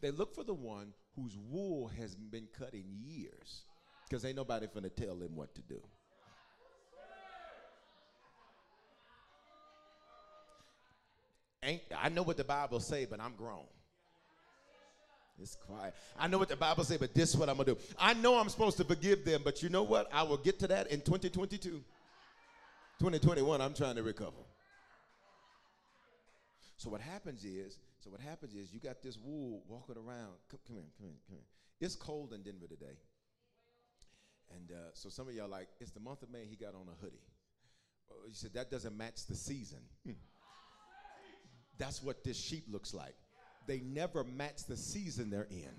They 0.00 0.10
look 0.10 0.34
for 0.34 0.44
the 0.44 0.54
one 0.54 0.92
whose 1.20 1.36
wool 1.50 1.88
has 1.98 2.14
been 2.14 2.46
cut 2.58 2.74
in 2.74 2.84
years 3.04 3.62
because 4.08 4.24
ain't 4.24 4.36
nobody 4.36 4.66
finna 4.66 4.94
tell 4.94 5.16
them 5.16 5.34
what 5.34 5.54
to 5.54 5.62
do. 5.62 5.80
Ain't, 11.62 11.82
I 12.00 12.08
know 12.08 12.22
what 12.22 12.36
the 12.36 12.44
Bible 12.44 12.80
say, 12.80 13.04
but 13.04 13.20
I'm 13.20 13.34
grown. 13.34 13.64
It's 15.40 15.56
quiet. 15.56 15.94
I 16.18 16.26
know 16.26 16.38
what 16.38 16.48
the 16.48 16.56
Bible 16.56 16.84
say, 16.84 16.96
but 16.96 17.14
this 17.14 17.30
is 17.30 17.36
what 17.36 17.48
I'm 17.48 17.56
gonna 17.56 17.74
do. 17.74 17.78
I 17.98 18.14
know 18.14 18.38
I'm 18.38 18.48
supposed 18.48 18.76
to 18.78 18.84
forgive 18.84 19.24
them, 19.24 19.42
but 19.44 19.62
you 19.62 19.68
know 19.68 19.82
what? 19.82 20.08
I 20.12 20.22
will 20.22 20.36
get 20.36 20.58
to 20.60 20.68
that 20.68 20.90
in 20.90 21.00
2022. 21.00 21.82
2021, 23.00 23.60
I'm 23.60 23.74
trying 23.74 23.96
to 23.96 24.02
recover. 24.02 24.32
So 26.76 26.90
what 26.90 27.00
happens 27.00 27.44
is, 27.44 27.76
so 28.08 28.12
what 28.12 28.22
happens 28.22 28.54
is 28.54 28.72
you 28.72 28.80
got 28.80 29.02
this 29.02 29.18
wool 29.22 29.62
walking 29.68 29.96
around. 29.96 30.32
Come, 30.50 30.60
come 30.66 30.76
here, 30.76 30.84
come 30.96 31.08
here, 31.08 31.16
come 31.26 31.36
here. 31.36 31.44
It's 31.80 31.94
cold 31.94 32.32
in 32.32 32.42
Denver 32.42 32.66
today. 32.66 32.96
And 34.56 34.72
uh, 34.72 34.90
so 34.94 35.10
some 35.10 35.28
of 35.28 35.34
y'all 35.34 35.48
like, 35.48 35.68
it's 35.78 35.90
the 35.90 36.00
month 36.00 36.22
of 36.22 36.30
May, 36.30 36.46
he 36.48 36.56
got 36.56 36.74
on 36.74 36.86
a 36.88 37.04
hoodie. 37.04 37.20
Well, 38.08 38.20
you 38.26 38.34
said 38.34 38.54
that 38.54 38.70
doesn't 38.70 38.96
match 38.96 39.26
the 39.26 39.34
season. 39.34 39.80
Hmm. 40.06 40.12
That's 41.76 42.02
what 42.02 42.24
this 42.24 42.38
sheep 42.38 42.64
looks 42.70 42.94
like. 42.94 43.14
They 43.66 43.80
never 43.80 44.24
match 44.24 44.64
the 44.66 44.76
season 44.76 45.28
they're 45.28 45.46
in. 45.50 45.74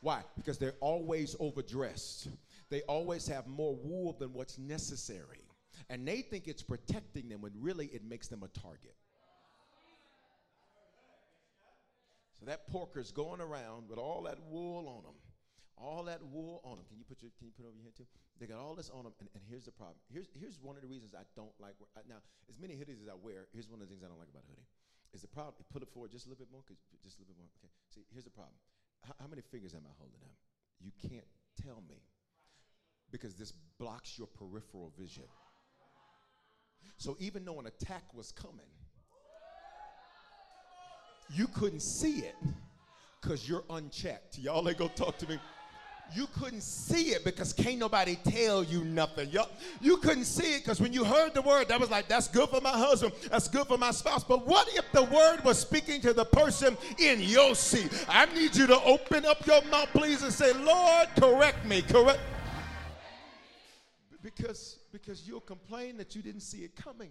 Why? 0.00 0.22
Because 0.36 0.58
they're 0.58 0.74
always 0.80 1.36
overdressed. 1.38 2.28
They 2.70 2.82
always 2.82 3.28
have 3.28 3.46
more 3.46 3.76
wool 3.76 4.16
than 4.18 4.32
what's 4.32 4.58
necessary. 4.58 5.44
And 5.88 6.06
they 6.06 6.22
think 6.22 6.48
it's 6.48 6.62
protecting 6.62 7.28
them 7.28 7.40
when 7.40 7.52
really 7.60 7.86
it 7.86 8.02
makes 8.04 8.26
them 8.26 8.42
a 8.42 8.48
target. 8.48 8.96
So 12.38 12.46
that 12.46 12.70
porker's 12.70 13.10
going 13.10 13.40
around 13.40 13.90
with 13.90 13.98
all 13.98 14.22
that 14.22 14.38
wool 14.48 14.86
on 14.88 15.02
them. 15.02 15.18
All 15.78 16.02
that 16.10 16.22
wool 16.22 16.62
on 16.64 16.78
them. 16.78 16.86
Can 16.90 16.98
you 16.98 17.04
put 17.06 17.22
your, 17.22 17.30
can 17.38 17.46
you 17.46 17.54
put 17.54 17.66
it 17.66 17.68
over 17.68 17.78
your 17.78 17.86
head 17.86 17.94
too? 17.94 18.06
They 18.38 18.46
got 18.46 18.58
all 18.58 18.74
this 18.74 18.90
on 18.90 19.02
them, 19.06 19.14
and, 19.18 19.28
and 19.34 19.42
here's 19.46 19.66
the 19.66 19.74
problem. 19.74 19.98
Here's, 20.10 20.26
here's 20.34 20.58
one 20.58 20.74
of 20.74 20.82
the 20.82 20.90
reasons 20.90 21.14
I 21.14 21.26
don't 21.34 21.54
like. 21.58 21.74
Now, 22.06 22.22
as 22.50 22.58
many 22.58 22.74
hoodies 22.74 23.02
as 23.02 23.10
I 23.10 23.14
wear, 23.14 23.46
here's 23.54 23.70
one 23.70 23.82
of 23.82 23.86
the 23.86 23.90
things 23.90 24.02
I 24.02 24.10
don't 24.10 24.18
like 24.18 24.30
about 24.30 24.46
a 24.46 24.50
hoodie. 24.50 24.66
Is 25.14 25.22
the 25.22 25.30
problem? 25.30 25.54
Put 25.70 25.82
it 25.82 25.90
forward 25.90 26.10
just 26.10 26.26
a 26.26 26.28
little 26.30 26.42
bit 26.44 26.50
more, 26.50 26.62
cause 26.66 26.78
just 27.02 27.18
a 27.18 27.22
little 27.22 27.34
bit 27.34 27.42
more. 27.42 27.50
Okay. 27.62 27.70
See, 27.90 28.02
here's 28.10 28.26
the 28.26 28.34
problem. 28.34 28.58
How, 29.06 29.14
how 29.18 29.28
many 29.30 29.42
fingers 29.42 29.74
am 29.74 29.86
I 29.86 29.94
holding 29.98 30.22
up? 30.22 30.34
You 30.82 30.90
can't 31.10 31.26
tell 31.62 31.82
me 31.88 32.02
because 33.10 33.34
this 33.34 33.52
blocks 33.78 34.18
your 34.18 34.26
peripheral 34.26 34.92
vision. 34.98 35.26
So 36.98 37.16
even 37.18 37.44
though 37.44 37.58
an 37.58 37.66
attack 37.66 38.02
was 38.14 38.32
coming, 38.32 38.70
you 41.34 41.46
couldn't 41.48 41.82
see 41.82 42.18
it 42.18 42.36
because 43.20 43.48
you're 43.48 43.64
unchecked. 43.70 44.38
Y'all 44.38 44.66
ain't 44.68 44.78
gonna 44.78 44.90
talk 44.90 45.18
to 45.18 45.28
me 45.28 45.38
you 46.14 46.26
couldn't 46.38 46.62
see 46.62 47.10
it 47.10 47.24
because 47.24 47.52
can't 47.52 47.78
nobody 47.78 48.16
tell 48.16 48.64
you 48.64 48.84
nothing. 48.84 49.30
You, 49.30 49.42
you 49.80 49.96
couldn't 49.98 50.24
see 50.24 50.54
it 50.54 50.64
because 50.64 50.80
when 50.80 50.92
you 50.92 51.04
heard 51.04 51.34
the 51.34 51.42
word, 51.42 51.68
that 51.68 51.78
was 51.78 51.90
like, 51.90 52.08
that's 52.08 52.28
good 52.28 52.48
for 52.48 52.60
my 52.60 52.70
husband, 52.70 53.12
that's 53.30 53.48
good 53.48 53.66
for 53.66 53.78
my 53.78 53.90
spouse. 53.90 54.24
But 54.24 54.46
what 54.46 54.68
if 54.74 54.90
the 54.92 55.04
word 55.04 55.44
was 55.44 55.58
speaking 55.58 56.00
to 56.02 56.12
the 56.12 56.24
person 56.24 56.76
in 56.98 57.20
your 57.20 57.54
seat? 57.54 58.06
I 58.08 58.26
need 58.26 58.56
you 58.56 58.66
to 58.66 58.82
open 58.82 59.26
up 59.26 59.46
your 59.46 59.62
mouth, 59.64 59.88
please, 59.92 60.22
and 60.22 60.32
say, 60.32 60.52
Lord, 60.54 61.08
correct 61.16 61.64
me, 61.66 61.82
correct. 61.82 62.20
Because, 64.22 64.78
because 64.92 65.26
you'll 65.28 65.40
complain 65.40 65.96
that 65.98 66.14
you 66.16 66.22
didn't 66.22 66.40
see 66.40 66.58
it 66.58 66.74
coming. 66.74 67.10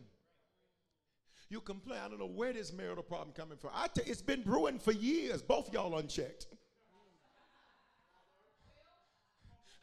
You 1.50 1.62
complain, 1.62 2.00
I 2.04 2.10
don't 2.10 2.20
know 2.20 2.26
where 2.26 2.52
this 2.52 2.74
marital 2.74 3.04
problem 3.04 3.34
coming 3.34 3.58
from. 3.58 3.72
It's 4.06 4.22
been 4.22 4.42
brewing 4.42 4.80
for 4.80 4.92
years, 4.92 5.42
both 5.42 5.72
y'all 5.72 5.98
unchecked. 5.98 6.48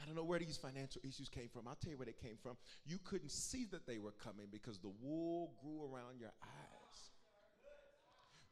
I 0.01 0.07
don't 0.07 0.17
know 0.17 0.25
where 0.25 0.39
these 0.39 0.59
financial 0.59 1.01
issues 1.03 1.31
came 1.31 1.49
from. 1.49 1.67
I'll 1.67 1.77
tell 1.77 1.91
you 1.91 1.97
where 1.97 2.05
they 2.05 2.13
came 2.13 2.37
from. 2.43 2.59
You 2.85 2.99
couldn't 3.05 3.31
see 3.31 3.65
that 3.71 3.87
they 3.87 3.99
were 3.99 4.13
coming 4.13 4.49
because 4.53 4.79
the 4.79 4.93
wool 5.01 5.55
grew 5.63 5.85
around 5.85 6.21
your 6.21 6.33
eyes. 6.43 7.11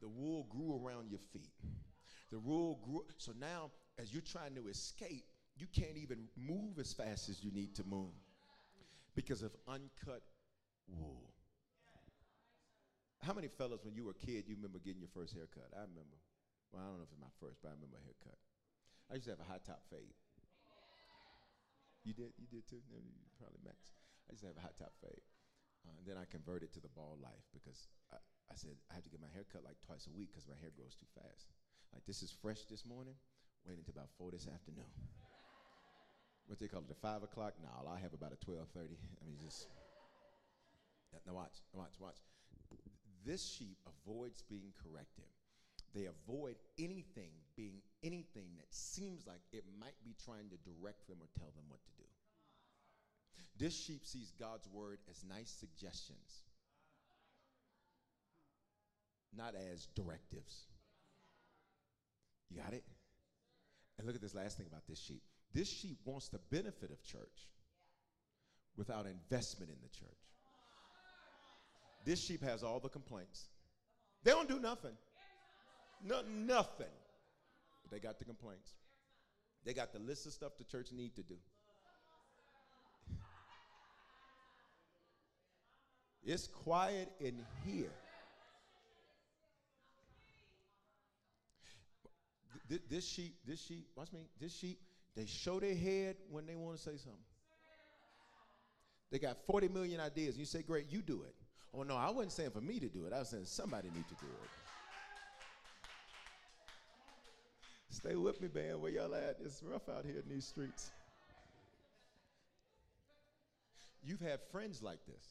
The 0.00 0.08
wool 0.08 0.46
grew 0.48 0.82
around 0.82 1.10
your 1.10 1.20
feet. 1.32 1.52
The 2.30 2.38
wool 2.40 2.80
grew. 2.82 3.04
So 3.18 3.32
now, 3.38 3.70
as 3.98 4.14
you're 4.14 4.22
trying 4.22 4.54
to 4.54 4.68
escape, 4.68 5.26
you 5.58 5.66
can't 5.66 5.98
even 5.98 6.26
move 6.34 6.78
as 6.80 6.94
fast 6.94 7.28
as 7.28 7.44
you 7.44 7.50
need 7.52 7.74
to 7.76 7.84
move 7.84 8.14
because 9.14 9.42
of 9.42 9.54
uncut 9.68 10.22
wool. 10.88 11.34
How 13.22 13.30
many 13.32 13.46
fellas, 13.46 13.86
when 13.86 13.94
you 13.94 14.02
were 14.02 14.18
a 14.18 14.22
kid, 14.26 14.50
you 14.50 14.58
remember 14.58 14.82
getting 14.82 14.98
your 14.98 15.14
first 15.14 15.30
haircut? 15.30 15.70
I 15.70 15.86
remember. 15.86 16.18
Well, 16.74 16.82
I 16.82 16.90
don't 16.90 16.98
know 16.98 17.06
if 17.06 17.14
it's 17.14 17.22
my 17.22 17.30
first, 17.38 17.62
but 17.62 17.70
I 17.70 17.78
remember 17.78 18.02
a 18.02 18.06
haircut. 18.06 18.38
I 19.06 19.14
used 19.14 19.30
to 19.30 19.34
have 19.38 19.44
a 19.44 19.46
high 19.46 19.62
top 19.62 19.86
fade. 19.86 20.10
You 22.02 22.10
did? 22.10 22.34
You 22.34 22.50
did 22.50 22.66
too? 22.66 22.82
No, 22.90 22.98
you 22.98 23.14
probably 23.38 23.62
Max. 23.62 23.94
I 24.26 24.34
used 24.34 24.42
to 24.42 24.50
have 24.50 24.58
a 24.58 24.64
hot 24.66 24.74
top 24.74 24.90
fade. 24.98 25.22
Uh, 25.86 25.94
and 26.02 26.04
then 26.06 26.18
I 26.18 26.26
converted 26.26 26.74
to 26.74 26.82
the 26.82 26.90
ball 26.98 27.14
life 27.22 27.46
because 27.54 27.86
I, 28.10 28.18
I 28.50 28.54
said 28.58 28.74
I 28.90 28.98
have 28.98 29.06
to 29.06 29.12
get 29.12 29.22
my 29.22 29.30
hair 29.30 29.46
cut 29.46 29.62
like 29.62 29.78
twice 29.86 30.10
a 30.10 30.14
week 30.14 30.34
because 30.34 30.50
my 30.50 30.58
hair 30.58 30.74
grows 30.74 30.98
too 30.98 31.06
fast. 31.14 31.46
Like 31.94 32.02
this 32.06 32.26
is 32.26 32.34
fresh 32.34 32.66
this 32.66 32.82
morning, 32.82 33.14
wait 33.62 33.78
until 33.78 33.94
about 33.94 34.10
four 34.18 34.34
this 34.34 34.50
afternoon. 34.50 34.90
what 36.50 36.58
they 36.58 36.66
call 36.66 36.82
it, 36.82 36.90
the 36.90 36.98
five 36.98 37.22
o'clock? 37.22 37.54
No, 37.62 37.70
I 37.86 37.98
have 38.02 38.14
about 38.14 38.34
a 38.34 38.40
twelve 38.42 38.70
thirty. 38.74 38.98
I 38.98 39.22
mean, 39.26 39.38
just 39.38 39.70
now 41.26 41.34
watch, 41.34 41.62
watch, 41.70 41.94
watch. 42.02 42.18
This 43.24 43.44
sheep 43.44 43.78
avoids 43.86 44.42
being 44.42 44.72
corrected. 44.82 45.26
They 45.94 46.06
avoid 46.06 46.56
anything 46.78 47.30
being 47.56 47.82
anything 48.02 48.48
that 48.56 48.66
seems 48.70 49.26
like 49.26 49.40
it 49.52 49.64
might 49.78 50.02
be 50.04 50.14
trying 50.24 50.48
to 50.50 50.56
direct 50.56 51.06
them 51.08 51.18
or 51.20 51.28
tell 51.38 51.52
them 51.54 51.64
what 51.68 51.84
to 51.84 51.90
do. 51.98 52.08
This 53.58 53.78
sheep 53.78 54.06
sees 54.06 54.32
God's 54.38 54.66
word 54.68 54.98
as 55.10 55.22
nice 55.28 55.50
suggestions, 55.50 56.42
not 59.36 59.54
as 59.54 59.86
directives. 59.94 60.66
You 62.50 62.60
got 62.60 62.72
it? 62.72 62.84
And 63.98 64.06
look 64.06 64.16
at 64.16 64.22
this 64.22 64.34
last 64.34 64.56
thing 64.56 64.66
about 64.66 64.86
this 64.88 64.98
sheep. 64.98 65.22
This 65.52 65.68
sheep 65.68 65.98
wants 66.04 66.28
the 66.28 66.40
benefit 66.50 66.90
of 66.90 67.02
church 67.02 67.48
without 68.76 69.06
investment 69.06 69.70
in 69.70 69.78
the 69.82 69.88
church. 69.88 70.31
This 72.04 72.22
sheep 72.22 72.42
has 72.42 72.62
all 72.62 72.80
the 72.80 72.88
complaints. 72.88 73.46
They 74.24 74.32
don't 74.32 74.48
do 74.48 74.58
nothing. 74.58 74.96
No, 76.04 76.22
nothing. 76.28 76.86
But 77.82 77.90
they 77.90 77.98
got 77.98 78.18
the 78.18 78.24
complaints. 78.24 78.72
They 79.64 79.72
got 79.72 79.92
the 79.92 80.00
list 80.00 80.26
of 80.26 80.32
stuff 80.32 80.52
the 80.58 80.64
church 80.64 80.88
need 80.92 81.14
to 81.14 81.22
do. 81.22 81.36
It's 86.24 86.46
quiet 86.46 87.10
in 87.20 87.44
here. 87.64 87.90
This 92.88 93.06
sheep, 93.06 93.36
this 93.46 93.60
sheep, 93.60 93.86
watch 93.96 94.12
me, 94.12 94.20
this 94.40 94.56
sheep, 94.56 94.80
they 95.14 95.26
show 95.26 95.60
their 95.60 95.74
head 95.74 96.16
when 96.30 96.46
they 96.46 96.56
want 96.56 96.76
to 96.76 96.82
say 96.82 96.96
something. 96.96 97.20
They 99.10 99.18
got 99.18 99.36
40 99.46 99.68
million 99.68 100.00
ideas. 100.00 100.38
You 100.38 100.46
say, 100.46 100.62
great, 100.62 100.86
you 100.88 101.02
do 101.02 101.22
it. 101.22 101.34
Oh, 101.74 101.82
no, 101.82 101.96
I 101.96 102.10
wasn't 102.10 102.32
saying 102.32 102.50
for 102.50 102.60
me 102.60 102.78
to 102.80 102.88
do 102.88 103.06
it. 103.06 103.12
I 103.12 103.20
was 103.20 103.30
saying 103.30 103.44
somebody 103.46 103.88
need 103.94 104.06
to 104.08 104.14
do 104.14 104.26
it. 104.26 104.50
Stay 107.88 108.14
with 108.14 108.40
me, 108.40 108.48
man. 108.54 108.80
Where 108.80 108.90
y'all 108.90 109.14
at? 109.14 109.38
It's 109.44 109.62
rough 109.62 109.88
out 109.88 110.04
here 110.04 110.22
in 110.22 110.28
these 110.28 110.46
streets. 110.46 110.90
You've 114.04 114.20
had 114.20 114.40
friends 114.50 114.82
like 114.82 114.98
this. 115.06 115.24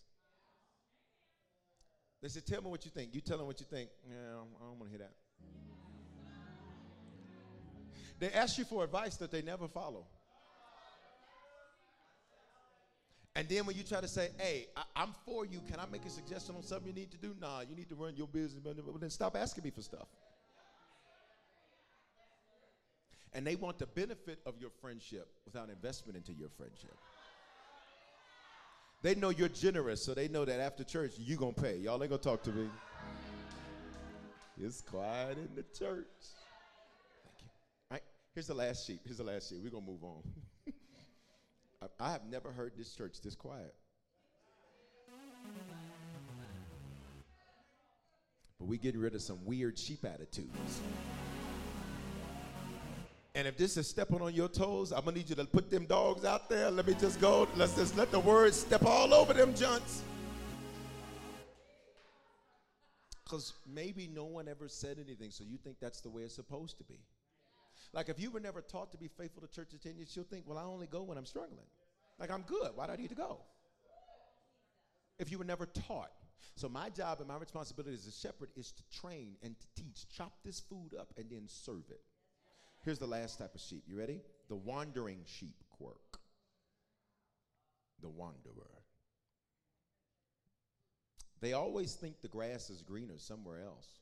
They 2.22 2.30
said, 2.30 2.46
Tell 2.46 2.62
me 2.62 2.70
what 2.70 2.86
you 2.86 2.92
think. 2.92 3.14
You 3.14 3.22
tell 3.22 3.38
them 3.38 3.48
what 3.48 3.60
you 3.60 3.66
think. 3.70 3.90
Yeah, 4.08 4.16
I 4.16 4.66
don't 4.66 4.80
want 4.80 4.92
to 4.92 4.98
hear 4.98 5.00
that. 5.00 5.14
They 8.20 8.32
ask 8.32 8.60
you 8.60 8.66
for 8.66 8.84
advice 8.84 9.16
that 9.18 9.32
they 9.32 9.42
never 9.42 9.68
follow. 9.68 10.06
And 13.36 13.48
then 13.48 13.66
when 13.66 13.78
you 13.78 13.84
try 13.84 14.02
to 14.02 14.08
say, 14.08 14.30
hey, 14.38 14.68
I, 14.76 15.04
am 15.04 15.16
for 15.26 15.46
you, 15.46 15.62
can 15.70 15.80
I 15.80 15.86
make 15.90 16.06
a 16.06 16.10
suggestion 16.10 16.56
on 16.56 16.64
something 16.64 16.88
you 16.88 16.94
need 16.94 17.12
to 17.12 17.18
do? 17.18 17.34
Nah, 17.40 17.62
you 17.62 17.76
need 17.76 17.90
to 17.90 17.96
run 17.96 18.14
your 18.16 18.28
business. 18.28 18.62
But 18.64 19.00
then 19.00 19.10
stop 19.10 19.38
asking 19.38 19.64
me 19.64 19.70
for 19.70 19.82
stuff. 19.82 20.08
and 23.34 23.46
they 23.48 23.56
want 23.56 23.80
the 23.80 23.88
benefit 23.88 24.40
of 24.46 24.56
your 24.60 24.70
friendship 24.82 25.28
without 25.46 25.70
investment 25.70 26.18
into 26.18 26.34
your 26.34 26.50
friendship. 26.50 26.96
They 29.02 29.16
know 29.16 29.30
you're 29.30 29.50
generous, 29.50 30.04
so 30.04 30.14
they 30.14 30.28
know 30.28 30.46
that 30.46 30.60
after 30.60 30.84
church, 30.84 31.14
you're 31.18 31.38
going 31.38 31.56
to 31.56 31.62
pay. 31.62 31.78
Y'all 31.78 32.02
ain't 32.04 32.10
going 32.10 32.22
to 32.22 32.30
talk 32.30 32.44
to 32.44 32.52
me. 32.52 32.70
It's 34.62 34.82
quiet 34.82 35.38
in 35.38 35.50
the 35.56 35.64
church. 35.64 36.06
Thank 37.24 37.36
you. 37.40 37.48
All 37.90 37.96
right, 37.96 38.04
here's 38.36 38.48
the 38.48 38.54
last 38.54 38.86
sheep. 38.86 39.00
Here's 39.04 39.18
the 39.18 39.24
last 39.24 39.50
sheep. 39.50 39.60
We're 39.64 39.72
going 39.72 39.86
to 39.86 39.92
move 39.92 40.04
on. 40.04 40.22
I, 42.00 42.12
have 42.12 42.26
never 42.30 42.52
heard 42.52 42.74
this 42.78 42.94
church 42.94 43.22
this 43.22 43.36
quiet. 43.36 43.74
But 48.60 48.68
we 48.68 48.78
getting 48.78 49.02
rid 49.02 49.16
of 49.16 49.22
some 49.22 49.44
weird 49.44 49.80
sheep 49.80 50.06
attitudes. 50.06 50.82
And 53.34 53.48
if 53.48 53.58
this 53.58 53.78
is 53.78 53.88
stepping 53.88 54.22
on 54.22 54.34
your 54.34 54.50
toes, 54.50 54.92
I'm 54.92 55.06
gonna 55.06 55.18
need 55.18 55.30
you 55.30 55.36
to 55.36 55.46
put 55.46 55.72
them 55.72 55.86
dogs 55.86 56.26
out 56.26 56.50
there. 56.50 56.70
Let 56.70 56.86
me 56.86 56.94
just 57.00 57.20
go. 57.20 57.48
Let's 57.56 57.76
just 57.76 57.98
let 57.98 58.12
the 58.12 58.20
words 58.20 58.58
step 58.58 58.86
all 58.86 59.14
over 59.14 59.34
them 59.34 59.56
junks. 59.56 60.04
Because 63.24 63.54
maybe 63.66 64.08
no 64.14 64.26
one 64.26 64.48
ever 64.48 64.68
said 64.68 64.98
anything, 65.04 65.32
so 65.32 65.46
you 65.46 65.58
think 65.58 65.78
that's 65.80 66.02
the 66.02 66.10
way 66.10 66.24
it's 66.24 66.36
supposed 66.36 66.78
to 66.78 66.84
be. 66.84 67.00
Like 67.94 68.10
if 68.10 68.20
you 68.20 68.32
were 68.32 68.40
never 68.40 68.62
taught 68.62 68.92
to 68.92 68.98
be 68.98 69.08
faithful 69.08 69.42
to 69.42 69.48
church 69.54 69.74
attendance, 69.74 70.16
you'll 70.16 70.26
think, 70.26 70.46
well, 70.48 70.58
I 70.58 70.64
only 70.64 70.88
go 70.88 71.04
when 71.04 71.18
I'm 71.18 71.26
struggling. 71.26 71.66
Like 72.20 72.32
I'm 72.32 72.44
good. 72.44 72.72
Why 72.76 72.88
do 72.88 72.94
I 72.94 72.96
need 72.96 73.10
to 73.10 73.16
go? 73.16 73.40
If 75.20 75.32
you 75.32 75.38
were 75.38 75.46
never 75.46 75.66
taught. 75.66 76.12
So 76.56 76.68
my 76.70 76.90
job 76.90 77.20
and 77.20 77.28
my 77.28 77.38
responsibility 77.38 77.94
as 77.94 78.08
a 78.08 78.12
shepherd 78.12 78.50
is 78.56 78.72
to 78.72 79.00
train 79.00 79.36
and 79.44 79.56
to 79.60 79.68
teach. 79.82 80.08
Chop 80.16 80.34
this 80.44 80.60
food 80.60 80.96
up 81.00 81.14
and 81.18 81.30
then 81.30 81.44
serve 81.48 81.90
it. 81.90 82.02
Here's 82.84 83.00
the 83.00 83.08
last 83.08 83.38
type 83.38 83.54
of 83.54 83.62
sheep. 83.62 83.84
You 83.88 83.98
ready? 83.98 84.22
The 84.50 84.56
wandering 84.56 85.20
sheep 85.26 85.64
quirk. 85.70 86.20
The 88.02 88.10
wanderer. 88.10 88.82
They 91.42 91.54
always 91.54 91.94
think 91.94 92.22
the 92.22 92.28
grass 92.28 92.70
is 92.70 92.82
greener 92.82 93.18
somewhere 93.18 93.62
else. 93.64 94.01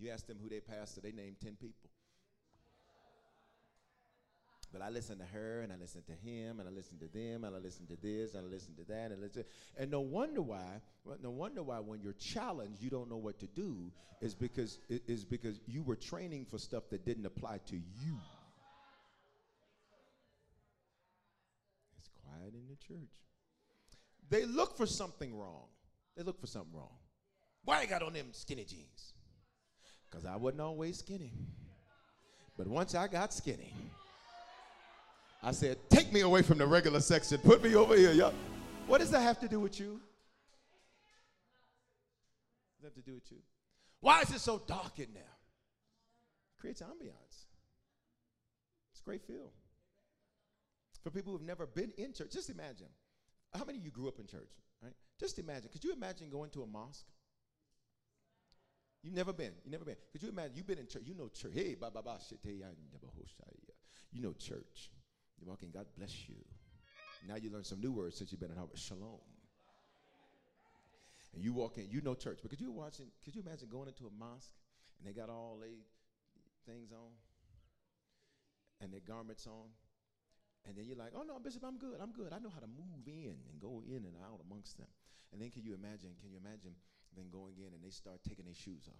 You 0.00 0.10
ask 0.10 0.26
them 0.26 0.38
who 0.42 0.48
they 0.48 0.60
pastor, 0.60 1.02
they 1.02 1.12
name 1.12 1.36
10 1.42 1.56
people. 1.60 1.90
But 4.72 4.82
I 4.82 4.88
listen 4.88 5.18
to 5.18 5.24
her 5.24 5.62
and 5.62 5.72
I 5.72 5.76
listen 5.76 6.02
to 6.04 6.12
him 6.12 6.60
and 6.60 6.68
I 6.68 6.72
listen 6.72 6.96
to 6.98 7.08
them 7.08 7.44
and 7.44 7.54
I 7.56 7.58
listen 7.58 7.86
to 7.88 7.96
this 7.96 8.34
and 8.34 8.46
I 8.46 8.48
listen 8.48 8.74
to 8.76 8.84
that 8.84 9.10
and 9.10 9.20
listen. 9.20 9.44
And 9.76 9.90
no 9.90 10.00
wonder 10.00 10.40
why, 10.40 10.80
no 11.20 11.30
wonder 11.30 11.62
why 11.62 11.80
when 11.80 12.00
you're 12.00 12.12
challenged, 12.12 12.80
you 12.80 12.88
don't 12.88 13.10
know 13.10 13.16
what 13.16 13.40
to 13.40 13.46
do 13.48 13.90
is 14.20 14.34
because 14.34 14.78
is 14.88 15.24
because 15.24 15.60
you 15.66 15.82
were 15.82 15.96
training 15.96 16.46
for 16.48 16.58
stuff 16.58 16.84
that 16.90 17.04
didn't 17.04 17.26
apply 17.26 17.58
to 17.66 17.76
you. 17.76 18.16
It's 21.98 22.08
quiet 22.24 22.54
in 22.54 22.68
the 22.68 22.76
church. 22.76 23.10
They 24.28 24.44
look 24.44 24.76
for 24.76 24.86
something 24.86 25.36
wrong. 25.36 25.66
They 26.16 26.22
look 26.22 26.40
for 26.40 26.46
something 26.46 26.72
wrong. 26.72 26.94
Why 27.64 27.80
I 27.80 27.86
got 27.86 28.02
on 28.02 28.12
them 28.12 28.28
skinny 28.32 28.64
jeans? 28.64 29.14
Because 30.10 30.26
I 30.26 30.36
wasn't 30.36 30.62
always 30.62 30.98
skinny. 30.98 31.32
But 32.56 32.66
once 32.66 32.94
I 32.94 33.06
got 33.06 33.32
skinny, 33.32 33.72
I 35.42 35.52
said, 35.52 35.78
take 35.88 36.12
me 36.12 36.20
away 36.20 36.42
from 36.42 36.58
the 36.58 36.66
regular 36.66 37.00
section. 37.00 37.38
Put 37.38 37.62
me 37.62 37.74
over 37.74 37.96
here. 37.96 38.12
Y'all. 38.12 38.34
What 38.86 39.00
does 39.00 39.10
that 39.12 39.20
have 39.20 39.38
to 39.40 39.48
do 39.48 39.60
with 39.60 39.78
you? 39.78 40.00
Does 42.74 42.82
that 42.82 42.86
have 42.88 42.94
to 42.94 43.02
do 43.02 43.14
with 43.14 43.30
you? 43.30 43.38
Why 44.00 44.20
is 44.22 44.30
it 44.30 44.40
so 44.40 44.62
dark 44.66 44.98
in 44.98 45.14
there? 45.14 45.22
It 45.22 46.60
creates 46.60 46.82
ambiance. 46.82 47.46
It's 48.92 49.00
a 49.00 49.04
great 49.04 49.22
feel. 49.22 49.52
For 51.02 51.10
people 51.10 51.32
who've 51.32 51.40
never 51.40 51.66
been 51.66 51.92
in 51.96 52.12
church, 52.12 52.32
just 52.32 52.50
imagine 52.50 52.88
how 53.54 53.64
many 53.64 53.78
of 53.78 53.84
you 53.84 53.90
grew 53.90 54.08
up 54.08 54.18
in 54.18 54.26
church, 54.26 54.50
right? 54.82 54.92
Just 55.18 55.38
imagine. 55.38 55.70
Could 55.72 55.84
you 55.84 55.92
imagine 55.92 56.28
going 56.28 56.50
to 56.50 56.62
a 56.62 56.66
mosque? 56.66 57.06
You've 59.02 59.14
never 59.14 59.32
been. 59.32 59.52
You've 59.64 59.72
never 59.72 59.84
been. 59.84 59.96
Could 60.12 60.22
you 60.22 60.28
imagine? 60.28 60.52
You've 60.56 60.66
been 60.66 60.78
in 60.78 60.86
church. 60.86 61.02
You 61.06 61.14
know 61.14 61.28
church. 61.28 61.52
Hey, 61.54 61.74
ba 61.74 61.90
ba 61.90 62.02
ba 62.02 62.10
uh, 62.10 62.66
You 64.12 64.22
know 64.22 64.32
church. 64.34 64.90
You 65.40 65.46
walk 65.48 65.62
in, 65.62 65.70
God 65.70 65.86
bless 65.96 66.28
you. 66.28 66.36
Now 67.26 67.36
you 67.36 67.50
learn 67.50 67.64
some 67.64 67.80
new 67.80 67.92
words 67.92 68.16
since 68.16 68.30
you've 68.30 68.40
been 68.40 68.50
in 68.50 68.56
Harvest. 68.56 68.86
Shalom. 68.86 69.20
And 71.34 71.42
you 71.42 71.52
walk 71.52 71.78
in, 71.78 71.88
you 71.90 72.00
know 72.02 72.14
church. 72.14 72.40
But 72.42 72.50
could 72.50 72.60
you 72.60 72.70
watching, 72.70 73.06
could 73.24 73.34
you 73.34 73.42
imagine 73.46 73.68
going 73.70 73.88
into 73.88 74.06
a 74.06 74.10
mosque 74.18 74.50
and 74.98 75.06
they 75.06 75.18
got 75.18 75.30
all 75.30 75.58
they 75.60 75.78
things 76.66 76.92
on 76.92 77.12
and 78.80 78.92
their 78.92 79.00
garments 79.06 79.46
on? 79.46 79.70
And 80.68 80.76
then 80.76 80.84
you're 80.84 80.98
like, 80.98 81.12
oh 81.16 81.22
no, 81.22 81.38
Bishop, 81.38 81.64
I'm 81.64 81.78
good. 81.78 81.96
I'm 82.02 82.12
good. 82.12 82.32
I 82.34 82.38
know 82.38 82.50
how 82.52 82.60
to 82.60 82.68
move 82.68 83.06
in 83.06 83.36
and 83.48 83.56
go 83.60 83.82
in 83.86 84.04
and 84.04 84.16
out 84.20 84.40
amongst 84.44 84.76
them. 84.76 84.88
And 85.32 85.40
then 85.40 85.50
can 85.50 85.64
you 85.64 85.72
imagine, 85.72 86.10
can 86.20 86.28
you 86.30 86.36
imagine 86.36 86.74
then 87.16 87.26
going 87.30 87.54
in 87.58 87.74
and 87.74 87.82
they 87.82 87.90
start 87.90 88.20
taking 88.28 88.44
their 88.44 88.54
shoes 88.54 88.88
off? 88.88 88.94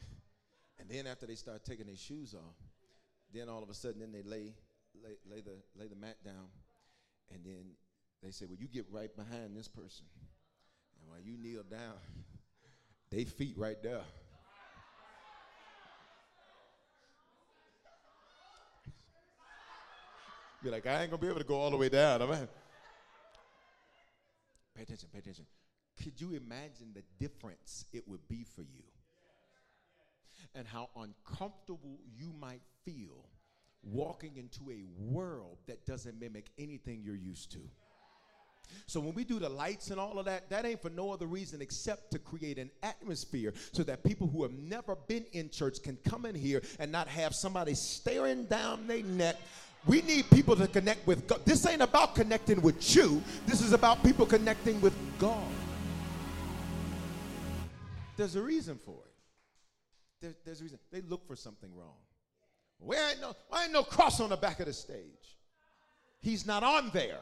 and 0.78 0.88
then 0.88 1.06
after 1.06 1.26
they 1.26 1.34
start 1.34 1.64
taking 1.64 1.86
their 1.86 1.96
shoes 1.96 2.34
off, 2.34 2.56
then 3.32 3.48
all 3.48 3.62
of 3.62 3.70
a 3.70 3.74
sudden, 3.74 4.00
then 4.00 4.12
they 4.12 4.22
lay, 4.22 4.52
lay, 5.02 5.16
lay, 5.28 5.40
the, 5.40 5.56
lay 5.74 5.88
the 5.88 5.96
mat 5.96 6.16
down, 6.24 6.48
and 7.32 7.44
then 7.44 7.64
they 8.22 8.30
say, 8.30 8.44
Well, 8.46 8.58
you 8.58 8.68
get 8.68 8.86
right 8.90 9.14
behind 9.14 9.56
this 9.56 9.68
person. 9.68 10.06
And 11.00 11.08
while 11.08 11.20
you 11.20 11.36
kneel 11.38 11.62
down, 11.62 11.98
they 13.10 13.24
feet 13.24 13.56
right 13.56 13.82
there. 13.82 14.02
Be 20.62 20.70
like, 20.70 20.86
I 20.86 21.02
ain't 21.02 21.10
gonna 21.10 21.20
be 21.20 21.28
able 21.28 21.38
to 21.38 21.44
go 21.44 21.56
all 21.56 21.70
the 21.70 21.76
way 21.76 21.88
down. 21.88 22.22
I 22.22 22.26
mean, 22.26 22.48
pay 24.76 24.82
attention, 24.82 25.08
pay 25.12 25.18
attention. 25.18 25.44
Could 26.02 26.20
you 26.20 26.34
imagine 26.34 26.94
the 26.94 27.02
difference 27.18 27.84
it 27.92 28.06
would 28.06 28.26
be 28.28 28.44
for 28.44 28.62
you? 28.62 28.84
And 30.54 30.66
how 30.66 30.90
uncomfortable 30.96 31.98
you 32.16 32.32
might 32.40 32.62
feel 32.84 33.28
walking 33.82 34.36
into 34.36 34.70
a 34.70 34.84
world 35.12 35.58
that 35.66 35.84
doesn't 35.86 36.20
mimic 36.20 36.50
anything 36.58 37.02
you're 37.04 37.16
used 37.16 37.50
to. 37.52 37.58
So 38.86 39.00
when 39.00 39.14
we 39.14 39.24
do 39.24 39.38
the 39.38 39.48
lights 39.48 39.90
and 39.90 39.98
all 39.98 40.18
of 40.18 40.24
that, 40.26 40.48
that 40.50 40.64
ain't 40.64 40.80
for 40.80 40.90
no 40.90 41.12
other 41.12 41.26
reason 41.26 41.60
except 41.60 42.10
to 42.12 42.18
create 42.18 42.58
an 42.58 42.70
atmosphere 42.82 43.52
so 43.72 43.82
that 43.82 44.04
people 44.04 44.28
who 44.28 44.42
have 44.42 44.52
never 44.52 44.96
been 45.08 45.26
in 45.32 45.50
church 45.50 45.82
can 45.82 45.98
come 46.08 46.24
in 46.24 46.34
here 46.34 46.62
and 46.78 46.90
not 46.90 47.08
have 47.08 47.34
somebody 47.34 47.74
staring 47.74 48.44
down 48.44 48.86
their 48.86 49.02
neck. 49.02 49.36
We 49.86 50.02
need 50.02 50.30
people 50.30 50.54
to 50.56 50.68
connect 50.68 51.06
with 51.06 51.26
God. 51.26 51.40
This 51.44 51.66
ain't 51.66 51.82
about 51.82 52.14
connecting 52.14 52.62
with 52.62 52.94
you. 52.94 53.22
This 53.46 53.60
is 53.60 53.72
about 53.72 54.02
people 54.02 54.26
connecting 54.26 54.80
with 54.80 54.94
God. 55.18 55.42
There's 58.16 58.36
a 58.36 58.42
reason 58.42 58.78
for 58.78 58.92
it. 58.92 59.14
There, 60.20 60.34
there's 60.44 60.60
a 60.60 60.64
reason. 60.64 60.78
They 60.92 61.00
look 61.00 61.26
for 61.26 61.34
something 61.34 61.70
wrong. 61.74 61.96
Where 62.78 63.10
ain't 63.10 63.20
no, 63.20 63.34
why 63.48 63.64
ain't 63.64 63.72
no 63.72 63.82
cross 63.82 64.20
on 64.20 64.30
the 64.30 64.36
back 64.36 64.60
of 64.60 64.66
the 64.66 64.72
stage? 64.72 65.38
He's 66.20 66.46
not 66.46 66.62
on 66.62 66.90
there. 66.92 67.18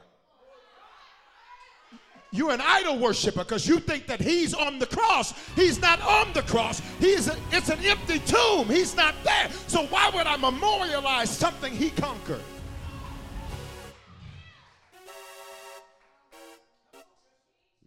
You're 2.32 2.52
an 2.52 2.60
idol 2.60 2.98
worshiper 2.98 3.40
because 3.40 3.66
you 3.66 3.80
think 3.80 4.06
that 4.06 4.20
he's 4.20 4.54
on 4.54 4.78
the 4.78 4.86
cross. 4.86 5.34
He's 5.56 5.80
not 5.80 6.00
on 6.02 6.32
the 6.32 6.42
cross. 6.42 6.80
He's 7.00 7.26
a, 7.28 7.36
it's 7.50 7.68
an 7.70 7.80
empty 7.84 8.20
tomb. 8.20 8.68
He's 8.68 8.94
not 8.94 9.14
there. 9.24 9.50
So 9.66 9.86
why 9.86 10.10
would 10.14 10.26
I 10.26 10.36
memorialize 10.36 11.28
something 11.28 11.72
he 11.72 11.90
conquered? 11.90 12.40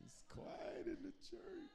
He's 0.01 0.11
quiet 0.33 0.87
in 0.87 0.97
the 1.03 1.13
church. 1.29 1.71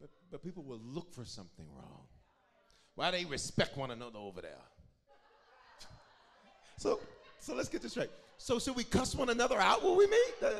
But, 0.00 0.08
but 0.30 0.42
people 0.42 0.62
will 0.62 0.80
look 0.82 1.12
for 1.12 1.26
something 1.26 1.66
wrong. 1.76 2.04
Why 2.94 3.10
they 3.10 3.26
respect 3.26 3.76
one 3.76 3.90
another 3.90 4.18
over 4.18 4.40
there? 4.40 4.52
So, 6.78 7.00
so 7.40 7.54
let's 7.54 7.70
get 7.70 7.80
this 7.80 7.92
straight. 7.92 8.10
So 8.36 8.58
should 8.58 8.76
we 8.76 8.84
cuss 8.84 9.14
one 9.14 9.30
another 9.30 9.58
out 9.58 9.82
when 9.82 9.96
we 9.96 10.06
meet? 10.06 10.34
Uh, 10.42 10.50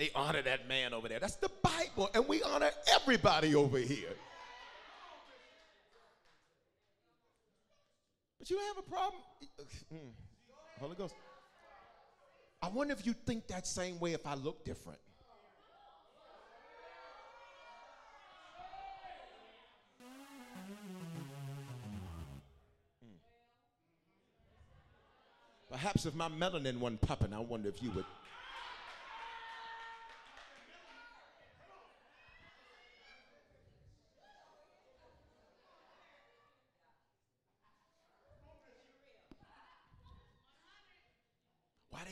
They 0.00 0.10
honor 0.14 0.40
that 0.40 0.66
man 0.66 0.94
over 0.94 1.08
there. 1.08 1.20
That's 1.20 1.36
the 1.36 1.50
Bible, 1.62 2.08
and 2.14 2.26
we 2.26 2.42
honor 2.42 2.70
everybody 2.94 3.54
over 3.54 3.76
here. 3.76 4.14
But 8.38 8.48
you 8.48 8.56
have 8.56 8.78
a 8.78 8.82
problem. 8.82 9.20
Mm. 9.92 9.98
Holy 10.80 10.96
Ghost. 10.96 11.14
I 12.62 12.68
wonder 12.68 12.94
if 12.94 13.04
you 13.04 13.12
think 13.12 13.46
that 13.48 13.66
same 13.66 14.00
way 14.00 14.14
if 14.14 14.26
I 14.26 14.32
look 14.36 14.64
different. 14.64 15.00
Hmm. 23.02 23.16
Perhaps 25.70 26.06
if 26.06 26.14
my 26.14 26.30
melanin 26.30 26.78
wasn't 26.78 27.02
popping, 27.02 27.34
I 27.34 27.40
wonder 27.40 27.68
if 27.68 27.82
you 27.82 27.90
would. 27.90 28.06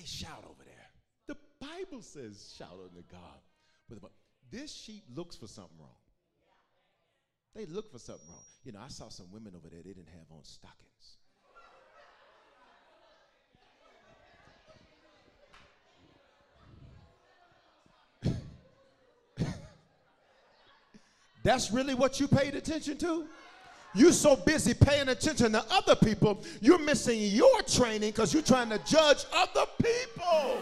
Shout 0.08 0.44
over 0.44 0.64
there. 0.64 0.74
The 1.26 1.36
Bible 1.60 2.02
says 2.02 2.54
shout 2.56 2.78
unto 2.82 3.02
God. 3.10 3.40
But 3.88 3.98
this 4.50 4.74
sheep 4.74 5.04
looks 5.14 5.36
for 5.36 5.46
something 5.46 5.78
wrong. 5.78 5.94
They 7.54 7.66
look 7.66 7.90
for 7.90 7.98
something 7.98 8.28
wrong. 8.28 8.44
You 8.64 8.72
know, 8.72 8.80
I 8.84 8.88
saw 8.88 9.08
some 9.08 9.30
women 9.32 9.54
over 9.56 9.68
there, 9.68 9.80
they 9.82 9.92
didn't 9.92 10.08
have 10.08 10.30
on 10.30 10.44
stockings. 10.44 11.16
That's 21.42 21.70
really 21.70 21.94
what 21.94 22.20
you 22.20 22.28
paid 22.28 22.54
attention 22.54 22.98
to? 22.98 23.26
You're 23.94 24.12
so 24.12 24.36
busy 24.36 24.74
paying 24.74 25.08
attention 25.08 25.52
to 25.52 25.64
other 25.70 25.96
people, 25.96 26.42
you're 26.60 26.78
missing 26.78 27.20
your 27.20 27.62
training 27.62 28.10
because 28.10 28.32
you're 28.34 28.42
trying 28.42 28.68
to 28.70 28.78
judge 28.84 29.24
other 29.32 29.64
people. 29.82 30.60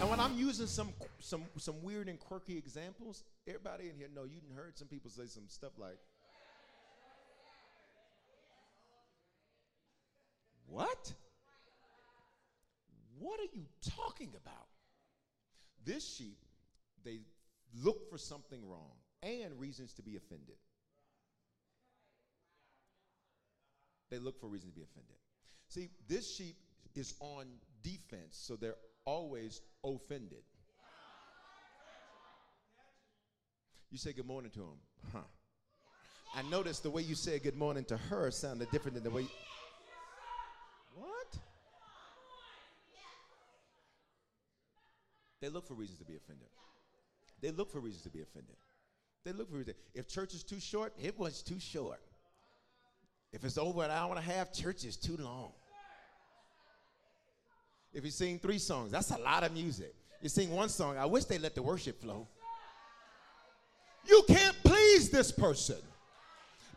And 0.00 0.08
when 0.08 0.20
I'm 0.20 0.36
using 0.36 0.66
some 0.66 0.92
some 1.18 1.42
some 1.56 1.82
weird 1.82 2.08
and 2.08 2.20
quirky 2.20 2.56
examples, 2.56 3.24
everybody 3.46 3.88
in 3.88 3.96
here 3.96 4.08
know 4.14 4.24
you've 4.24 4.44
heard 4.54 4.78
some 4.78 4.86
people 4.86 5.10
say 5.10 5.26
some 5.26 5.48
stuff 5.48 5.72
like, 5.76 5.98
"What? 10.66 11.12
What 13.18 13.40
are 13.40 13.50
you 13.52 13.66
talking 13.96 14.34
about?" 14.36 14.68
This 15.84 16.06
sheep, 16.06 16.44
they 17.02 17.22
look 17.74 18.07
for 18.18 18.24
something 18.24 18.68
wrong 18.68 18.90
and 19.22 19.58
reasons 19.58 19.92
to 19.94 20.02
be 20.02 20.16
offended. 20.16 20.56
They 24.10 24.18
look 24.18 24.40
for 24.40 24.48
reason 24.48 24.70
to 24.70 24.74
be 24.74 24.82
offended. 24.82 25.16
See, 25.68 25.90
this 26.08 26.34
sheep 26.34 26.56
is 26.94 27.14
on 27.20 27.46
defense, 27.82 28.30
so 28.30 28.56
they're 28.56 28.76
always 29.04 29.60
offended. 29.84 30.42
You 33.90 33.98
say 33.98 34.12
good 34.12 34.26
morning 34.26 34.50
to 34.52 34.60
him. 34.60 34.78
Huh. 35.12 35.18
I 36.34 36.42
noticed 36.42 36.82
the 36.82 36.90
way 36.90 37.02
you 37.02 37.14
said 37.14 37.42
good 37.42 37.56
morning 37.56 37.84
to 37.84 37.96
her 37.96 38.30
sounded 38.30 38.70
different 38.70 38.94
than 38.94 39.04
the 39.04 39.10
way. 39.10 39.26
What? 40.94 41.38
They 45.40 45.48
look 45.48 45.66
for 45.66 45.74
reasons 45.74 45.98
to 46.00 46.04
be 46.04 46.16
offended. 46.16 46.48
They 47.40 47.50
look 47.50 47.70
for 47.70 47.80
reasons 47.80 48.02
to 48.04 48.10
be 48.10 48.22
offended. 48.22 48.56
They 49.24 49.32
look 49.32 49.50
for 49.50 49.58
reasons. 49.58 49.76
If 49.94 50.08
church 50.08 50.34
is 50.34 50.42
too 50.42 50.60
short, 50.60 50.92
it 51.02 51.18
was 51.18 51.42
too 51.42 51.60
short. 51.60 52.00
If 53.32 53.44
it's 53.44 53.58
over 53.58 53.84
an 53.84 53.90
hour 53.90 54.10
and 54.10 54.18
a 54.18 54.22
half, 54.22 54.52
church 54.52 54.84
is 54.84 54.96
too 54.96 55.16
long. 55.18 55.52
If 57.92 58.04
you 58.04 58.10
sing 58.10 58.38
three 58.38 58.58
songs, 58.58 58.90
that's 58.90 59.10
a 59.10 59.18
lot 59.18 59.44
of 59.44 59.52
music. 59.52 59.94
You 60.22 60.28
sing 60.28 60.50
one 60.50 60.68
song, 60.68 60.96
I 60.96 61.06
wish 61.06 61.24
they 61.24 61.38
let 61.38 61.54
the 61.54 61.62
worship 61.62 62.00
flow. 62.00 62.26
You 64.06 64.22
can't 64.26 64.56
please 64.64 65.10
this 65.10 65.30
person. 65.30 65.76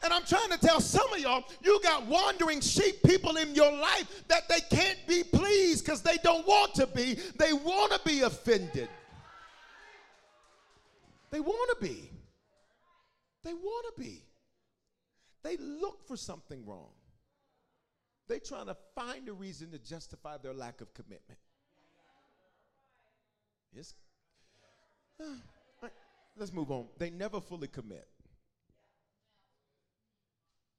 And 0.03 0.11
I'm 0.11 0.23
trying 0.23 0.49
to 0.49 0.57
tell 0.57 0.81
some 0.81 1.11
of 1.13 1.19
y'all, 1.19 1.43
you 1.63 1.79
got 1.83 2.07
wandering 2.07 2.59
sheep 2.59 3.03
people 3.03 3.37
in 3.37 3.53
your 3.53 3.71
life 3.71 4.23
that 4.27 4.49
they 4.49 4.59
can't 4.75 4.97
be 5.07 5.23
pleased 5.23 5.85
because 5.85 6.01
they 6.01 6.17
don't 6.23 6.45
want 6.47 6.73
to 6.75 6.87
be. 6.87 7.17
They 7.37 7.53
want 7.53 7.91
to 7.91 7.99
be 8.03 8.21
offended. 8.21 8.89
They 11.31 11.39
want 11.39 11.79
to 11.79 11.85
be. 11.85 12.09
They 13.43 13.53
want 13.53 13.95
to 13.95 14.01
be. 14.01 14.23
They 15.43 15.57
look 15.57 16.05
for 16.07 16.17
something 16.17 16.65
wrong. 16.65 16.91
They're 18.27 18.39
trying 18.39 18.67
to 18.67 18.77
find 18.95 19.27
a 19.27 19.33
reason 19.33 19.71
to 19.71 19.79
justify 19.79 20.37
their 20.37 20.53
lack 20.53 20.81
of 20.81 20.93
commitment. 20.93 21.39
Yes. 23.73 23.93
Right, 25.81 25.91
let's 26.37 26.53
move 26.53 26.71
on. 26.71 26.87
They 26.97 27.09
never 27.09 27.39
fully 27.41 27.67
commit. 27.67 28.07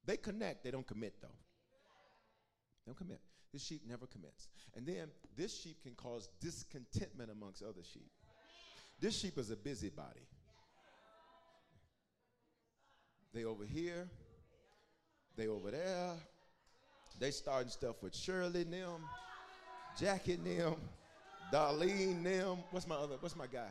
They 0.05 0.17
connect, 0.17 0.63
they 0.63 0.71
don't 0.71 0.85
commit 0.85 1.15
though. 1.21 1.27
They 2.85 2.89
don't 2.89 2.97
commit. 2.97 3.19
This 3.53 3.63
sheep 3.63 3.81
never 3.87 4.05
commits. 4.07 4.47
And 4.75 4.85
then 4.85 5.09
this 5.37 5.61
sheep 5.61 5.81
can 5.83 5.93
cause 5.93 6.27
discontentment 6.41 7.31
amongst 7.31 7.61
other 7.61 7.83
sheep. 7.93 8.09
This 8.99 9.19
sheep 9.19 9.37
is 9.37 9.51
a 9.51 9.55
busybody. 9.55 10.27
They 13.33 13.45
over 13.45 13.65
here, 13.65 14.07
they 15.35 15.47
over 15.47 15.71
there. 15.71 16.11
They 17.19 17.31
starting 17.31 17.69
stuff 17.69 17.95
with 18.01 18.15
Shirley 18.15 18.63
them, 18.63 19.01
Jackie 19.99 20.35
them, 20.35 20.75
Darlene 21.51 22.23
them. 22.23 22.57
What's 22.71 22.87
my 22.87 22.95
other? 22.95 23.15
What's 23.19 23.35
my 23.35 23.47
guy? 23.47 23.69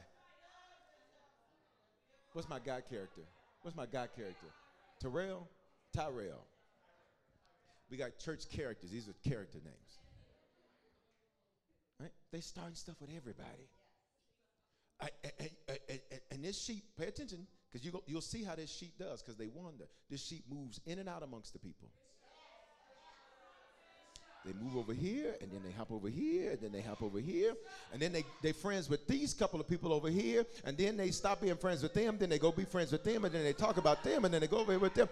What's 2.33 2.49
my 2.49 2.59
guy 2.59 2.81
character? 2.89 3.23
What's 3.63 3.77
my 3.77 3.87
guy 3.87 4.07
character? 4.15 4.47
Terrell, 5.01 5.49
Tyrell. 5.93 6.45
We 7.91 7.97
got 7.97 8.19
church 8.19 8.49
characters. 8.49 8.91
These 8.91 9.09
are 9.09 9.29
character 9.29 9.59
names. 9.63 9.99
Right? 12.01 12.13
They 12.33 12.41
starting 12.41 12.75
stuff 12.75 12.97
with 13.01 13.11
everybody. 13.15 13.69
I, 15.01 15.09
I, 15.41 15.51
I, 15.69 15.99
and 16.31 16.45
this 16.45 16.63
sheep, 16.63 16.85
pay 16.97 17.07
attention, 17.07 17.47
because 17.73 17.85
you 17.85 18.03
you'll 18.07 18.21
see 18.21 18.45
how 18.45 18.55
this 18.55 18.71
sheep 18.71 18.99
does, 18.99 19.23
because 19.23 19.37
they 19.37 19.49
wander. 19.49 19.85
This 20.11 20.25
sheep 20.25 20.45
moves 20.51 20.81
in 20.87 20.99
and 20.99 21.09
out 21.09 21.23
amongst 21.23 21.53
the 21.53 21.59
people. 21.59 21.89
They 24.45 24.53
move 24.61 24.77
over 24.77 24.93
here, 24.93 25.37
and 25.41 25.53
then 25.53 25.61
they 25.65 25.71
hop 25.71 25.93
over 25.93 26.09
here, 26.09 26.51
and 26.51 26.61
then 26.61 26.73
they 26.73 26.81
hop 26.81 27.01
over 27.01 27.21
here, 27.21 27.55
and 27.93 28.03
then 28.03 28.13
they 28.13 28.25
they 28.43 28.53
friends 28.53 28.91
with 28.91 29.07
these 29.07 29.33
couple 29.33 29.61
of 29.61 29.69
people 29.69 29.93
over 29.93 30.11
here, 30.11 30.45
and 30.65 30.77
then 30.77 30.97
they 30.97 31.11
stop 31.13 31.41
being 31.41 31.57
friends 31.57 31.83
with 31.83 31.95
them, 31.95 32.19
then 32.19 32.29
they 32.29 32.39
go 32.39 32.51
be 32.51 32.65
friends 32.65 32.93
with 32.93 33.05
them, 33.05 33.25
and 33.25 33.33
then 33.33 33.45
they 33.45 33.53
talk 33.53 33.77
about 33.77 34.03
them, 34.03 34.25
and 34.25 34.35
then 34.35 34.41
they 34.41 34.49
go 34.49 34.59
over 34.59 34.73
here 34.73 34.81
with 34.81 34.95
them. 34.95 35.09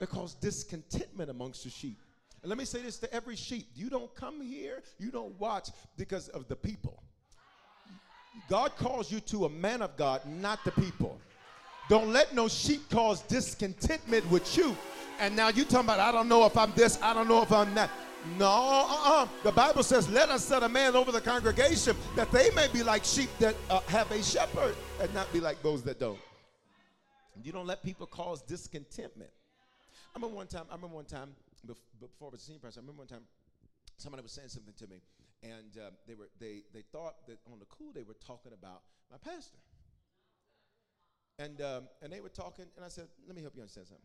They 0.00 0.06
cause 0.06 0.34
discontentment 0.34 1.30
amongst 1.30 1.64
the 1.64 1.70
sheep. 1.70 1.98
And 2.42 2.48
let 2.48 2.58
me 2.58 2.64
say 2.64 2.82
this 2.82 2.98
to 2.98 3.12
every 3.12 3.36
sheep: 3.36 3.68
you 3.74 3.88
don't 3.88 4.12
come 4.14 4.40
here, 4.40 4.82
you 4.98 5.10
don't 5.10 5.38
watch 5.40 5.68
because 5.96 6.28
of 6.28 6.48
the 6.48 6.56
people. 6.56 7.02
God 8.48 8.76
calls 8.76 9.10
you 9.10 9.20
to 9.20 9.44
a 9.46 9.48
man 9.48 9.80
of 9.82 9.96
God, 9.96 10.22
not 10.26 10.64
the 10.64 10.72
people. 10.72 11.20
Don't 11.88 12.12
let 12.12 12.34
no 12.34 12.48
sheep 12.48 12.88
cause 12.90 13.22
discontentment 13.22 14.28
with 14.30 14.56
you. 14.56 14.76
And 15.20 15.34
now 15.34 15.48
you 15.48 15.64
talking 15.64 15.86
about, 15.86 16.00
I 16.00 16.12
don't 16.12 16.28
know 16.28 16.44
if 16.44 16.56
I'm 16.56 16.72
this, 16.76 17.00
I 17.02 17.14
don't 17.14 17.28
know 17.28 17.42
if 17.42 17.50
I'm 17.50 17.74
that. 17.74 17.90
No, 18.38 18.46
uh-uh. 18.46 19.28
The 19.42 19.52
Bible 19.52 19.82
says, 19.82 20.08
let 20.10 20.28
us 20.28 20.44
set 20.44 20.62
a 20.62 20.68
man 20.68 20.96
over 20.96 21.12
the 21.12 21.20
congregation 21.20 21.96
that 22.14 22.30
they 22.30 22.50
may 22.50 22.68
be 22.68 22.82
like 22.82 23.04
sheep 23.04 23.30
that 23.38 23.54
uh, 23.70 23.80
have 23.82 24.10
a 24.10 24.22
shepherd 24.22 24.74
and 25.00 25.12
not 25.14 25.32
be 25.32 25.40
like 25.40 25.62
those 25.62 25.82
that 25.84 25.98
don't. 25.98 26.18
You 27.42 27.52
don't 27.52 27.66
let 27.66 27.82
people 27.82 28.06
cause 28.06 28.42
discontentment. 28.42 29.30
I 30.14 30.18
remember 30.18 30.36
one 30.36 30.46
time, 30.46 30.64
I 30.70 30.74
remember 30.74 30.96
one 30.96 31.04
time, 31.04 31.30
before 31.66 32.28
I 32.28 32.32
was 32.32 32.42
a 32.42 32.44
senior 32.44 32.60
pastor, 32.60 32.80
I 32.80 32.82
remember 32.82 33.00
one 33.00 33.08
time 33.08 33.22
somebody 33.96 34.22
was 34.22 34.32
saying 34.32 34.48
something 34.48 34.74
to 34.78 34.86
me, 34.88 35.00
and 35.42 35.78
uh, 35.78 35.90
they, 36.06 36.14
were, 36.14 36.28
they, 36.40 36.62
they 36.74 36.82
thought 36.92 37.26
that 37.28 37.38
on 37.50 37.58
the 37.60 37.66
cool 37.66 37.92
they 37.94 38.02
were 38.02 38.16
talking 38.26 38.52
about 38.52 38.82
my 39.10 39.16
pastor. 39.18 39.58
And, 41.38 41.60
um, 41.60 41.84
and 42.02 42.12
they 42.12 42.20
were 42.20 42.28
talking, 42.28 42.64
and 42.76 42.84
I 42.84 42.88
said, 42.88 43.06
let 43.26 43.36
me 43.36 43.42
help 43.42 43.54
you 43.54 43.62
understand 43.62 43.86
something. 43.86 44.04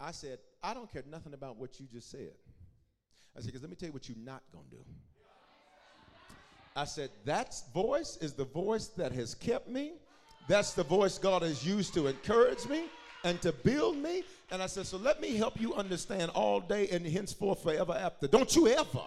I 0.00 0.12
said, 0.12 0.38
I 0.62 0.72
don't 0.72 0.90
care 0.90 1.04
nothing 1.10 1.34
about 1.34 1.56
what 1.56 1.78
you 1.78 1.86
just 1.86 2.10
said. 2.10 2.32
I 3.36 3.40
said, 3.40 3.46
because 3.46 3.60
let 3.60 3.70
me 3.70 3.76
tell 3.76 3.88
you 3.88 3.92
what 3.92 4.08
you're 4.08 4.16
not 4.24 4.42
going 4.52 4.64
to 4.70 4.76
do. 4.76 4.82
I 6.74 6.84
said, 6.84 7.10
that 7.26 7.54
voice 7.74 8.16
is 8.22 8.32
the 8.32 8.46
voice 8.46 8.86
that 8.96 9.12
has 9.12 9.34
kept 9.34 9.68
me. 9.68 9.92
That's 10.48 10.72
the 10.72 10.84
voice 10.84 11.18
God 11.18 11.42
has 11.42 11.66
used 11.66 11.92
to 11.94 12.06
encourage 12.06 12.66
me 12.66 12.84
and 13.24 13.40
to 13.42 13.52
build 13.52 13.98
me. 13.98 14.24
And 14.50 14.62
I 14.62 14.66
said, 14.66 14.86
so 14.86 14.96
let 14.96 15.20
me 15.20 15.36
help 15.36 15.60
you 15.60 15.74
understand 15.74 16.30
all 16.30 16.60
day 16.60 16.88
and 16.88 17.06
henceforth 17.06 17.62
forever 17.62 17.92
after. 17.92 18.26
Don't 18.26 18.56
you 18.56 18.68
ever 18.68 19.02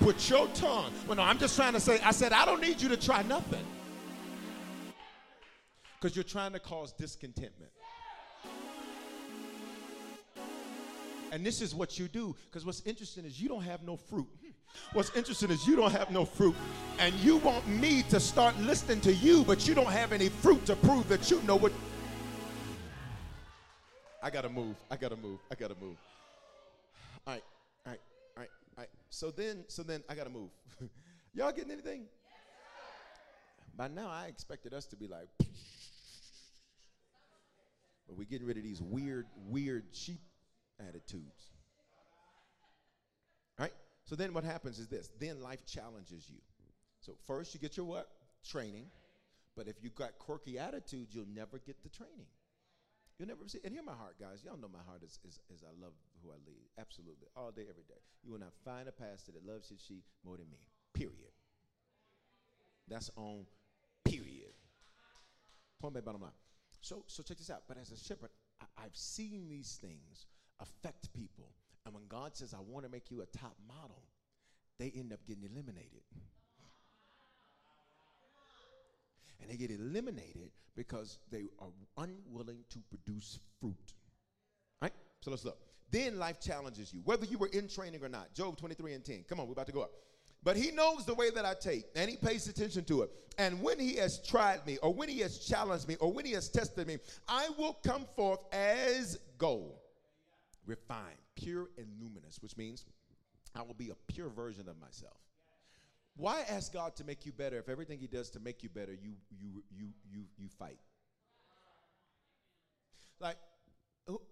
put 0.00 0.28
your 0.28 0.46
tongue. 0.48 0.92
Well, 1.06 1.16
no, 1.16 1.22
I'm 1.22 1.38
just 1.38 1.56
trying 1.56 1.72
to 1.72 1.80
say, 1.80 2.00
I 2.04 2.10
said, 2.10 2.32
I 2.32 2.44
don't 2.44 2.60
need 2.60 2.82
you 2.82 2.90
to 2.90 2.96
try 2.96 3.22
nothing. 3.22 3.64
Because 6.00 6.16
you're 6.16 6.24
trying 6.24 6.52
to 6.52 6.58
cause 6.58 6.92
discontentment. 6.92 7.70
And 11.32 11.44
this 11.44 11.60
is 11.60 11.74
what 11.74 11.98
you 11.98 12.08
do. 12.08 12.34
Because 12.46 12.64
what's 12.64 12.82
interesting 12.86 13.24
is 13.24 13.40
you 13.40 13.48
don't 13.48 13.62
have 13.62 13.82
no 13.82 13.96
fruit. 13.96 14.26
Hmm. 14.40 14.50
What's 14.92 15.14
interesting 15.14 15.50
is 15.50 15.66
you 15.66 15.76
don't 15.76 15.92
have 15.92 16.10
no 16.10 16.24
fruit. 16.24 16.54
And 16.98 17.14
you 17.16 17.36
want 17.36 17.66
me 17.68 18.02
to 18.04 18.18
start 18.18 18.58
listening 18.60 19.00
to 19.02 19.12
you, 19.12 19.44
but 19.44 19.68
you 19.68 19.74
don't 19.74 19.90
have 19.90 20.12
any 20.12 20.28
fruit 20.28 20.64
to 20.66 20.76
prove 20.76 21.08
that 21.08 21.30
you 21.30 21.40
know 21.42 21.56
what. 21.56 21.72
I 24.22 24.30
gotta 24.30 24.48
move. 24.48 24.76
I 24.90 24.96
gotta 24.96 25.16
move. 25.16 25.38
I 25.50 25.54
gotta 25.54 25.76
move. 25.80 25.96
All 27.26 27.34
right. 27.34 27.42
All 27.86 27.92
right. 27.92 28.00
All 28.36 28.42
right. 28.42 28.50
All 28.76 28.82
right. 28.82 28.88
So 29.10 29.30
then, 29.30 29.64
so 29.68 29.82
then 29.82 30.02
I 30.08 30.14
gotta 30.14 30.30
move. 30.30 30.50
Y'all 31.34 31.52
getting 31.52 31.70
anything? 31.70 32.06
By 33.76 33.88
now, 33.88 34.08
I 34.08 34.26
expected 34.26 34.74
us 34.74 34.86
to 34.86 34.96
be 34.96 35.06
like, 35.06 35.28
but 38.10 38.18
we're 38.18 38.24
getting 38.24 38.46
rid 38.46 38.56
of 38.56 38.64
these 38.64 38.82
weird, 38.82 39.26
weird 39.46 39.84
sheep 39.92 40.20
attitudes. 40.80 41.52
Right? 43.56 43.72
So 44.04 44.16
then 44.16 44.34
what 44.34 44.42
happens 44.42 44.80
is 44.80 44.88
this 44.88 45.12
then 45.20 45.40
life 45.40 45.64
challenges 45.64 46.28
you. 46.28 46.40
So 46.98 47.12
first 47.28 47.54
you 47.54 47.60
get 47.60 47.76
your 47.76 47.86
what? 47.86 48.08
Training. 48.44 48.86
But 49.56 49.68
if 49.68 49.76
you've 49.80 49.94
got 49.94 50.18
quirky 50.18 50.58
attitudes, 50.58 51.14
you'll 51.14 51.30
never 51.32 51.58
get 51.58 51.84
the 51.84 51.88
training. 51.88 52.26
You'll 53.18 53.28
never 53.28 53.46
see. 53.46 53.60
And 53.64 53.72
hear 53.72 53.82
my 53.82 53.94
heart, 53.94 54.16
guys. 54.18 54.42
Y'all 54.44 54.56
know 54.56 54.70
my 54.72 54.82
heart 54.84 55.02
is, 55.04 55.20
is, 55.24 55.38
is 55.54 55.62
I 55.62 55.70
love 55.80 55.92
who 56.24 56.30
I 56.30 56.36
lead. 56.46 56.66
Absolutely. 56.80 57.28
All 57.36 57.52
day, 57.52 57.66
every 57.70 57.84
day. 57.86 58.00
You 58.24 58.32
will 58.32 58.40
not 58.40 58.54
find 58.64 58.88
a 58.88 58.92
pastor 58.92 59.30
that 59.32 59.46
loves 59.46 59.68
his 59.68 59.80
sheep 59.80 60.02
more 60.24 60.36
than 60.36 60.50
me. 60.50 60.58
Period. 60.94 61.30
That's 62.88 63.10
on 63.14 63.46
period. 64.04 64.50
Point 65.80 65.94
by 65.94 66.00
bottom 66.00 66.22
line. 66.22 66.32
So, 66.80 67.04
so 67.06 67.22
check 67.22 67.38
this 67.38 67.50
out. 67.50 67.62
But 67.68 67.78
as 67.78 67.90
a 67.90 67.96
shepherd, 67.96 68.30
I, 68.60 68.84
I've 68.84 68.96
seen 68.96 69.48
these 69.48 69.78
things 69.80 70.26
affect 70.60 71.12
people. 71.12 71.54
And 71.86 71.94
when 71.94 72.04
God 72.08 72.36
says, 72.36 72.54
I 72.54 72.60
want 72.60 72.84
to 72.84 72.90
make 72.90 73.10
you 73.10 73.22
a 73.22 73.26
top 73.26 73.56
model, 73.66 74.02
they 74.78 74.92
end 74.96 75.12
up 75.12 75.20
getting 75.26 75.44
eliminated. 75.44 76.02
And 79.40 79.50
they 79.50 79.56
get 79.56 79.70
eliminated 79.70 80.50
because 80.76 81.18
they 81.30 81.44
are 81.58 81.68
unwilling 81.96 82.64
to 82.70 82.78
produce 82.88 83.38
fruit. 83.60 83.94
Right? 84.82 84.92
So 85.20 85.30
let's 85.30 85.44
look. 85.44 85.58
Then 85.90 86.18
life 86.18 86.40
challenges 86.40 86.92
you, 86.94 87.00
whether 87.04 87.26
you 87.26 87.38
were 87.38 87.48
in 87.48 87.68
training 87.68 88.02
or 88.04 88.08
not. 88.08 88.32
Job 88.34 88.56
23 88.56 88.94
and 88.94 89.04
10. 89.04 89.24
Come 89.28 89.40
on, 89.40 89.46
we're 89.46 89.52
about 89.52 89.66
to 89.66 89.72
go 89.72 89.82
up. 89.82 89.90
But 90.42 90.56
he 90.56 90.70
knows 90.70 91.04
the 91.04 91.14
way 91.14 91.30
that 91.30 91.44
I 91.44 91.54
take, 91.54 91.84
and 91.94 92.10
he 92.10 92.16
pays 92.16 92.48
attention 92.48 92.84
to 92.84 93.02
it. 93.02 93.10
And 93.36 93.62
when 93.62 93.78
he 93.78 93.96
has 93.96 94.18
tried 94.26 94.66
me, 94.66 94.78
or 94.82 94.92
when 94.92 95.08
he 95.08 95.20
has 95.20 95.38
challenged 95.38 95.86
me, 95.86 95.96
or 95.96 96.12
when 96.12 96.24
he 96.24 96.32
has 96.32 96.48
tested 96.48 96.86
me, 96.86 96.98
I 97.28 97.50
will 97.58 97.74
come 97.84 98.06
forth 98.16 98.40
as 98.52 99.18
gold, 99.38 99.78
refined, 100.66 101.18
pure, 101.36 101.68
and 101.76 101.86
luminous, 102.00 102.38
which 102.42 102.56
means 102.56 102.84
I 103.54 103.62
will 103.62 103.74
be 103.74 103.90
a 103.90 103.94
pure 104.12 104.28
version 104.28 104.68
of 104.68 104.78
myself. 104.80 105.16
Why 106.16 106.42
ask 106.48 106.72
God 106.72 106.96
to 106.96 107.04
make 107.04 107.24
you 107.24 107.32
better 107.32 107.58
if 107.58 107.68
everything 107.68 107.98
He 107.98 108.06
does 108.06 108.30
to 108.30 108.40
make 108.40 108.62
you 108.62 108.68
better, 108.68 108.92
you 108.92 109.12
you 109.30 109.62
you 109.70 109.88
you 110.10 110.24
you 110.38 110.48
fight? 110.48 110.78
Like, 113.20 113.36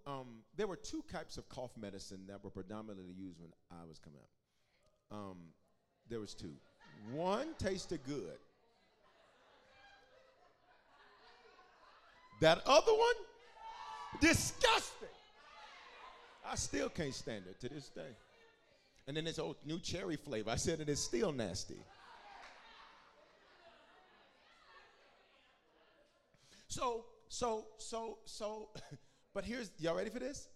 um, 0.06 0.42
there 0.56 0.66
were 0.66 0.76
two 0.76 1.04
types 1.10 1.36
of 1.36 1.48
cough 1.48 1.76
medicine 1.78 2.20
that 2.28 2.42
were 2.42 2.50
predominantly 2.50 3.12
used 3.12 3.40
when 3.40 3.50
I 3.70 3.84
was 3.86 3.98
coming 3.98 4.20
up. 4.20 5.16
Um, 5.16 5.36
there 6.08 6.20
was 6.20 6.34
two. 6.34 6.52
One 7.12 7.48
tasted 7.58 8.00
good. 8.06 8.38
That 12.40 12.62
other 12.66 12.92
one, 12.92 13.14
disgusting. 14.20 15.08
I 16.46 16.54
still 16.54 16.88
can't 16.88 17.14
stand 17.14 17.44
it 17.48 17.60
to 17.60 17.68
this 17.68 17.88
day. 17.88 18.16
And 19.06 19.16
then 19.16 19.24
this 19.24 19.38
old 19.38 19.56
new 19.64 19.78
cherry 19.78 20.16
flavor. 20.16 20.50
I 20.50 20.56
said 20.56 20.80
it 20.80 20.88
is 20.88 21.00
still 21.00 21.32
nasty. 21.32 21.78
So, 26.68 27.06
so, 27.28 27.66
so, 27.78 28.18
so, 28.24 28.68
but 29.34 29.44
here's, 29.44 29.70
y'all 29.78 29.96
ready 29.96 30.10
for 30.10 30.18
this? 30.18 30.48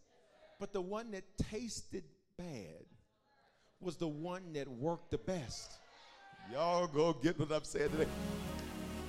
But 0.61 0.73
the 0.73 0.81
one 0.81 1.11
that 1.13 1.25
tasted 1.51 2.05
bad 2.39 2.85
was 3.83 3.97
the 3.97 4.09
one 4.09 4.53
that 4.55 4.69
worked 4.69 5.11
the 5.11 5.19
best. 5.19 5.79
Y'all 6.53 6.87
go 6.87 7.13
get 7.13 7.39
what 7.39 7.53
I'm 7.53 7.65
saying 7.65 7.91
today. 7.91 8.07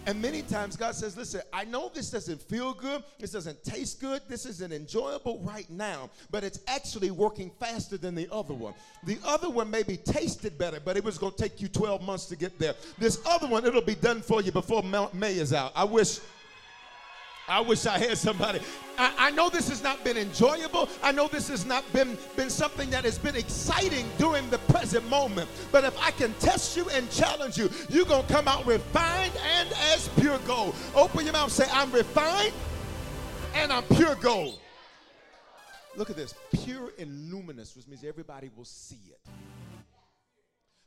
And 0.06 0.22
many 0.22 0.42
times 0.42 0.76
God 0.76 0.96
says, 0.96 1.16
Listen, 1.16 1.42
I 1.54 1.64
know 1.64 1.90
this 1.94 2.10
doesn't 2.10 2.42
feel 2.42 2.74
good, 2.74 3.04
this 3.20 3.32
doesn't 3.32 3.64
taste 3.64 4.02
good, 4.02 4.22
this 4.28 4.46
isn't 4.46 4.74
enjoyable 4.74 5.40
right 5.40 5.70
now, 5.70 6.10
but 6.30 6.44
it's 6.44 6.60
actually 6.68 7.12
working 7.12 7.52
faster 7.60 7.98
than 7.98 8.14
the 8.14 8.28
other 8.32 8.54
one. 8.54 8.74
The 9.06 9.18
other 9.26 9.50
one 9.50 9.70
maybe 9.70 9.96
tasted 9.96 10.58
better, 10.58 10.80
but 10.84 10.98
it 10.98 11.04
was 11.04 11.18
going 11.18 11.34
to 11.34 11.38
take 11.38 11.62
you 11.62 11.70
12 11.70 12.02
months 12.02 12.26
to 12.26 12.36
get 12.36 12.60
there. 12.60 12.74
This 12.98 13.22
other 13.26 13.48
one, 13.48 13.66
it'll 13.66 13.82
be 13.82 13.96
done 13.96 14.22
for 14.22 14.42
you 14.42 14.52
before 14.52 14.84
May 15.14 15.38
is 15.38 15.54
out. 15.54 15.72
I 15.74 15.86
wish 15.86 16.20
I 17.48 17.60
wish 17.60 17.86
I 17.86 17.98
had 17.98 18.18
somebody. 18.18 18.62
I, 18.98 19.14
I, 19.18 19.32
know 19.32 19.50
this 19.50 19.68
has 19.68 19.84
not 19.84 20.04
been 20.04 20.18
enjoyable. 20.18 20.88
I 21.02 21.12
know 21.12 21.28
this 21.28 21.50
has 21.50 21.66
not 21.66 21.84
been, 21.92 22.18
been 22.38 22.50
something 22.50 22.90
that 22.92 23.04
has 23.04 23.18
been 23.18 23.36
exciting 23.36 24.06
during 24.18 24.50
the 24.50 24.60
present 24.60 25.08
moment. 25.10 25.50
But 25.72 25.84
if 25.84 25.98
I 26.02 26.12
can 26.12 26.34
test 26.36 26.78
you 26.78 26.88
and 26.90 27.10
challenge 27.12 27.58
you, 27.58 27.70
you're 27.90 28.06
going 28.06 28.26
to 28.26 28.34
come 28.34 28.48
out 28.48 28.66
refined 28.66 29.34
and 29.58 29.70
as 29.94 30.08
pure 30.20 30.40
gold. 30.40 30.74
Open 30.96 31.26
your 31.26 31.34
mouth 31.34 31.52
say, 31.52 31.68
I'm 31.72 31.92
refined 31.92 32.54
and 33.56 33.74
I'm 33.74 33.84
pure 33.84 34.16
gold. 34.16 34.60
Look 35.96 36.10
at 36.10 36.16
this 36.16 36.34
pure 36.64 36.92
and 36.98 37.32
luminous, 37.32 37.76
which 37.76 37.88
means 37.88 38.04
everybody 38.04 38.50
will 38.56 38.66
see 38.66 39.00
it. 39.10 39.20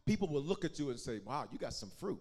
People 0.06 0.28
will 0.28 0.42
look 0.42 0.64
at 0.64 0.78
you 0.78 0.90
and 0.90 0.98
say, 0.98 1.20
Wow, 1.24 1.46
you 1.52 1.58
got 1.58 1.74
some 1.74 1.90
fruit. 2.00 2.20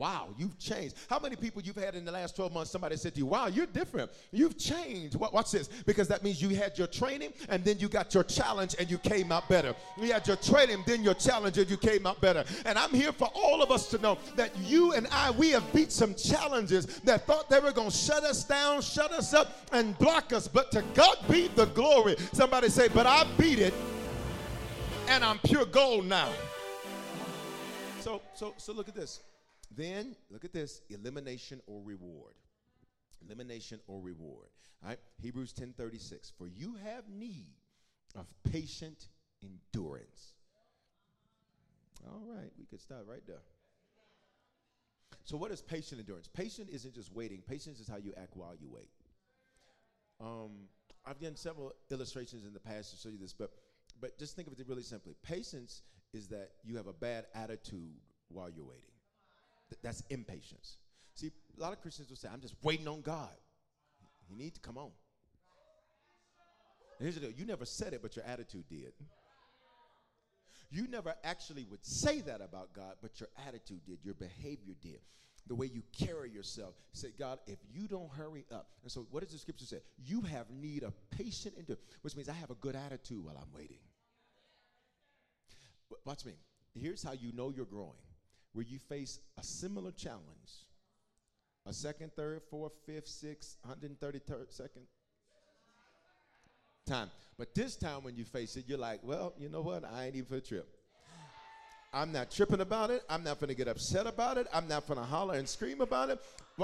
Wow, 0.00 0.28
you've 0.38 0.58
changed. 0.58 0.96
How 1.10 1.18
many 1.18 1.36
people 1.36 1.60
you've 1.60 1.76
had 1.76 1.94
in 1.94 2.06
the 2.06 2.10
last 2.10 2.34
12 2.34 2.54
months, 2.54 2.70
somebody 2.70 2.96
said 2.96 3.12
to 3.12 3.18
you, 3.18 3.26
Wow, 3.26 3.48
you're 3.48 3.66
different. 3.66 4.10
You've 4.32 4.56
changed. 4.56 5.14
Watch 5.14 5.50
this. 5.50 5.68
Because 5.84 6.08
that 6.08 6.24
means 6.24 6.40
you 6.40 6.48
had 6.56 6.78
your 6.78 6.86
training 6.86 7.34
and 7.50 7.62
then 7.62 7.78
you 7.78 7.86
got 7.86 8.14
your 8.14 8.24
challenge 8.24 8.74
and 8.78 8.90
you 8.90 8.96
came 8.96 9.30
out 9.30 9.46
better. 9.46 9.74
You 10.00 10.10
had 10.10 10.26
your 10.26 10.38
training, 10.38 10.84
then 10.86 11.04
your 11.04 11.12
challenge, 11.12 11.58
and 11.58 11.68
you 11.68 11.76
came 11.76 12.06
out 12.06 12.18
better. 12.22 12.46
And 12.64 12.78
I'm 12.78 12.94
here 12.94 13.12
for 13.12 13.30
all 13.34 13.62
of 13.62 13.70
us 13.70 13.90
to 13.90 13.98
know 13.98 14.16
that 14.36 14.56
you 14.60 14.94
and 14.94 15.06
I, 15.12 15.32
we 15.32 15.50
have 15.50 15.70
beat 15.70 15.92
some 15.92 16.14
challenges 16.14 16.86
that 17.00 17.26
thought 17.26 17.50
they 17.50 17.60
were 17.60 17.72
going 17.72 17.90
to 17.90 17.96
shut 17.96 18.24
us 18.24 18.42
down, 18.42 18.80
shut 18.80 19.12
us 19.12 19.34
up, 19.34 19.52
and 19.70 19.98
block 19.98 20.32
us. 20.32 20.48
But 20.48 20.70
to 20.70 20.82
God 20.94 21.18
be 21.28 21.48
the 21.48 21.66
glory. 21.66 22.16
Somebody 22.32 22.70
say, 22.70 22.88
But 22.88 23.04
I 23.04 23.26
beat 23.36 23.58
it 23.58 23.74
and 25.08 25.22
I'm 25.22 25.38
pure 25.40 25.66
gold 25.66 26.06
now. 26.06 26.30
So, 28.00 28.22
so, 28.32 28.54
so 28.56 28.72
look 28.72 28.88
at 28.88 28.94
this. 28.94 29.20
Then, 29.70 30.16
look 30.30 30.44
at 30.44 30.52
this 30.52 30.82
elimination 30.90 31.60
or 31.66 31.80
reward. 31.82 32.34
Elimination 33.24 33.80
or 33.86 34.00
reward. 34.00 34.48
All 34.82 34.90
right? 34.90 34.98
Hebrews 35.22 35.52
10 35.52 35.74
36. 35.76 36.32
For 36.36 36.48
you 36.48 36.76
have 36.84 37.08
need 37.08 37.54
of 38.16 38.26
patient 38.50 39.08
endurance. 39.42 40.34
All 42.06 42.22
right, 42.26 42.50
we 42.58 42.64
could 42.64 42.80
start 42.80 43.06
right 43.08 43.22
there. 43.26 43.42
So, 45.24 45.36
what 45.36 45.50
is 45.50 45.60
patient 45.60 46.00
endurance? 46.00 46.28
Patient 46.28 46.68
isn't 46.72 46.94
just 46.94 47.12
waiting, 47.14 47.42
patience 47.46 47.78
is 47.78 47.88
how 47.88 47.96
you 47.96 48.12
act 48.16 48.36
while 48.36 48.54
you 48.60 48.68
wait. 48.68 48.90
Um, 50.20 50.68
I've 51.06 51.20
done 51.20 51.36
several 51.36 51.72
illustrations 51.90 52.44
in 52.44 52.52
the 52.52 52.60
past 52.60 52.90
to 52.90 52.96
show 52.96 53.08
you 53.08 53.18
this, 53.18 53.32
but 53.32 53.50
but 54.00 54.18
just 54.18 54.34
think 54.34 54.48
of 54.48 54.58
it 54.58 54.66
really 54.66 54.82
simply. 54.82 55.14
Patience 55.22 55.82
is 56.12 56.28
that 56.28 56.50
you 56.64 56.76
have 56.76 56.86
a 56.86 56.92
bad 56.92 57.26
attitude 57.34 58.00
while 58.28 58.48
you're 58.50 58.64
waiting. 58.64 58.84
Th- 59.70 59.80
that's 59.82 60.02
impatience. 60.10 60.76
See, 61.14 61.30
a 61.56 61.60
lot 61.60 61.72
of 61.72 61.80
Christians 61.80 62.08
will 62.08 62.16
say, 62.16 62.28
I'm 62.32 62.40
just 62.40 62.54
waiting 62.62 62.88
on 62.88 63.00
God. 63.00 63.30
He 64.28 64.34
needs 64.34 64.54
to 64.54 64.60
come 64.60 64.78
on. 64.78 64.90
And 66.98 67.06
here's 67.06 67.14
the 67.14 67.20
deal 67.20 67.30
you 67.30 67.44
never 67.46 67.64
said 67.64 67.92
it, 67.92 68.02
but 68.02 68.16
your 68.16 68.24
attitude 68.24 68.64
did. 68.68 68.92
You 70.70 70.86
never 70.86 71.14
actually 71.24 71.66
would 71.70 71.84
say 71.84 72.20
that 72.20 72.40
about 72.40 72.72
God, 72.74 72.94
but 73.02 73.18
your 73.18 73.28
attitude 73.48 73.80
did, 73.86 73.98
your 74.04 74.14
behavior 74.14 74.74
did, 74.80 75.00
the 75.48 75.54
way 75.54 75.66
you 75.66 75.82
carry 75.98 76.30
yourself. 76.30 76.74
Say, 76.92 77.08
God, 77.18 77.40
if 77.48 77.58
you 77.72 77.88
don't 77.88 78.10
hurry 78.12 78.44
up. 78.52 78.68
And 78.82 78.92
so, 78.92 79.06
what 79.10 79.24
does 79.24 79.32
the 79.32 79.38
scripture 79.38 79.64
say? 79.64 79.80
You 79.98 80.20
have 80.22 80.46
need 80.50 80.84
of 80.84 80.94
patient 81.10 81.54
endurance, 81.58 81.84
which 82.02 82.14
means 82.14 82.28
I 82.28 82.34
have 82.34 82.50
a 82.50 82.54
good 82.54 82.76
attitude 82.76 83.24
while 83.24 83.36
I'm 83.36 83.52
waiting. 83.52 83.80
Watch 86.04 86.24
me. 86.24 86.34
Here's 86.74 87.02
how 87.02 87.12
you 87.12 87.32
know 87.32 87.50
you're 87.50 87.64
growing 87.64 87.98
where 88.52 88.64
you 88.68 88.78
face 88.78 89.20
a 89.38 89.42
similar 89.42 89.92
challenge 89.92 90.66
a 91.66 91.72
second, 91.72 92.10
third, 92.16 92.42
fourth, 92.50 92.72
fifth, 92.86 93.06
sixth, 93.06 93.56
133rd 93.68 94.50
second 94.50 94.82
time. 96.86 97.10
But 97.38 97.54
this 97.54 97.76
time 97.76 98.02
when 98.02 98.16
you 98.16 98.24
face 98.24 98.56
it, 98.56 98.64
you're 98.66 98.78
like, 98.78 99.00
well, 99.02 99.34
you 99.38 99.48
know 99.48 99.60
what? 99.60 99.84
I 99.84 100.06
ain't 100.06 100.16
even 100.16 100.26
for 100.26 100.36
a 100.36 100.40
trip. 100.40 100.66
I'm 101.92 102.12
not 102.12 102.30
tripping 102.30 102.60
about 102.60 102.90
it. 102.90 103.02
I'm 103.08 103.24
not 103.24 103.40
going 103.40 103.48
to 103.48 103.54
get 103.54 103.66
upset 103.66 104.06
about 104.06 104.38
it. 104.38 104.46
I'm 104.52 104.68
not 104.68 104.86
going 104.86 104.98
to 104.98 105.04
holler 105.04 105.34
and 105.34 105.48
scream 105.48 105.80
about 105.80 106.10
it. 106.10 106.20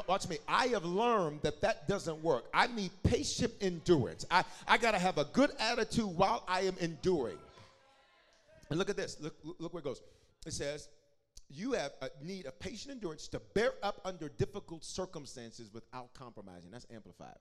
Watch 0.06 0.28
me. 0.28 0.38
I 0.46 0.68
have 0.68 0.84
learned 0.84 1.42
that 1.42 1.60
that 1.62 1.88
doesn't 1.88 2.22
work. 2.22 2.44
I 2.54 2.68
need 2.68 2.90
patient 3.02 3.52
endurance. 3.60 4.24
I, 4.30 4.44
I 4.68 4.78
got 4.78 4.92
to 4.92 4.98
have 4.98 5.18
a 5.18 5.24
good 5.24 5.50
attitude 5.58 6.16
while 6.16 6.44
I 6.46 6.60
am 6.62 6.76
enduring. 6.80 7.38
And 8.70 8.78
look 8.78 8.90
at 8.90 8.96
this. 8.96 9.16
Look, 9.20 9.34
look 9.58 9.72
where 9.72 9.80
it 9.80 9.84
goes. 9.84 10.00
It 10.46 10.52
says, 10.52 10.88
you 11.48 11.72
have 11.72 11.92
uh, 12.02 12.08
a 12.20 12.24
need 12.24 12.46
of 12.46 12.58
patient 12.58 12.92
endurance 12.92 13.28
to 13.28 13.40
bear 13.54 13.72
up 13.82 14.00
under 14.04 14.28
difficult 14.28 14.84
circumstances 14.84 15.70
without 15.72 16.12
compromising. 16.14 16.70
That's 16.70 16.86
amplified. 16.92 17.36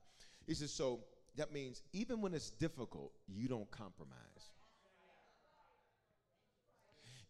He 0.46 0.54
says, 0.54 0.72
so 0.72 1.00
that 1.36 1.52
means 1.52 1.82
even 1.92 2.20
when 2.20 2.32
it's 2.32 2.50
difficult, 2.50 3.12
you 3.26 3.48
don't 3.48 3.70
compromise. 3.70 4.16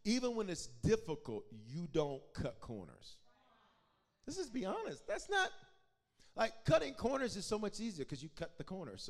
Even 0.05 0.37
when 0.37 0.49
it's 0.49 0.68
difficult, 0.85 1.45
you 1.66 1.89
don't 1.93 2.22
cut 2.35 2.61
corners. 2.61 3.16
Let's 4.27 4.37
just 4.37 4.53
be 4.53 4.64
honest. 4.64 5.07
That's 5.09 5.29
not 5.29 5.51
like 6.37 6.53
cutting 6.64 6.95
corners 6.95 7.37
is 7.37 7.47
so 7.47 7.59
much 7.59 7.81
easier 7.81 8.05
because 8.05 8.22
you 8.22 8.29
cut 8.37 8.59
the 8.59 8.64
corners. 8.64 9.09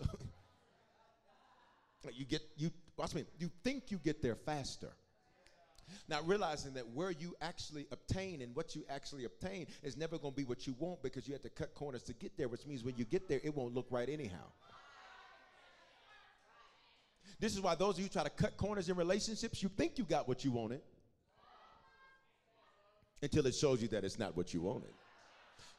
So 2.02 2.10
you 2.14 2.24
get 2.24 2.42
you 2.56 2.70
watch 2.96 3.14
me. 3.14 3.24
You 3.38 3.50
think 3.64 3.90
you 3.90 3.98
get 3.98 4.22
there 4.22 4.36
faster 4.36 4.92
Not 6.08 6.26
realizing 6.26 6.74
that 6.74 6.88
where 6.90 7.10
you 7.10 7.34
actually 7.40 7.86
obtain 7.90 8.42
and 8.42 8.54
what 8.54 8.74
you 8.74 8.84
actually 8.88 9.24
obtain 9.24 9.66
is 9.82 9.96
never 9.96 10.18
going 10.18 10.32
to 10.32 10.36
be 10.36 10.44
what 10.44 10.66
you 10.66 10.74
want 10.78 11.02
because 11.02 11.26
you 11.26 11.34
have 11.34 11.42
to 11.42 11.50
cut 11.50 11.74
corners 11.74 12.02
to 12.04 12.12
get 12.12 12.36
there, 12.36 12.48
which 12.48 12.66
means 12.66 12.84
when 12.84 12.96
you 12.96 13.04
get 13.04 13.28
there, 13.28 13.40
it 13.42 13.54
won't 13.54 13.74
look 13.74 13.86
right 13.90 14.08
anyhow. 14.08 14.46
This 17.38 17.54
is 17.54 17.60
why 17.60 17.74
those 17.74 17.98
of 17.98 18.00
you 18.00 18.08
try 18.08 18.22
to 18.22 18.30
cut 18.30 18.56
corners 18.56 18.88
in 18.88 18.96
relationships, 18.96 19.62
you 19.62 19.68
think 19.68 19.98
you 19.98 20.04
got 20.04 20.26
what 20.26 20.44
you 20.44 20.50
wanted 20.50 20.80
until 23.22 23.46
it 23.46 23.54
shows 23.54 23.82
you 23.82 23.88
that 23.88 24.04
it's 24.04 24.18
not 24.18 24.36
what 24.36 24.54
you 24.54 24.62
wanted. 24.62 24.92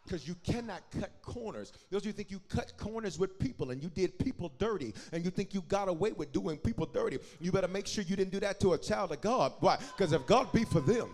Because 0.08 0.26
you 0.26 0.36
cannot 0.42 0.84
cut 0.98 1.12
corners. 1.22 1.74
Those 1.92 2.06
you 2.06 2.14
think 2.14 2.32
you 2.32 2.40
cut 2.48 2.72
corners 2.78 3.20
with 3.20 3.38
people 3.40 3.72
and 3.72 3.84
you 3.84 3.90
did 3.90 4.18
people 4.18 4.54
dirty 4.58 4.94
and 5.12 5.26
you 5.26 5.30
think 5.30 5.54
you 5.54 5.62
got 5.68 5.90
away 5.90 6.14
with 6.14 6.32
doing 6.32 6.58
people 6.58 6.86
dirty, 6.86 7.20
you 7.42 7.52
better 7.52 7.68
make 7.68 7.86
sure 7.86 8.06
you 8.06 8.16
didn't 8.16 8.32
do 8.32 8.40
that 8.40 8.58
to 8.62 8.72
a 8.72 8.78
child 8.78 9.12
of 9.12 9.20
God. 9.20 9.52
Why? 9.60 9.78
Because 9.98 10.14
if 10.14 10.26
God 10.26 10.54
be 10.54 10.64
for 10.64 10.80
them, 10.80 11.10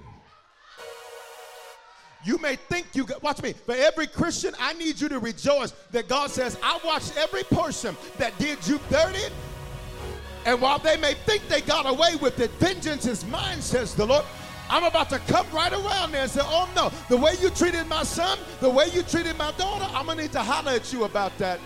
you 2.24 2.38
may 2.38 2.56
think 2.56 2.86
you 2.94 3.04
got, 3.06 3.24
watch 3.24 3.42
me. 3.42 3.54
For 3.54 3.74
every 3.74 4.06
Christian, 4.06 4.54
I 4.60 4.74
need 4.74 5.02
you 5.02 5.10
to 5.10 5.18
rejoice 5.18 5.72
that 5.92 6.08
God 6.08 6.30
says, 6.30 6.58
I 6.62 6.80
watched 6.86 7.18
every 7.18 7.44
person 7.44 7.98
that 8.20 8.38
did 8.38 8.66
you 8.68 8.80
dirty. 8.92 9.34
And 10.46 10.62
while 10.62 10.78
they 10.78 10.98
may 10.98 11.16
think 11.16 11.48
they 11.48 11.62
got 11.62 11.90
away 11.90 12.16
with 12.22 12.40
it, 12.40 12.52
vengeance 12.52 13.08
is 13.08 13.26
mine, 13.26 13.60
says 13.60 13.96
the 13.96 14.06
Lord. 14.06 14.26
I'm 14.74 14.86
about 14.86 15.08
to 15.12 15.20
come 15.20 15.46
right 15.52 15.72
around 15.72 16.14
there 16.14 16.24
and 16.24 16.32
say, 16.32 16.42
oh 16.44 16.68
no, 16.76 16.92
the 17.08 17.16
way 17.16 17.36
you 17.40 17.52
treated 17.52 17.86
my 17.86 18.02
son, 18.02 18.40
the 18.60 18.68
way 18.68 18.88
you 18.92 19.04
treated 19.04 19.38
my 19.38 19.52
daughter, 19.52 19.86
I'm 19.94 20.08
gonna 20.08 20.24
need 20.24 20.32
to 20.32 20.42
holler 20.42 20.72
at 20.72 20.92
you 20.92 21.04
about 21.04 21.38
that. 21.38 21.60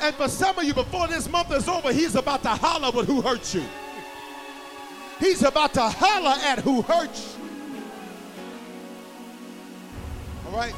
And 0.00 0.14
for 0.14 0.28
some 0.28 0.58
of 0.58 0.64
you, 0.64 0.72
before 0.72 1.08
this 1.08 1.28
month 1.28 1.52
is 1.52 1.68
over, 1.68 1.92
he's 1.92 2.14
about 2.14 2.42
to 2.44 2.48
holler 2.48 2.90
with 2.90 3.06
who 3.06 3.20
hurt 3.20 3.52
you. 3.54 3.62
He's 5.20 5.42
about 5.42 5.74
to 5.74 5.82
holler 5.82 6.36
at 6.42 6.60
who 6.60 6.80
hurt 6.80 7.10
you. 7.10 7.42
All 10.46 10.56
right, 10.56 10.74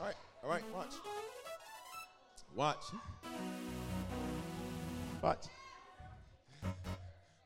all 0.00 0.06
right, 0.06 0.14
all 0.42 0.48
right, 0.48 0.64
watch. 0.74 0.94
Watch. 2.54 2.84
Watch. 5.20 5.44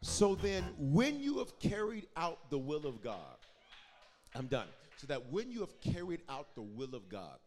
So 0.01 0.37
then, 0.37 0.63
when 0.79 1.19
you 1.19 1.39
have 1.39 1.59
carried 1.59 2.07
out 2.17 2.51
the 2.51 2.59
will 2.59 2.87
of 2.87 3.03
God, 3.03 3.35
I'm 4.35 4.47
done. 4.47 4.67
So 4.97 5.07
that 5.09 5.33
when 5.33 5.51
you 5.51 5.61
have 5.61 5.81
carried 5.81 6.21
out 6.29 6.55
the 6.55 6.63
will 6.63 6.95
of 6.95 7.09
God, 7.09 7.39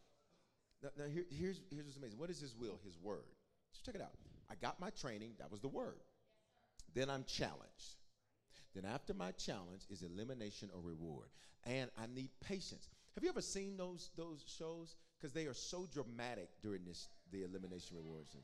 now, 0.83 0.89
now 0.97 1.05
here, 1.05 1.25
here's, 1.29 1.61
here's 1.71 1.85
what's 1.85 1.97
amazing. 1.97 2.19
What 2.19 2.29
is 2.29 2.39
His 2.39 2.55
will? 2.55 2.79
His 2.83 2.97
word. 3.01 3.25
So 3.71 3.81
check 3.85 3.95
it 3.95 4.01
out. 4.01 4.13
I 4.49 4.55
got 4.55 4.79
my 4.79 4.89
training, 4.91 5.33
that 5.39 5.51
was 5.51 5.61
the 5.61 5.67
word. 5.67 5.99
Then 6.93 7.09
I'm 7.09 7.23
challenged. 7.25 7.97
Then 8.73 8.85
after 8.85 9.13
my 9.13 9.31
challenge 9.31 9.81
is 9.89 10.03
elimination 10.03 10.69
or 10.73 10.81
reward. 10.81 11.27
And 11.65 11.89
I 11.97 12.05
need 12.13 12.29
patience. 12.41 12.89
Have 13.15 13.23
you 13.23 13.29
ever 13.29 13.41
seen 13.41 13.75
those, 13.75 14.11
those 14.15 14.43
shows? 14.45 14.95
Because 15.19 15.33
they 15.33 15.45
are 15.47 15.53
so 15.53 15.87
dramatic 15.91 16.49
during 16.61 16.85
this 16.85 17.09
the 17.31 17.43
elimination 17.43 17.97
rewards. 17.97 18.35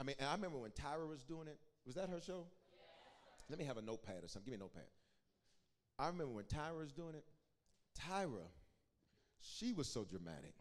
I 0.00 0.04
mean, 0.04 0.16
I 0.20 0.34
remember 0.34 0.58
when 0.58 0.70
Tyra 0.72 1.08
was 1.08 1.22
doing 1.22 1.46
it. 1.46 1.58
Was 1.86 1.94
that 1.94 2.08
her 2.08 2.20
show? 2.20 2.46
Let 3.48 3.58
me 3.58 3.64
have 3.66 3.76
a 3.76 3.82
notepad 3.82 4.24
or 4.24 4.28
something. 4.28 4.50
Give 4.50 4.58
me 4.58 4.64
a 4.64 4.64
notepad. 4.64 4.88
I 5.98 6.06
remember 6.06 6.32
when 6.32 6.44
Tyra 6.46 6.78
was 6.78 6.92
doing 6.92 7.14
it. 7.14 7.24
Tyra, 8.00 8.46
she 9.40 9.72
was 9.72 9.86
so 9.86 10.04
dramatic. 10.04 10.54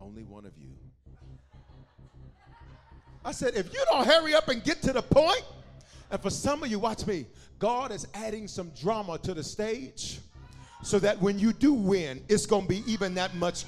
Only 0.00 0.22
one 0.24 0.46
of 0.46 0.52
you. 0.56 0.70
I 3.24 3.32
said, 3.32 3.54
if 3.54 3.72
you 3.72 3.84
don't 3.90 4.06
hurry 4.06 4.34
up 4.34 4.48
and 4.48 4.64
get 4.64 4.80
to 4.82 4.92
the 4.92 5.02
point, 5.02 5.44
and 6.10 6.20
for 6.20 6.30
some 6.30 6.62
of 6.62 6.70
you, 6.70 6.78
watch 6.78 7.06
me, 7.06 7.26
God 7.58 7.92
is 7.92 8.06
adding 8.14 8.48
some 8.48 8.70
drama 8.70 9.18
to 9.18 9.34
the 9.34 9.44
stage 9.44 10.18
so 10.82 10.98
that 10.98 11.20
when 11.20 11.38
you 11.38 11.52
do 11.52 11.74
win, 11.74 12.24
it's 12.28 12.46
going 12.46 12.62
to 12.62 12.68
be 12.68 12.82
even 12.90 13.14
that 13.14 13.34
much 13.34 13.64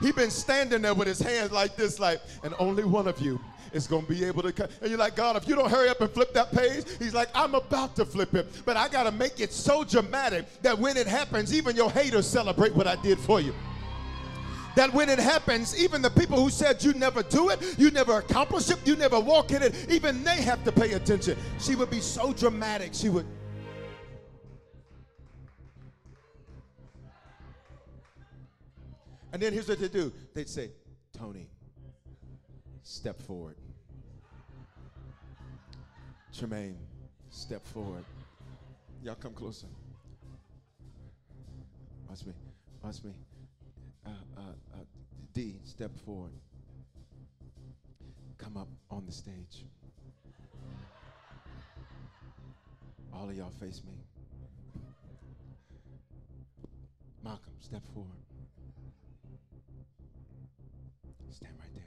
He 0.00 0.12
been 0.12 0.30
standing 0.30 0.82
there 0.82 0.94
with 0.94 1.08
his 1.08 1.20
hands 1.20 1.52
like 1.52 1.76
this, 1.76 1.98
like, 1.98 2.20
and 2.42 2.54
only 2.58 2.84
one 2.84 3.06
of 3.06 3.20
you 3.20 3.38
is 3.72 3.86
going 3.86 4.04
to 4.04 4.08
be 4.08 4.24
able 4.24 4.42
to 4.42 4.52
cut. 4.52 4.70
And 4.80 4.90
you're 4.90 4.98
like, 4.98 5.14
God, 5.14 5.36
if 5.36 5.46
you 5.46 5.54
don't 5.54 5.70
hurry 5.70 5.88
up 5.88 6.00
and 6.00 6.10
flip 6.10 6.32
that 6.34 6.50
page, 6.52 6.84
he's 6.98 7.14
like, 7.14 7.28
I'm 7.34 7.54
about 7.54 7.94
to 7.96 8.04
flip 8.04 8.34
it. 8.34 8.48
But 8.64 8.76
I 8.76 8.88
got 8.88 9.04
to 9.04 9.12
make 9.12 9.40
it 9.40 9.52
so 9.52 9.84
dramatic 9.84 10.46
that 10.62 10.78
when 10.78 10.96
it 10.96 11.06
happens, 11.06 11.54
even 11.54 11.76
your 11.76 11.90
haters 11.90 12.26
celebrate 12.26 12.74
what 12.74 12.86
I 12.86 12.96
did 12.96 13.18
for 13.18 13.40
you. 13.40 13.54
That 14.76 14.92
when 14.92 15.08
it 15.08 15.18
happens, 15.18 15.78
even 15.80 16.00
the 16.00 16.10
people 16.10 16.40
who 16.40 16.48
said 16.48 16.82
you 16.82 16.94
never 16.94 17.22
do 17.22 17.50
it, 17.50 17.74
you 17.78 17.90
never 17.90 18.18
accomplish 18.18 18.70
it, 18.70 18.78
you 18.86 18.96
never 18.96 19.18
walk 19.18 19.50
in 19.50 19.62
it, 19.62 19.74
even 19.90 20.22
they 20.22 20.42
have 20.42 20.64
to 20.64 20.72
pay 20.72 20.92
attention. 20.92 21.36
She 21.58 21.74
would 21.74 21.90
be 21.90 22.00
so 22.00 22.32
dramatic. 22.32 22.94
She 22.94 23.08
would. 23.08 23.26
And 29.32 29.40
then 29.40 29.52
here's 29.52 29.68
what 29.68 29.78
they 29.78 29.88
do 29.88 30.12
they'd 30.34 30.48
say, 30.48 30.70
Tony, 31.16 31.46
step 32.82 33.20
forward. 33.22 33.56
Tremaine, 36.36 36.76
step 37.30 37.64
forward. 37.66 38.04
Y'all 39.02 39.14
come 39.14 39.32
closer. 39.32 39.66
Watch 42.08 42.26
me. 42.26 42.32
Watch 42.82 43.04
me. 43.04 43.12
Uh, 44.04 44.10
uh, 44.36 44.40
uh, 44.40 44.76
D, 45.32 45.54
step 45.64 45.90
forward. 46.04 46.32
Come 48.38 48.56
up 48.56 48.68
on 48.90 49.04
the 49.06 49.12
stage. 49.12 49.64
All 53.12 53.28
of 53.28 53.36
y'all 53.36 53.50
face 53.60 53.82
me. 53.86 53.92
Malcolm, 57.22 57.52
step 57.60 57.82
forward. 57.92 58.29
Stand 61.30 61.54
right 61.58 61.68
there. 61.74 61.84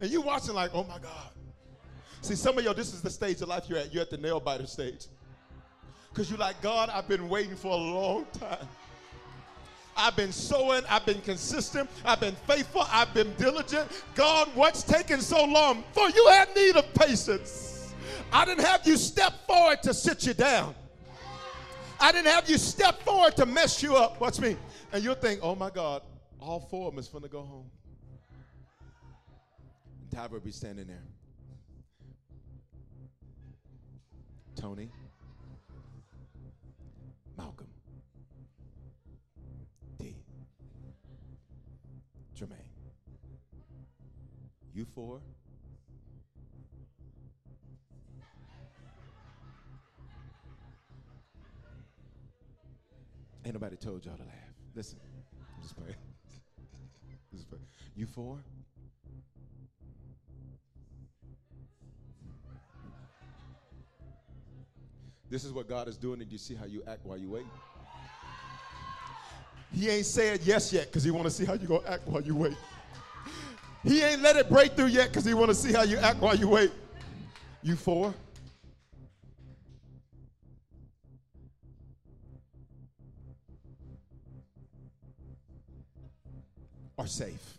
And 0.00 0.10
you 0.10 0.20
watching 0.20 0.54
like, 0.54 0.70
oh 0.74 0.84
my 0.84 0.98
God. 0.98 1.30
See, 2.20 2.34
some 2.34 2.58
of 2.58 2.64
y'all, 2.64 2.74
this 2.74 2.92
is 2.92 3.02
the 3.02 3.10
stage 3.10 3.40
of 3.40 3.48
life 3.48 3.64
you're 3.68 3.78
at. 3.78 3.92
You're 3.92 4.02
at 4.02 4.10
the 4.10 4.18
nail 4.18 4.40
biter 4.40 4.66
stage. 4.66 5.06
Because 6.08 6.30
you're 6.30 6.38
like, 6.38 6.60
God, 6.62 6.90
I've 6.90 7.08
been 7.08 7.28
waiting 7.28 7.56
for 7.56 7.72
a 7.72 7.76
long 7.76 8.26
time. 8.32 8.66
I've 9.96 10.16
been 10.16 10.32
sowing, 10.32 10.82
I've 10.90 11.06
been 11.06 11.22
consistent, 11.22 11.88
I've 12.04 12.20
been 12.20 12.34
faithful, 12.46 12.84
I've 12.90 13.14
been 13.14 13.32
diligent. 13.38 13.90
God, 14.14 14.48
what's 14.54 14.82
taking 14.82 15.20
so 15.20 15.44
long? 15.44 15.84
For 15.92 16.10
you 16.10 16.26
had 16.28 16.54
need 16.54 16.76
of 16.76 16.92
patience. 16.92 17.94
I 18.30 18.44
didn't 18.44 18.64
have 18.64 18.86
you 18.86 18.96
step 18.98 19.46
forward 19.46 19.82
to 19.84 19.94
sit 19.94 20.26
you 20.26 20.34
down. 20.34 20.74
I 21.98 22.12
didn't 22.12 22.28
have 22.28 22.48
you 22.48 22.58
step 22.58 23.02
forward 23.02 23.36
to 23.36 23.46
mess 23.46 23.82
you 23.82 23.96
up. 23.96 24.20
Watch 24.20 24.40
me. 24.40 24.56
And 24.92 25.02
you'll 25.02 25.14
think, 25.14 25.40
oh 25.42 25.54
my 25.54 25.70
God, 25.70 26.02
all 26.40 26.60
four 26.60 26.88
of 26.88 26.94
them 26.94 27.00
is 27.00 27.08
going 27.08 27.22
to 27.22 27.30
go 27.30 27.40
home. 27.40 27.70
And 30.16 30.32
will 30.32 30.40
be 30.40 30.50
standing 30.50 30.86
there. 30.86 31.02
Tony, 34.54 34.88
Malcolm, 37.36 37.66
D, 39.98 40.16
Jermaine. 42.34 42.56
You 44.74 44.86
four. 44.94 45.20
Ain't 53.46 53.54
nobody 53.54 53.76
told 53.76 54.04
y'all 54.04 54.16
to 54.16 54.24
laugh. 54.24 54.34
Listen, 54.74 54.98
I'm 55.56 55.62
just 55.62 55.76
playing. 55.76 55.94
just 57.32 57.48
playing. 57.48 57.64
You 57.94 58.04
four? 58.04 58.38
This 65.30 65.44
is 65.44 65.52
what 65.52 65.68
God 65.68 65.86
is 65.86 65.96
doing, 65.96 66.20
and 66.20 66.32
you 66.32 66.38
see 66.38 66.56
how 66.56 66.64
you 66.64 66.82
act 66.88 67.06
while 67.06 67.16
you 67.16 67.30
wait. 67.30 67.46
He 69.72 69.90
ain't 69.90 70.06
said 70.06 70.40
yes 70.42 70.72
yet 70.72 70.86
because 70.86 71.04
he 71.04 71.12
want 71.12 71.26
to 71.26 71.30
see 71.30 71.44
how 71.44 71.52
you 71.52 71.68
gonna 71.68 71.86
act 71.88 72.08
while 72.08 72.22
you 72.22 72.34
wait. 72.34 72.56
He 73.84 74.02
ain't 74.02 74.22
let 74.22 74.34
it 74.34 74.50
break 74.50 74.72
through 74.72 74.86
yet 74.86 75.10
because 75.10 75.24
he 75.24 75.34
want 75.34 75.50
to 75.50 75.54
see 75.54 75.72
how 75.72 75.84
you 75.84 75.98
act 75.98 76.20
while 76.20 76.34
you 76.34 76.48
wait. 76.48 76.72
You 77.62 77.76
four? 77.76 78.12
Are 87.06 87.08
safe. 87.08 87.54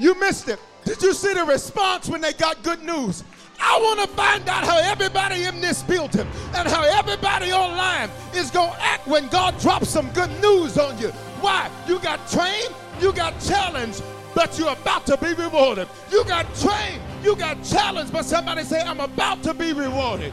You 0.00 0.18
missed 0.18 0.48
it. 0.48 0.58
Did 0.84 1.00
you 1.00 1.14
see 1.14 1.32
the 1.32 1.44
response 1.44 2.08
when 2.08 2.20
they 2.20 2.32
got 2.32 2.60
good 2.64 2.82
news? 2.82 3.22
I 3.60 3.78
want 3.80 4.00
to 4.00 4.08
find 4.16 4.48
out 4.48 4.64
how 4.64 4.78
everybody 4.78 5.44
in 5.44 5.60
this 5.60 5.84
building 5.84 6.26
and 6.56 6.66
how 6.66 6.82
everybody 6.82 7.52
online 7.52 8.10
is 8.34 8.50
going 8.50 8.72
to 8.72 8.82
act 8.82 9.06
when 9.06 9.28
God 9.28 9.56
drops 9.60 9.88
some 9.88 10.10
good 10.10 10.30
news 10.42 10.76
on 10.76 10.98
you. 10.98 11.10
Why? 11.40 11.70
You 11.86 12.00
got 12.00 12.28
trained, 12.28 12.74
you 13.00 13.12
got 13.12 13.38
challenged, 13.40 14.02
but 14.34 14.58
you're 14.58 14.72
about 14.72 15.06
to 15.06 15.16
be 15.18 15.34
rewarded. 15.34 15.86
You 16.10 16.24
got 16.24 16.52
trained, 16.56 17.00
you 17.22 17.36
got 17.36 17.62
challenged, 17.62 18.12
but 18.12 18.24
somebody 18.24 18.64
say, 18.64 18.80
I'm 18.80 18.98
about 18.98 19.44
to 19.44 19.54
be 19.54 19.72
rewarded. 19.72 20.32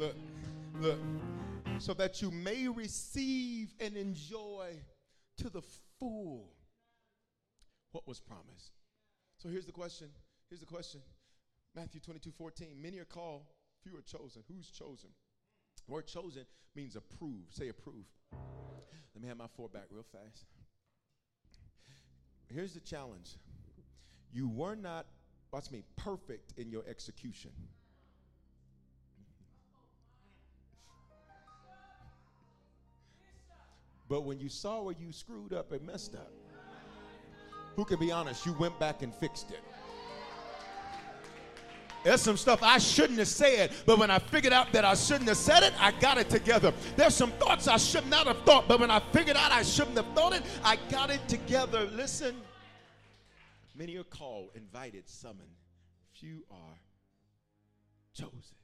Look, 0.00 0.16
look. 0.80 0.98
So 1.78 1.92
that 1.92 2.22
you 2.22 2.30
may 2.30 2.68
receive 2.68 3.74
and 3.78 3.98
enjoy 3.98 4.78
to 5.36 5.50
the 5.50 5.60
full 5.98 6.54
what 7.92 8.08
was 8.08 8.18
promised. 8.18 8.72
So 9.36 9.50
here's 9.50 9.66
the 9.66 9.72
question. 9.72 10.08
Here's 10.48 10.60
the 10.60 10.66
question. 10.66 11.02
Matthew 11.76 12.00
22, 12.00 12.30
14. 12.30 12.80
Many 12.80 12.98
are 12.98 13.04
called, 13.04 13.42
few 13.82 13.94
are 13.94 14.00
chosen. 14.00 14.42
Who's 14.48 14.70
chosen? 14.70 15.10
The 15.86 15.92
word 15.92 16.06
chosen 16.06 16.46
means 16.74 16.96
approved. 16.96 17.52
Say 17.52 17.68
approved. 17.68 18.08
Let 19.14 19.20
me 19.20 19.28
have 19.28 19.36
my 19.36 19.48
four 19.54 19.68
back 19.68 19.84
real 19.90 20.06
fast. 20.10 20.46
Here's 22.48 22.72
the 22.72 22.80
challenge. 22.80 23.36
You 24.32 24.48
were 24.48 24.76
not, 24.76 25.04
watch 25.52 25.70
me, 25.70 25.82
perfect 25.96 26.54
in 26.56 26.70
your 26.70 26.84
execution. 26.88 27.50
But 34.10 34.24
when 34.24 34.40
you 34.40 34.48
saw 34.48 34.82
where 34.82 34.96
you 34.98 35.12
screwed 35.12 35.52
up 35.52 35.70
and 35.70 35.86
messed 35.86 36.16
up, 36.16 36.32
who 37.76 37.84
can 37.84 38.00
be 38.00 38.10
honest, 38.10 38.44
you 38.44 38.52
went 38.54 38.76
back 38.80 39.02
and 39.02 39.14
fixed 39.14 39.52
it. 39.52 39.60
There's 42.02 42.20
some 42.20 42.36
stuff 42.36 42.60
I 42.60 42.78
shouldn't 42.78 43.20
have 43.20 43.28
said, 43.28 43.70
but 43.86 44.00
when 44.00 44.10
I 44.10 44.18
figured 44.18 44.52
out 44.52 44.72
that 44.72 44.84
I 44.84 44.94
shouldn't 44.94 45.28
have 45.28 45.36
said 45.36 45.62
it, 45.62 45.72
I 45.80 45.92
got 45.92 46.18
it 46.18 46.28
together. 46.28 46.74
There's 46.96 47.14
some 47.14 47.30
thoughts 47.32 47.68
I 47.68 47.76
should 47.76 48.06
not 48.08 48.26
have 48.26 48.38
thought, 48.42 48.66
but 48.66 48.80
when 48.80 48.90
I 48.90 48.98
figured 49.12 49.36
out 49.36 49.52
I 49.52 49.62
shouldn't 49.62 49.96
have 49.96 50.12
thought 50.16 50.32
it, 50.32 50.42
I 50.64 50.76
got 50.90 51.10
it 51.10 51.20
together. 51.28 51.84
Listen, 51.92 52.34
many 53.76 53.96
are 53.96 54.02
called, 54.02 54.48
invited, 54.56 55.08
summoned. 55.08 55.54
Few 56.14 56.44
are 56.50 56.78
chosen. 58.12 58.56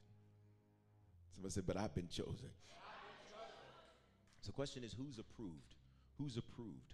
Somebody 1.33 1.53
said, 1.53 1.65
but 1.65 1.77
I've 1.77 1.95
been 1.95 2.09
chosen. 2.09 2.49
The 4.47 4.53
question 4.53 4.83
is, 4.83 4.93
who's 4.93 5.19
approved? 5.19 5.75
Who's 6.17 6.37
approved? 6.37 6.93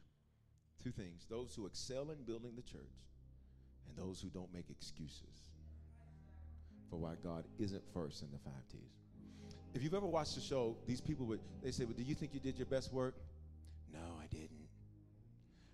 Two 0.83 0.91
things 0.91 1.27
those 1.29 1.53
who 1.55 1.65
excel 1.65 2.09
in 2.09 2.23
building 2.25 2.51
the 2.55 2.63
church, 2.63 3.05
and 3.87 3.95
those 3.95 4.19
who 4.19 4.27
don't 4.27 4.51
make 4.53 4.69
excuses 4.69 5.45
for 6.89 6.97
why 6.97 7.13
God 7.23 7.45
isn't 7.59 7.83
first 7.93 8.23
in 8.23 8.29
the 8.31 8.39
five 8.39 8.67
T's. 8.71 8.81
If 9.73 9.83
you've 9.83 9.93
ever 9.93 10.07
watched 10.07 10.35
the 10.35 10.41
show, 10.41 10.75
these 10.87 10.99
people 10.99 11.25
would 11.27 11.39
they 11.61 11.71
say, 11.71 11.85
"Well, 11.85 11.93
do 11.95 12.03
you 12.03 12.15
think 12.15 12.33
you 12.33 12.39
did 12.39 12.57
your 12.57 12.65
best 12.65 12.91
work?" 12.91 13.15
No, 13.93 14.17
I 14.21 14.25
didn't. 14.27 14.49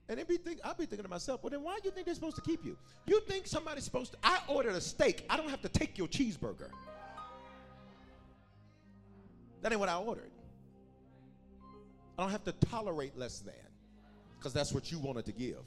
And 0.10 0.28
be 0.28 0.38
think, 0.38 0.60
I'll 0.64 0.74
be 0.74 0.86
thinking 0.86 1.04
to 1.04 1.10
myself, 1.10 1.44
well, 1.44 1.52
then 1.52 1.62
why 1.62 1.78
do 1.80 1.82
you 1.86 1.92
think 1.92 2.08
they're 2.08 2.16
supposed 2.16 2.36
to 2.38 2.42
keep 2.42 2.66
you? 2.66 2.76
You 3.06 3.22
think 3.22 3.46
somebody's 3.46 3.84
supposed 3.84 4.14
to? 4.14 4.18
I 4.24 4.42
ordered 4.48 4.74
a 4.74 4.82
steak. 4.82 5.24
I 5.30 5.38
don't 5.38 5.50
have 5.50 5.62
to 5.62 5.70
take 5.70 6.00
your 6.00 6.08
cheeseburger. 6.08 6.72
That 9.62 9.72
ain't 9.72 9.80
what 9.80 9.88
I 9.88 9.98
ordered. 9.98 10.32
I 12.20 12.24
don't 12.24 12.32
have 12.32 12.44
to 12.44 12.52
tolerate 12.68 13.18
less 13.18 13.40
than 13.40 13.54
because 14.38 14.52
that's 14.52 14.74
what 14.74 14.92
you 14.92 15.00
wanted 15.00 15.24
to 15.28 15.32
give. 15.32 15.64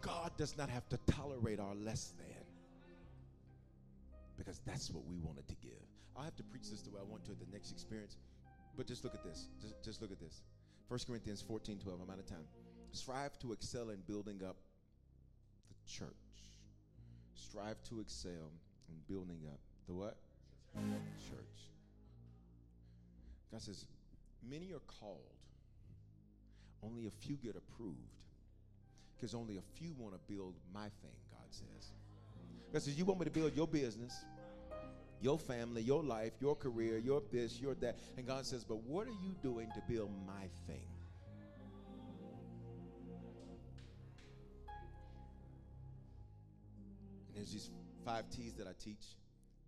God 0.00 0.30
does 0.38 0.56
not 0.56 0.70
have 0.70 0.88
to 0.88 0.98
tolerate 1.12 1.60
our 1.60 1.74
less 1.74 2.14
than 2.16 2.46
because 4.38 4.62
that's 4.64 4.90
what 4.90 5.04
we 5.04 5.18
wanted 5.18 5.46
to 5.48 5.54
give. 5.56 5.76
I'll 6.16 6.24
have 6.24 6.36
to 6.36 6.42
preach 6.44 6.70
this 6.70 6.80
the 6.80 6.90
way 6.90 7.00
I 7.00 7.04
want 7.04 7.22
to 7.26 7.32
at 7.32 7.38
the 7.38 7.52
next 7.52 7.70
experience, 7.70 8.16
but 8.74 8.86
just 8.86 9.04
look 9.04 9.14
at 9.14 9.22
this. 9.22 9.48
Just, 9.60 9.74
just 9.84 10.00
look 10.00 10.10
at 10.10 10.18
this. 10.18 10.40
1 10.88 11.00
Corinthians 11.06 11.42
14 11.42 11.78
12. 11.78 12.00
I'm 12.00 12.10
out 12.10 12.18
of 12.18 12.26
time. 12.26 12.46
Strive 12.92 13.38
to 13.40 13.52
excel 13.52 13.90
in 13.90 13.98
building 14.08 14.40
up 14.42 14.56
the 15.68 15.92
church. 15.92 16.08
Strive 17.34 17.76
to 17.90 18.00
excel 18.00 18.48
in 18.88 18.94
building 19.06 19.40
up 19.52 19.60
the 19.86 19.92
what? 19.92 20.16
Church. 21.28 21.68
God 23.50 23.60
says, 23.60 23.84
many 24.48 24.72
are 24.72 24.82
called 25.00 25.18
only 26.82 27.06
a 27.06 27.10
few 27.10 27.36
get 27.36 27.56
approved 27.56 27.98
because 29.16 29.34
only 29.34 29.56
a 29.56 29.62
few 29.78 29.94
want 29.96 30.14
to 30.14 30.20
build 30.32 30.54
my 30.74 30.88
thing, 31.00 31.16
God 31.30 31.46
says. 31.50 31.92
God 32.72 32.82
says, 32.82 32.98
You 32.98 33.04
want 33.04 33.20
me 33.20 33.24
to 33.26 33.30
build 33.30 33.54
your 33.54 33.68
business, 33.68 34.24
your 35.20 35.38
family, 35.38 35.82
your 35.82 36.02
life, 36.02 36.32
your 36.40 36.56
career, 36.56 36.98
your 36.98 37.22
this, 37.30 37.60
your 37.60 37.74
that. 37.76 37.98
And 38.16 38.26
God 38.26 38.44
says, 38.46 38.64
But 38.64 38.82
what 38.82 39.06
are 39.06 39.10
you 39.10 39.34
doing 39.42 39.68
to 39.74 39.92
build 39.92 40.10
my 40.26 40.48
thing? 40.66 40.88
And 47.28 47.36
there's 47.36 47.52
these 47.52 47.70
five 48.04 48.28
T's 48.30 48.54
that 48.54 48.66
I 48.66 48.72
teach. 48.82 49.16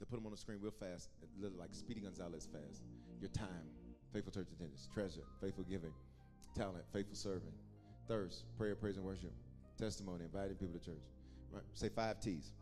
To 0.00 0.06
put 0.06 0.16
them 0.16 0.26
on 0.26 0.32
the 0.32 0.38
screen 0.38 0.58
real 0.60 0.72
fast, 0.72 1.08
like 1.56 1.68
Speedy 1.72 2.00
Gonzalez 2.00 2.48
fast. 2.52 2.82
Your 3.20 3.30
time, 3.30 3.68
faithful 4.14 4.32
church 4.32 4.46
attendance, 4.54 4.88
treasure, 4.94 5.26
faithful 5.40 5.64
giving, 5.64 5.92
talent, 6.54 6.84
faithful 6.92 7.16
serving, 7.16 7.52
thirst, 8.06 8.44
prayer, 8.56 8.76
praise, 8.76 8.96
and 8.96 9.04
worship, 9.04 9.32
testimony, 9.76 10.24
inviting 10.24 10.54
people 10.54 10.78
to 10.78 10.84
church. 10.84 11.02
Right? 11.52 11.64
Say 11.74 11.88
five 11.88 12.20
T's. 12.20 12.52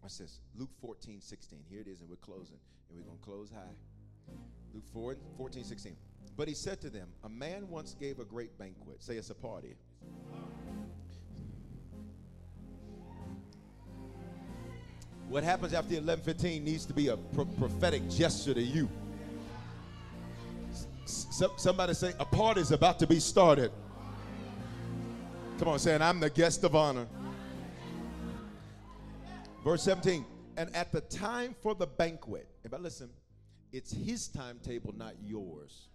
Watch 0.00 0.18
this. 0.18 0.38
Luke 0.56 0.70
14, 0.80 1.20
16. 1.20 1.58
Here 1.68 1.80
it 1.80 1.88
is, 1.88 2.00
and 2.00 2.08
we're 2.08 2.16
closing. 2.16 2.58
And 2.88 2.96
we're 2.96 3.04
going 3.04 3.18
to 3.18 3.24
close 3.24 3.50
high. 3.50 4.34
Luke 4.72 4.84
4, 4.92 5.16
14, 5.36 5.64
16. 5.64 5.96
But 6.36 6.46
he 6.46 6.54
said 6.54 6.80
to 6.82 6.90
them, 6.90 7.08
A 7.24 7.28
man 7.28 7.68
once 7.68 7.96
gave 7.98 8.20
a 8.20 8.24
great 8.24 8.56
banquet. 8.58 9.02
Say 9.02 9.16
it's 9.16 9.30
a 9.30 9.34
party. 9.34 9.74
What 15.28 15.42
happens 15.42 15.74
after 15.74 15.94
11:15 15.94 16.62
needs 16.62 16.86
to 16.86 16.94
be 16.94 17.08
a 17.08 17.16
pro- 17.16 17.44
prophetic 17.44 18.08
gesture 18.08 18.54
to 18.54 18.62
you. 18.62 18.88
Somebody 21.56 21.94
say, 21.94 22.14
a 22.18 22.24
party 22.24 22.60
is 22.60 22.72
about 22.72 22.98
to 22.98 23.06
be 23.06 23.20
started. 23.20 23.70
Come 25.58 25.68
on, 25.68 25.78
saying, 25.78 26.02
I'm 26.02 26.20
the 26.20 26.30
guest 26.30 26.64
of 26.64 26.74
honor. 26.74 27.06
Verse 29.64 29.82
17, 29.82 30.24
and 30.56 30.74
at 30.74 30.92
the 30.92 31.00
time 31.00 31.54
for 31.62 31.74
the 31.74 31.86
banquet, 31.86 32.48
but 32.70 32.82
listen, 32.82 33.10
it's 33.72 33.92
his 33.92 34.28
timetable, 34.28 34.94
not 34.96 35.14
yours. 35.22 35.88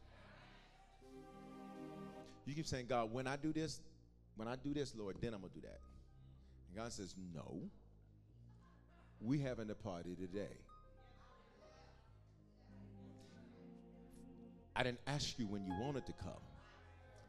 You 2.45 2.53
keep 2.53 2.67
saying, 2.67 2.85
God, 2.87 3.11
when 3.11 3.27
I 3.27 3.35
do 3.35 3.51
this, 3.51 3.81
when 4.35 4.47
I 4.47 4.55
do 4.55 4.73
this, 4.73 4.93
Lord, 4.95 5.17
then 5.21 5.33
I'm 5.33 5.41
gonna 5.41 5.53
do 5.53 5.61
that. 5.61 5.79
And 6.67 6.77
God 6.77 6.91
says, 6.91 7.15
No. 7.33 7.61
We 9.21 9.39
having 9.39 9.69
a 9.69 9.75
party 9.75 10.15
today. 10.15 10.57
I 14.76 14.84
didn't 14.84 15.01
ask 15.07 15.38
you 15.38 15.45
when 15.47 15.65
you 15.65 15.74
wanted 15.80 16.05
to 16.07 16.13
come. 16.13 16.41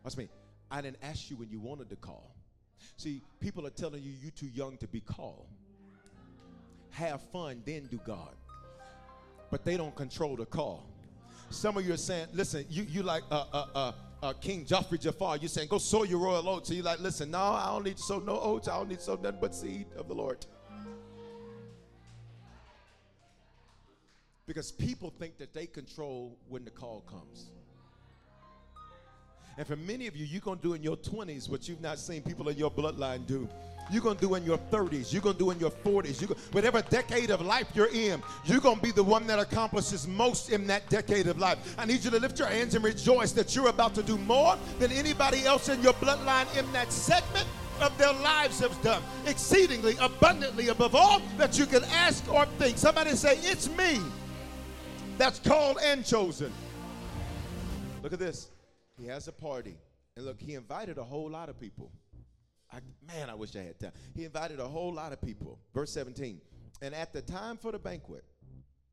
Watch 0.03 0.17
me. 0.17 0.29
I 0.71 0.81
didn't 0.81 0.99
ask 1.03 1.31
you 1.31 1.37
when 1.37 1.51
you 1.51 1.61
wanted 1.61 1.89
to 1.91 1.97
call. 1.97 2.35
See, 2.97 3.23
people 3.41 3.67
are 3.67 3.71
telling 3.71 4.03
you 4.03 4.13
you're 4.23 4.31
too 4.31 4.49
young 4.55 4.77
to 4.79 4.89
be 4.89 5.01
called. 5.01 5.47
Have 6.91 7.21
fun, 7.33 7.63
then 7.65 7.89
do 7.91 8.01
God. 8.07 8.35
But 9.51 9.65
they 9.65 9.77
don't 9.77 9.95
control 9.95 10.37
the 10.37 10.47
call. 10.47 10.87
Some 11.51 11.77
of 11.77 11.87
you 11.87 11.93
are 11.93 11.99
saying, 11.99 12.29
listen, 12.33 12.65
you, 12.69 12.85
you 12.85 13.03
like 13.03 13.23
uh, 13.31 13.45
uh, 13.53 13.67
uh, 13.75 13.93
uh, 14.23 14.33
King 14.35 14.65
Joffrey 14.65 15.01
Jafar. 15.01 15.37
You're 15.37 15.49
saying, 15.49 15.69
go 15.69 15.79
sow 15.79 16.05
your 16.05 16.19
royal 16.19 16.49
oats. 16.49 16.69
So 16.69 16.75
you're 16.75 16.85
like, 16.85 17.01
listen, 17.01 17.31
no, 17.31 17.39
I 17.39 17.67
don't 17.67 17.85
need 17.85 17.97
to 17.97 18.03
sow 18.03 18.19
no 18.19 18.41
oats. 18.41 18.69
I 18.69 18.77
don't 18.77 18.89
need 18.89 18.99
to 18.99 19.05
sow 19.05 19.17
nothing 19.17 19.39
but 19.41 19.55
seed 19.55 19.87
of 19.97 20.09
the 20.09 20.15
Lord. 20.15 20.47
Because 24.47 24.73
people 24.73 25.13
think 25.19 25.39
that 25.39 25.55
they 25.55 25.67
control 25.67 26.37
when 26.49 26.65
the 26.65 26.71
call 26.71 27.03
comes. 27.09 27.51
And 29.57 29.67
for 29.67 29.77
many 29.77 30.07
of 30.07 30.17
you, 30.17 30.27
you're 30.27 30.41
going 30.41 30.59
to 30.59 30.63
do 30.63 30.75
in 30.75 30.83
your 30.83 30.97
20s 30.97 31.49
what 31.49 31.69
you've 31.69 31.81
not 31.81 31.99
seen 31.99 32.23
people 32.23 32.49
in 32.49 32.57
your 32.57 32.71
bloodline 32.71 33.27
do. 33.27 33.49
You're 33.91 34.03
going 34.03 34.17
to 34.17 34.21
do 34.21 34.35
in 34.35 34.45
your 34.45 34.59
30s. 34.59 35.13
You're 35.13 35.23
going 35.23 35.35
to 35.35 35.39
do 35.39 35.51
in 35.51 35.61
your 35.61 35.71
40s. 35.71 36.21
You 36.21 36.35
whatever 36.53 36.83
decade 36.83 37.31
of 37.31 37.43
life 37.43 37.69
you're 37.75 37.93
in, 37.93 38.23
you're 38.45 38.61
going 38.61 38.77
to 38.77 38.83
be 38.83 38.91
the 38.91 39.05
one 39.05 39.27
that 39.27 39.39
accomplishes 39.39 40.09
most 40.09 40.51
in 40.51 40.67
that 40.69 40.89
decade 40.89 41.27
of 41.27 41.39
life. 41.39 41.77
I 41.79 41.85
need 41.85 42.03
you 42.03 42.11
to 42.11 42.19
lift 42.19 42.39
your 42.39 42.49
hands 42.49 42.75
and 42.75 42.83
rejoice 42.83 43.33
that 43.33 43.55
you're 43.55 43.69
about 43.69 43.95
to 43.97 44.03
do 44.03 44.17
more 44.19 44.57
than 44.79 44.91
anybody 44.91 45.45
else 45.45 45.69
in 45.69 45.83
your 45.83 45.93
bloodline 45.95 46.47
in 46.59 46.71
that 46.73 46.91
segment 46.91 47.47
of 47.81 47.97
their 47.99 48.13
lives 48.13 48.61
have 48.61 48.81
done. 48.83 49.03
Exceedingly, 49.27 49.97
abundantly, 50.01 50.69
above 50.69 50.95
all 50.95 51.21
that 51.37 51.59
you 51.59 51.67
can 51.67 51.85
ask 51.85 52.27
or 52.33 52.47
think. 52.59 52.79
Somebody 52.79 53.11
say, 53.11 53.39
It's 53.43 53.69
me 53.77 54.01
that's 55.19 55.39
called 55.39 55.79
and 55.83 56.05
chosen. 56.05 56.53
Look 58.03 58.13
at 58.13 58.19
this. 58.19 58.51
He 58.99 59.07
has 59.07 59.29
a 59.29 59.33
party. 59.33 59.77
And 60.17 60.27
look, 60.27 60.41
he 60.41 60.55
invited 60.55 60.99
a 60.99 61.05
whole 61.05 61.31
lot 61.31 61.49
of 61.49 61.59
people. 61.59 61.91
I, 62.73 62.79
man, 63.07 63.31
I 63.31 63.35
wish 63.35 63.55
I 63.57 63.61
had 63.61 63.79
time. 63.79 63.93
He 64.15 64.25
invited 64.25 64.61
a 64.61 64.67
whole 64.67 64.93
lot 64.93 65.13
of 65.13 65.21
people. 65.21 65.59
Verse 65.73 65.93
17. 65.93 66.41
And 66.83 66.95
at 66.95 67.13
the 67.13 67.23
time 67.23 67.57
for 67.57 67.73
the 67.73 67.79
banquet, 67.79 68.25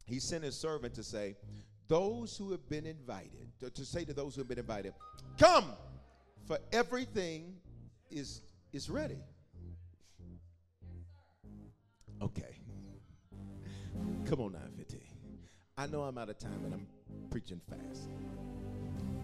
he 0.05 0.19
sent 0.19 0.43
his 0.43 0.57
servant 0.57 0.93
to 0.95 1.03
say, 1.03 1.36
Those 1.88 2.38
who 2.38 2.51
have 2.51 2.67
been 2.69 2.86
invited, 2.86 3.51
to, 3.59 3.69
to 3.69 3.86
say 3.86 4.05
to 4.05 4.13
those 4.13 4.36
who 4.36 4.41
have 4.41 4.47
been 4.47 4.59
invited, 4.59 4.93
Come, 5.38 5.65
for 6.45 6.57
everything 6.72 7.55
is, 8.09 8.41
is 8.72 8.89
ready. 8.89 9.17
Okay. 12.22 12.57
Come 14.26 14.41
on 14.41 14.51
now, 14.53 14.59
15. 14.78 14.81
I 15.78 15.88
know 15.88 16.03
I'm 16.03 16.17
out 16.17 16.30
of 16.30 16.38
time 16.38 16.61
and 16.65 16.74
I'm 16.74 16.88
preaching 17.30 17.61
fast. 17.69 18.09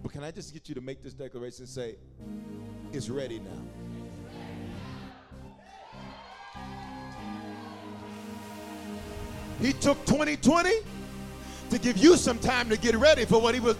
But 0.01 0.11
can 0.11 0.23
I 0.23 0.31
just 0.31 0.53
get 0.53 0.69
you 0.69 0.75
to 0.75 0.81
make 0.81 1.03
this 1.03 1.13
declaration 1.13 1.63
and 1.63 1.69
say, 1.69 1.95
It's 2.93 3.09
ready 3.09 3.39
now? 3.39 3.61
He 9.59 9.73
took 9.73 10.03
2020 10.05 10.71
to 11.71 11.79
give 11.79 11.97
you 11.97 12.15
some 12.15 12.39
time 12.39 12.69
to 12.69 12.77
get 12.77 12.95
ready 12.95 13.25
for 13.25 13.41
what 13.41 13.53
he 13.53 13.59
was. 13.59 13.75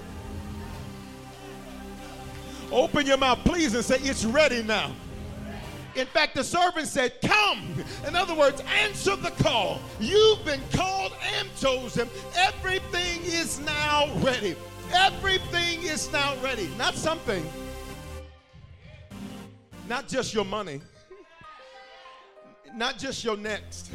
Open 2.72 3.05
your 3.07 3.18
mouth, 3.18 3.39
please, 3.45 3.74
and 3.74 3.86
say, 3.86 3.97
It's 4.01 4.26
ready 4.26 4.63
now. 4.63 4.91
In 5.98 6.06
fact, 6.06 6.36
the 6.36 6.43
servant 6.43 6.88
said, 6.88 7.20
Come. 7.22 7.84
In 8.08 8.16
other 8.16 8.36
words, 8.36 8.62
answer 8.84 9.16
the 9.16 9.32
call. 9.32 9.80
You've 10.00 10.45
been 10.45 10.62
called 10.72 11.12
and 11.38 11.50
chosen. 11.58 12.08
Everything 12.38 13.22
is 13.24 13.60
now 13.60 14.08
ready. 14.18 14.56
Everything 14.93 15.82
is 15.82 16.12
now 16.12 16.36
ready. 16.43 16.70
Not 16.78 16.93
something, 16.93 17.43
not 19.89 20.08
just 20.08 20.36
your 20.36 20.45
money, 20.45 20.82
not 22.76 23.00
just 23.00 23.24
your 23.24 23.36
next, 23.36 23.91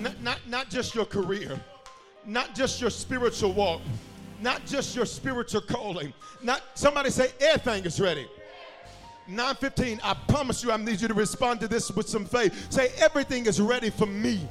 not, 0.00 0.20
not, 0.22 0.38
not 0.46 0.68
just 0.68 0.94
your 0.94 1.06
career, 1.06 1.58
not 2.26 2.54
just 2.54 2.80
your 2.80 2.90
spiritual 2.90 3.52
walk, 3.52 3.80
not 4.42 4.66
just 4.66 4.94
your 4.94 5.06
spiritual 5.06 5.62
calling. 5.62 6.12
Not 6.42 6.62
somebody 6.74 7.08
say 7.08 7.32
everything 7.40 7.84
is 7.84 7.98
ready. 7.98 8.28
915, 9.26 10.00
I 10.02 10.14
promise 10.28 10.62
you, 10.62 10.70
I 10.70 10.76
need 10.76 11.00
you 11.00 11.08
to 11.08 11.14
respond 11.14 11.60
to 11.60 11.68
this 11.68 11.90
with 11.90 12.08
some 12.08 12.24
faith. 12.24 12.70
Say, 12.70 12.92
everything 12.98 13.46
is 13.46 13.60
ready 13.60 13.90
for 13.90 14.06
me. 14.06 14.46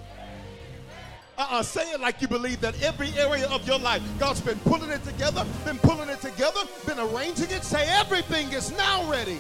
Uh-uh, 1.38 1.64
say 1.64 1.92
it 1.92 2.00
like 2.00 2.22
you 2.22 2.28
believe 2.28 2.62
that 2.62 2.80
every 2.84 3.10
area 3.18 3.48
of 3.50 3.66
your 3.68 3.80
life, 3.80 4.04
God's 4.20 4.42
been 4.42 4.60
pulling 4.60 4.90
it 4.90 5.04
together, 5.04 5.46
been 5.66 5.80
pulling 5.80 6.10
it 6.10 6.22
together, 6.22 6.62
been 6.86 7.00
arranging 7.00 7.50
it. 7.50 7.64
Say, 7.64 7.86
everything 7.88 8.52
is 8.52 8.72
now 8.78 9.10
ready. 9.10 9.40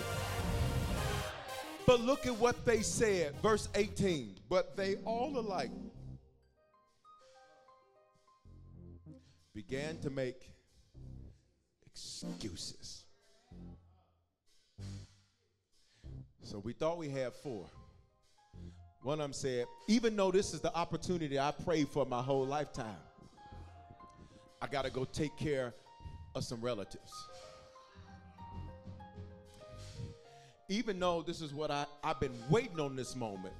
But 1.85 1.99
look 1.99 2.25
at 2.25 2.35
what 2.37 2.65
they 2.65 2.81
said, 2.81 3.35
verse 3.41 3.69
18. 3.75 4.35
But 4.49 4.77
they 4.77 4.95
all 5.05 5.37
alike 5.37 5.71
began 9.53 9.99
to 9.99 10.09
make 10.09 10.49
excuses. 11.85 13.02
So 16.43 16.59
we 16.59 16.73
thought 16.73 16.97
we 16.97 17.09
had 17.09 17.33
four. 17.33 17.69
One 19.01 19.19
of 19.19 19.23
them 19.23 19.33
said, 19.33 19.65
even 19.87 20.15
though 20.15 20.31
this 20.31 20.53
is 20.53 20.59
the 20.59 20.73
opportunity 20.75 21.39
I 21.39 21.51
prayed 21.51 21.89
for 21.89 22.05
my 22.05 22.21
whole 22.21 22.45
lifetime, 22.45 22.95
I 24.61 24.67
got 24.67 24.85
to 24.85 24.91
go 24.91 25.05
take 25.05 25.35
care 25.37 25.73
of 26.35 26.43
some 26.43 26.61
relatives. 26.61 27.11
Even 30.69 30.99
though 30.99 31.21
this 31.21 31.41
is 31.41 31.53
what 31.53 31.71
I, 31.71 31.85
I've 32.03 32.19
been 32.19 32.37
waiting 32.49 32.79
on 32.79 32.95
this 32.95 33.15
moment. 33.15 33.53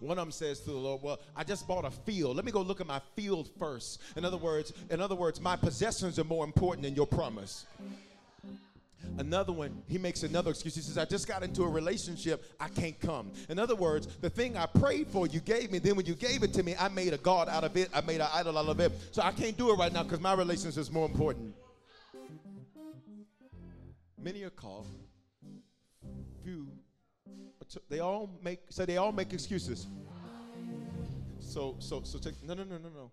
One 0.00 0.18
of 0.18 0.24
them 0.24 0.32
says 0.32 0.60
to 0.60 0.70
the 0.70 0.76
Lord, 0.76 1.02
"Well, 1.02 1.18
I 1.36 1.44
just 1.44 1.66
bought 1.66 1.84
a 1.84 1.90
field. 1.90 2.36
Let 2.36 2.44
me 2.44 2.52
go 2.52 2.62
look 2.62 2.80
at 2.80 2.86
my 2.86 3.00
field 3.16 3.50
first." 3.58 4.00
In 4.16 4.24
other 4.24 4.36
words, 4.36 4.72
in 4.90 5.00
other 5.00 5.14
words, 5.14 5.40
my 5.40 5.56
possessions 5.56 6.18
are 6.18 6.24
more 6.24 6.44
important 6.44 6.84
than 6.84 6.94
your 6.94 7.06
promise. 7.06 7.66
Another 9.16 9.52
one, 9.52 9.82
he 9.86 9.98
makes 9.98 10.22
another 10.22 10.50
excuse. 10.50 10.74
He 10.74 10.80
says, 10.80 10.98
I 10.98 11.04
just 11.04 11.28
got 11.28 11.42
into 11.42 11.62
a 11.62 11.68
relationship. 11.68 12.44
I 12.58 12.68
can't 12.68 12.98
come. 12.98 13.30
In 13.48 13.58
other 13.58 13.76
words, 13.76 14.08
the 14.20 14.30
thing 14.30 14.56
I 14.56 14.66
prayed 14.66 15.08
for, 15.08 15.26
you 15.26 15.40
gave 15.40 15.70
me. 15.70 15.78
Then 15.78 15.96
when 15.96 16.06
you 16.06 16.14
gave 16.14 16.42
it 16.42 16.52
to 16.54 16.62
me, 16.62 16.74
I 16.78 16.88
made 16.88 17.12
a 17.12 17.18
God 17.18 17.48
out 17.48 17.64
of 17.64 17.76
it. 17.76 17.90
I 17.94 18.00
made 18.00 18.20
an 18.20 18.28
idol 18.32 18.58
out 18.58 18.68
of 18.68 18.80
it. 18.80 18.92
So 19.12 19.22
I 19.22 19.30
can't 19.30 19.56
do 19.56 19.70
it 19.70 19.74
right 19.74 19.92
now 19.92 20.02
because 20.02 20.20
my 20.20 20.34
relationship 20.34 20.80
is 20.80 20.90
more 20.90 21.06
important. 21.06 21.54
Many 24.20 24.42
are 24.42 24.50
called. 24.50 24.88
Few. 26.42 26.66
They 27.88 28.00
all 28.00 28.30
make, 28.42 28.60
so 28.68 28.84
they 28.84 28.96
all 28.96 29.12
make 29.12 29.32
excuses. 29.32 29.86
So, 31.40 31.76
so, 31.78 32.02
so 32.02 32.18
take, 32.18 32.42
no, 32.42 32.54
no, 32.54 32.64
no, 32.64 32.78
no, 32.78 32.88
no. 32.88 33.10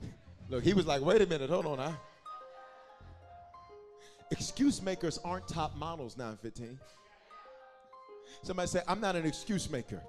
Look, 0.48 0.64
he 0.64 0.74
was 0.74 0.86
like, 0.86 1.02
wait 1.02 1.22
a 1.22 1.26
minute, 1.26 1.48
hold 1.48 1.66
on, 1.66 1.80
I. 1.80 1.94
Excuse 4.32 4.80
makers 4.80 5.18
aren't 5.26 5.46
top 5.46 5.76
models 5.76 6.16
915. 6.16 6.80
Somebody 8.42 8.66
say, 8.66 8.80
I'm 8.88 8.98
not 8.98 9.14
an 9.14 9.26
excuse 9.26 9.68
maker. 9.68 10.02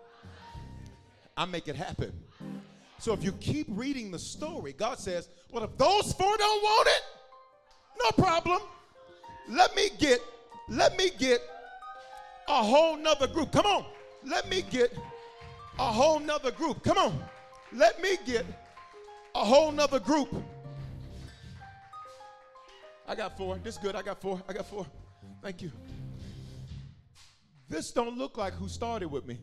I 1.35 1.43
make 1.43 1.67
it 1.67 1.75
happen. 1.75 2.13
So 2.99 3.11
if 3.11 3.21
you 3.21 3.33
keep 3.33 3.67
reading 3.69 4.11
the 4.11 4.19
story, 4.19 4.71
God 4.71 4.97
says, 4.97 5.27
Well, 5.51 5.65
if 5.65 5.77
those 5.77 6.13
four 6.13 6.37
don't 6.37 6.63
want 6.63 6.87
it, 6.87 7.01
no 8.01 8.23
problem. 8.23 8.61
Let 9.49 9.75
me 9.75 9.89
get, 9.99 10.21
let 10.69 10.97
me 10.97 11.09
get 11.19 11.41
a 12.47 12.63
whole 12.63 12.95
nother 12.95 13.27
group. 13.27 13.51
Come 13.51 13.65
on. 13.65 13.85
Let 14.23 14.49
me 14.49 14.63
get 14.71 14.97
a 15.77 15.83
whole 15.83 16.19
nother 16.19 16.51
group. 16.51 16.81
Come 16.81 16.97
on. 16.97 17.21
Let 17.73 18.01
me 18.01 18.15
get 18.25 18.45
a 19.35 19.43
whole 19.43 19.73
nother 19.73 19.99
group 19.99 20.33
I 23.07 23.15
got 23.15 23.37
four. 23.37 23.57
This 23.63 23.77
good. 23.77 23.95
I 23.95 24.01
got 24.01 24.21
four. 24.21 24.41
I 24.47 24.53
got 24.53 24.65
four. 24.65 24.85
Thank 25.41 25.61
you. 25.61 25.71
This 27.69 27.91
don't 27.91 28.17
look 28.17 28.37
like 28.37 28.53
who 28.53 28.67
started 28.67 29.07
with 29.07 29.25
me. 29.25 29.39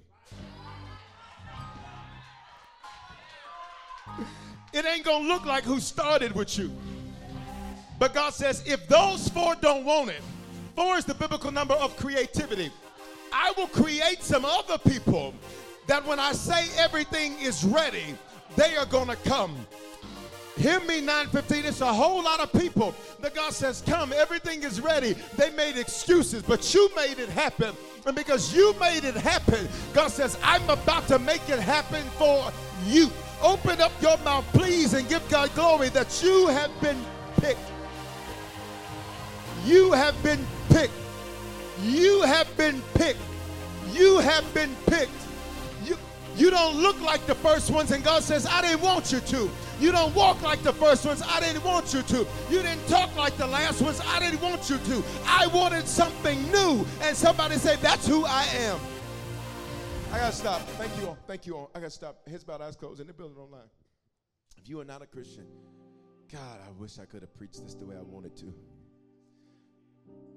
It 4.73 4.85
ain't 4.85 5.05
gonna 5.05 5.27
look 5.27 5.45
like 5.45 5.65
who 5.65 5.81
started 5.81 6.33
with 6.33 6.57
you. 6.57 6.71
But 7.99 8.15
God 8.15 8.33
says, 8.33 8.63
if 8.67 8.87
those 8.89 9.29
four 9.29 9.55
don't 9.57 9.85
want 9.85 10.11
it, 10.11 10.23
four 10.75 10.97
is 10.97 11.05
the 11.05 11.15
biblical 11.15 11.51
number 11.51 11.75
of 11.75 11.97
creativity. 11.97 12.71
I 13.33 13.53
will 13.57 13.67
create 13.67 14.23
some 14.23 14.45
other 14.45 14.79
people 14.79 15.35
that 15.87 16.07
when 16.07 16.19
I 16.19 16.33
say 16.33 16.69
everything 16.79 17.39
is 17.41 17.65
ready, 17.65 18.17
they 18.57 18.77
are 18.77 18.87
gonna 18.87 19.17
come. 19.17 19.55
Hear 20.61 20.79
me, 20.81 21.01
915. 21.01 21.65
It's 21.65 21.81
a 21.81 21.91
whole 21.91 22.23
lot 22.23 22.39
of 22.39 22.53
people 22.53 22.95
that 23.21 23.35
God 23.35 23.55
says, 23.55 23.83
Come, 23.87 24.13
everything 24.13 24.63
is 24.63 24.79
ready. 24.79 25.15
They 25.39 25.49
made 25.51 25.79
excuses, 25.79 26.43
but 26.43 26.75
you 26.75 26.91
made 26.95 27.19
it 27.19 27.31
happen. 27.31 27.75
And 28.05 28.15
because 28.15 28.55
you 28.55 28.75
made 28.79 29.05
it 29.05 29.15
happen, 29.15 29.67
God 29.95 30.09
says, 30.09 30.37
I'm 30.43 30.69
about 30.69 31.09
to 31.09 31.19
make 31.19 31.49
it 31.49 31.61
happen 31.61 32.05
for 32.19 32.53
you. 32.87 33.11
Open 33.43 33.81
up 33.81 33.93
your 34.03 34.19
mouth, 34.19 34.45
please, 34.53 34.93
and 34.93 35.09
give 35.09 35.27
God 35.31 35.51
glory 35.55 35.89
that 35.91 36.23
you 36.23 36.49
have 36.49 36.71
been 36.83 37.03
picked. 37.39 37.61
You 39.65 39.93
have 39.93 40.23
been 40.23 40.47
picked. 40.69 40.93
You 41.83 42.21
have 42.21 42.55
been 42.59 42.83
picked. 42.95 43.21
You 43.93 44.19
have 44.19 44.53
been 44.53 44.77
picked. 44.87 45.11
You, 45.87 45.97
you 46.37 46.51
don't 46.51 46.77
look 46.77 47.01
like 47.01 47.25
the 47.25 47.35
first 47.35 47.71
ones, 47.71 47.93
and 47.93 48.05
God 48.05 48.23
says, 48.23 48.45
I 48.45 48.61
didn't 48.61 48.83
want 48.83 49.11
you 49.11 49.21
to. 49.21 49.51
You 49.81 49.93
don't 49.93 50.15
walk 50.15 50.43
like 50.43 50.63
the 50.63 50.75
first 50.75 51.07
ones. 51.07 51.23
I 51.27 51.41
didn't 51.41 51.65
want 51.65 51.95
you 51.95 52.03
to. 52.03 52.27
You 52.51 52.63
didn't 52.63 52.87
talk 52.87 53.17
like 53.17 53.37
the 53.39 53.47
last 53.47 53.81
ones. 53.81 54.01
I 54.07 54.21
didn't 54.21 54.43
want 54.43 54.69
you 54.69 54.77
to. 54.77 55.03
I 55.25 55.47
wanted 55.47 55.89
something 55.89 56.43
new. 56.53 56.87
And 57.01 57.17
somebody 57.17 57.57
say, 57.57 57.77
That's 57.77 58.07
who 58.07 58.27
I 58.27 58.45
am. 58.57 58.79
I 60.13 60.19
gotta 60.19 60.37
stop. 60.37 60.61
Thank 60.77 61.01
you 61.01 61.09
all. 61.09 61.19
Thank 61.27 61.47
you 61.47 61.57
all. 61.57 61.71
I 61.75 61.79
gotta 61.79 61.91
stop. 61.91 62.29
Heads 62.29 62.45
bowed, 62.45 62.61
eyes 62.61 62.77
closed, 62.77 63.01
in 63.01 63.07
the 63.07 63.13
building 63.15 63.39
online. 63.39 63.71
If 64.59 64.69
you 64.69 64.81
are 64.81 64.85
not 64.85 65.01
a 65.03 65.07
Christian, 65.07 65.47
God, 66.31 66.59
I 66.67 66.71
wish 66.79 66.99
I 66.99 67.07
could 67.07 67.23
have 67.23 67.35
preached 67.35 67.63
this 67.63 67.75
the 67.75 67.87
way 67.87 67.97
I 67.97 68.03
wanted 68.03 68.37
to. 68.37 68.53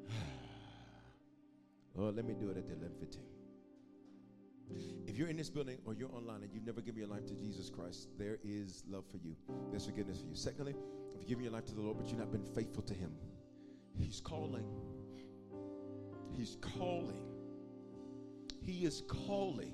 Lord, 1.95 2.15
let 2.15 2.24
me 2.26 2.34
do 2.34 2.49
it 2.49 2.57
at 2.57 2.68
the 2.68 2.76
11:15. 2.76 3.32
If 5.07 5.17
you're 5.17 5.27
in 5.27 5.37
this 5.37 5.49
building 5.49 5.77
or 5.85 5.93
you're 5.93 6.11
online 6.11 6.43
and 6.43 6.51
you've 6.53 6.65
never 6.65 6.81
given 6.81 6.99
your 6.99 7.09
life 7.09 7.25
to 7.27 7.35
Jesus 7.35 7.69
Christ, 7.69 8.07
there 8.17 8.39
is 8.43 8.83
love 8.89 9.05
for 9.11 9.17
you. 9.17 9.35
There's 9.69 9.85
forgiveness 9.85 10.21
for 10.21 10.27
you. 10.27 10.35
Secondly, 10.35 10.75
if 11.13 11.19
you've 11.19 11.27
given 11.27 11.43
your 11.43 11.53
life 11.53 11.65
to 11.65 11.75
the 11.75 11.81
Lord 11.81 11.97
but 11.97 12.07
you've 12.07 12.19
not 12.19 12.31
been 12.31 12.43
faithful 12.43 12.83
to 12.83 12.93
Him, 12.93 13.11
He's 13.95 14.19
calling. 14.19 14.65
He's 16.31 16.57
calling. 16.61 17.25
He 18.61 18.85
is 18.85 19.03
calling. 19.07 19.73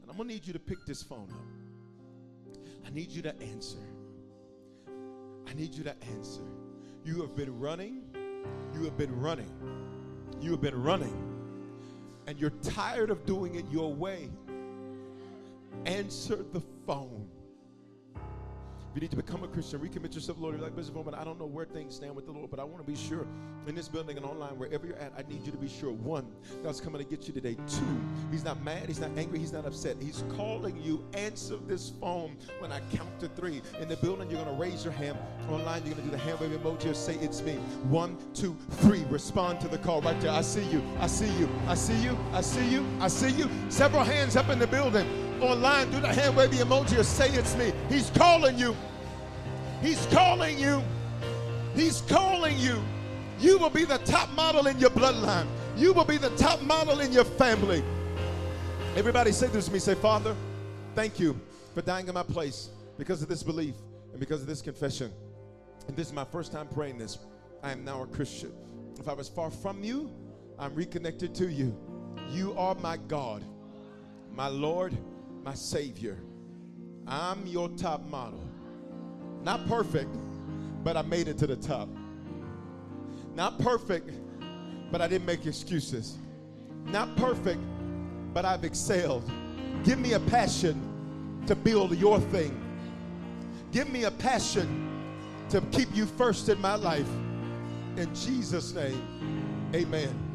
And 0.00 0.10
I'm 0.10 0.16
going 0.16 0.28
to 0.28 0.34
need 0.34 0.46
you 0.46 0.52
to 0.52 0.58
pick 0.58 0.78
this 0.86 1.02
phone 1.02 1.28
up. 1.30 2.56
I 2.86 2.90
need 2.90 3.10
you 3.10 3.20
to 3.22 3.34
answer. 3.42 3.78
I 5.46 5.54
need 5.54 5.74
you 5.74 5.84
to 5.84 5.94
answer. 6.16 6.42
You 7.04 7.20
have 7.20 7.36
been 7.36 7.58
running. 7.58 8.02
You 8.74 8.84
have 8.84 8.96
been 8.96 9.18
running. 9.20 9.52
You 10.40 10.52
have 10.52 10.60
been 10.60 10.80
running 10.80 11.27
and 12.28 12.38
you're 12.38 12.50
tired 12.62 13.08
of 13.08 13.24
doing 13.24 13.54
it 13.54 13.64
your 13.72 13.90
way, 13.90 14.28
answer 15.86 16.44
the 16.52 16.60
phone. 16.86 17.26
You 18.98 19.02
need 19.02 19.10
to 19.12 19.16
become 19.16 19.44
a 19.44 19.46
Christian, 19.46 19.78
recommit 19.78 20.12
yourself, 20.12 20.40
Lord. 20.40 20.56
You're 20.56 20.64
like, 20.64 20.74
Bishop 20.74 20.92
Foreman, 20.92 21.14
I 21.14 21.22
don't 21.22 21.38
know 21.38 21.46
where 21.46 21.66
things 21.66 21.94
stand 21.94 22.16
with 22.16 22.26
the 22.26 22.32
Lord, 22.32 22.50
but 22.50 22.58
I 22.58 22.64
want 22.64 22.84
to 22.84 22.92
be 22.92 22.98
sure 22.98 23.28
in 23.68 23.76
this 23.76 23.86
building 23.86 24.16
and 24.16 24.26
online, 24.26 24.58
wherever 24.58 24.88
you're 24.88 24.96
at, 24.96 25.12
I 25.16 25.22
need 25.30 25.46
you 25.46 25.52
to 25.52 25.56
be 25.56 25.68
sure. 25.68 25.92
One, 25.92 26.26
God's 26.64 26.80
coming 26.80 27.00
to 27.00 27.08
get 27.08 27.28
you 27.28 27.32
today. 27.32 27.54
Two, 27.68 28.00
He's 28.32 28.42
not 28.42 28.60
mad, 28.64 28.88
He's 28.88 28.98
not 28.98 29.10
angry, 29.16 29.38
He's 29.38 29.52
not 29.52 29.66
upset. 29.66 29.98
He's 30.00 30.24
calling 30.34 30.82
you. 30.82 31.04
Answer 31.14 31.58
this 31.68 31.92
phone 32.00 32.36
when 32.58 32.72
I 32.72 32.80
count 32.92 33.20
to 33.20 33.28
three. 33.28 33.62
In 33.80 33.86
the 33.86 33.96
building, 33.98 34.32
you're 34.32 34.42
going 34.42 34.56
to 34.56 34.60
raise 34.60 34.82
your 34.82 34.94
hand. 34.94 35.16
Online, 35.48 35.80
you're 35.86 35.94
going 35.94 35.96
to 35.96 36.02
do 36.02 36.10
the 36.10 36.18
hand 36.18 36.40
wave 36.40 36.50
emoji 36.50 36.90
or 36.90 36.94
say, 36.94 37.14
It's 37.20 37.40
me. 37.42 37.52
One, 37.90 38.16
two, 38.34 38.56
three. 38.80 39.04
Respond 39.10 39.60
to 39.60 39.68
the 39.68 39.78
call 39.78 40.02
right 40.02 40.20
there. 40.20 40.32
I 40.32 40.40
see 40.40 40.64
you. 40.70 40.82
I 40.98 41.06
see 41.06 41.30
you. 41.38 41.48
I 41.68 41.76
see 41.76 42.02
you. 42.02 42.18
I 42.32 42.40
see 42.40 42.68
you. 42.68 42.84
I 42.98 43.06
see 43.06 43.30
you. 43.30 43.48
Several 43.68 44.02
hands 44.02 44.34
up 44.34 44.48
in 44.48 44.58
the 44.58 44.66
building 44.66 45.27
online, 45.42 45.90
do 45.90 46.00
the 46.00 46.08
hand 46.08 46.36
wave 46.36 46.50
the 46.50 46.64
emoji 46.64 46.98
or 46.98 47.04
say 47.04 47.30
it's 47.30 47.56
me. 47.56 47.72
He's 47.88 48.10
calling 48.10 48.58
you. 48.58 48.76
He's 49.80 50.06
calling 50.06 50.58
you. 50.58 50.82
He's 51.74 52.00
calling 52.02 52.56
you. 52.58 52.82
You 53.38 53.58
will 53.58 53.70
be 53.70 53.84
the 53.84 53.98
top 53.98 54.30
model 54.30 54.66
in 54.66 54.78
your 54.78 54.90
bloodline. 54.90 55.46
You 55.76 55.92
will 55.92 56.04
be 56.04 56.16
the 56.16 56.30
top 56.30 56.60
model 56.62 57.00
in 57.00 57.12
your 57.12 57.24
family. 57.24 57.84
Everybody 58.96 59.30
say 59.30 59.46
this 59.46 59.66
to 59.66 59.72
me. 59.72 59.78
Say, 59.78 59.94
Father, 59.94 60.34
thank 60.96 61.20
you 61.20 61.38
for 61.74 61.82
dying 61.82 62.08
in 62.08 62.14
my 62.14 62.24
place 62.24 62.70
because 62.96 63.22
of 63.22 63.28
this 63.28 63.44
belief 63.44 63.74
and 64.10 64.18
because 64.18 64.40
of 64.40 64.48
this 64.48 64.60
confession. 64.60 65.12
And 65.86 65.96
this 65.96 66.08
is 66.08 66.12
my 66.12 66.24
first 66.24 66.50
time 66.50 66.66
praying 66.66 66.98
this. 66.98 67.18
I 67.62 67.70
am 67.70 67.84
now 67.84 68.02
a 68.02 68.06
Christian. 68.06 68.52
If 68.98 69.08
I 69.08 69.12
was 69.12 69.28
far 69.28 69.50
from 69.50 69.84
you, 69.84 70.10
I'm 70.58 70.74
reconnected 70.74 71.34
to 71.36 71.48
you. 71.48 71.76
You 72.30 72.54
are 72.58 72.74
my 72.76 72.96
God, 72.96 73.44
my 74.34 74.48
Lord, 74.48 74.96
my 75.42 75.54
Savior. 75.54 76.18
I'm 77.06 77.46
your 77.46 77.68
top 77.70 78.04
model. 78.06 78.42
Not 79.42 79.66
perfect, 79.66 80.14
but 80.84 80.96
I 80.96 81.02
made 81.02 81.28
it 81.28 81.38
to 81.38 81.46
the 81.46 81.56
top. 81.56 81.88
Not 83.34 83.58
perfect, 83.58 84.10
but 84.90 85.00
I 85.00 85.08
didn't 85.08 85.26
make 85.26 85.46
excuses. 85.46 86.18
Not 86.84 87.16
perfect, 87.16 87.60
but 88.34 88.44
I've 88.44 88.64
excelled. 88.64 89.30
Give 89.84 89.98
me 89.98 90.14
a 90.14 90.20
passion 90.20 91.42
to 91.46 91.54
build 91.54 91.96
your 91.96 92.20
thing. 92.20 92.60
Give 93.72 93.88
me 93.90 94.04
a 94.04 94.10
passion 94.10 95.46
to 95.50 95.60
keep 95.72 95.94
you 95.94 96.04
first 96.04 96.48
in 96.48 96.60
my 96.60 96.74
life. 96.74 97.08
In 97.96 98.14
Jesus' 98.14 98.74
name, 98.74 99.70
amen. 99.74 100.27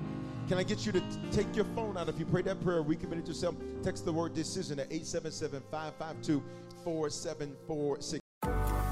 Can 0.48 0.58
I 0.58 0.64
get 0.64 0.86
you 0.86 0.92
to 0.92 1.00
t- 1.00 1.06
take 1.32 1.56
your 1.56 1.66
phone 1.76 1.98
out? 1.98 2.10
If 2.10 2.20
you 2.20 2.26
prayed 2.26 2.46
that 2.46 2.62
prayer, 2.62 2.82
recommitted 2.82 3.28
yourself, 3.28 3.56
text 3.82 4.06
the 4.06 4.14
word 4.14 4.34
decision 4.34 4.80
at 4.80 4.88
877 4.88 5.64
552 5.72 6.44
4746. 6.84 8.20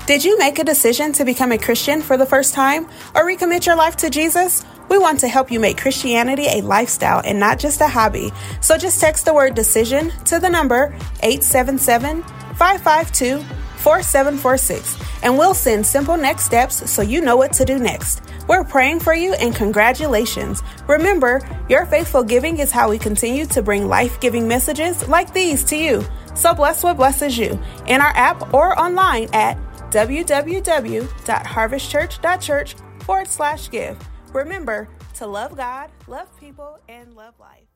Did 0.07 0.25
you 0.25 0.37
make 0.39 0.59
a 0.59 0.63
decision 0.63 1.13
to 1.13 1.25
become 1.25 1.51
a 1.51 1.57
Christian 1.57 2.01
for 2.01 2.17
the 2.17 2.25
first 2.25 2.53
time 2.53 2.85
or 3.15 3.25
recommit 3.25 3.65
your 3.65 3.75
life 3.75 3.95
to 3.97 4.09
Jesus? 4.09 4.65
We 4.89 4.97
want 4.97 5.19
to 5.21 5.27
help 5.27 5.51
you 5.51 5.59
make 5.59 5.77
Christianity 5.77 6.47
a 6.47 6.61
lifestyle 6.61 7.21
and 7.23 7.39
not 7.39 7.59
just 7.59 7.81
a 7.81 7.87
hobby. 7.87 8.31
So 8.61 8.77
just 8.77 8.99
text 8.99 9.25
the 9.25 9.33
word 9.33 9.55
decision 9.55 10.11
to 10.25 10.39
the 10.39 10.49
number 10.49 10.95
877 11.21 12.23
552 12.23 13.41
4746 13.77 14.97
and 15.23 15.37
we'll 15.37 15.53
send 15.53 15.85
simple 15.85 16.17
next 16.17 16.45
steps 16.45 16.89
so 16.91 17.01
you 17.01 17.21
know 17.21 17.35
what 17.35 17.53
to 17.53 17.65
do 17.65 17.77
next. 17.77 18.21
We're 18.51 18.65
praying 18.65 18.99
for 18.99 19.13
you 19.13 19.33
and 19.35 19.55
congratulations. 19.55 20.61
Remember, 20.85 21.39
your 21.69 21.85
faithful 21.85 22.21
giving 22.21 22.59
is 22.59 22.69
how 22.69 22.89
we 22.89 22.99
continue 22.99 23.45
to 23.45 23.61
bring 23.61 23.87
life 23.87 24.19
giving 24.19 24.45
messages 24.45 25.07
like 25.07 25.33
these 25.33 25.63
to 25.63 25.77
you. 25.77 26.03
So 26.35 26.53
bless 26.53 26.83
what 26.83 26.97
blesses 26.97 27.37
you 27.37 27.57
in 27.87 28.01
our 28.01 28.09
app 28.09 28.53
or 28.53 28.77
online 28.77 29.29
at 29.31 29.57
www.harvestchurch.church 29.91 32.75
forward 33.05 33.27
slash 33.29 33.69
give. 33.69 33.97
Remember 34.33 34.89
to 35.13 35.27
love 35.27 35.55
God, 35.55 35.89
love 36.07 36.27
people, 36.37 36.77
and 36.89 37.15
love 37.15 37.39
life. 37.39 37.69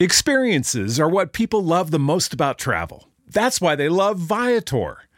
Experiences 0.00 0.98
are 0.98 1.10
what 1.10 1.34
people 1.34 1.62
love 1.62 1.90
the 1.90 1.98
most 1.98 2.32
about 2.32 2.58
travel. 2.58 3.10
That's 3.26 3.60
why 3.60 3.76
they 3.76 3.90
love 3.90 4.18
Viator. 4.18 5.05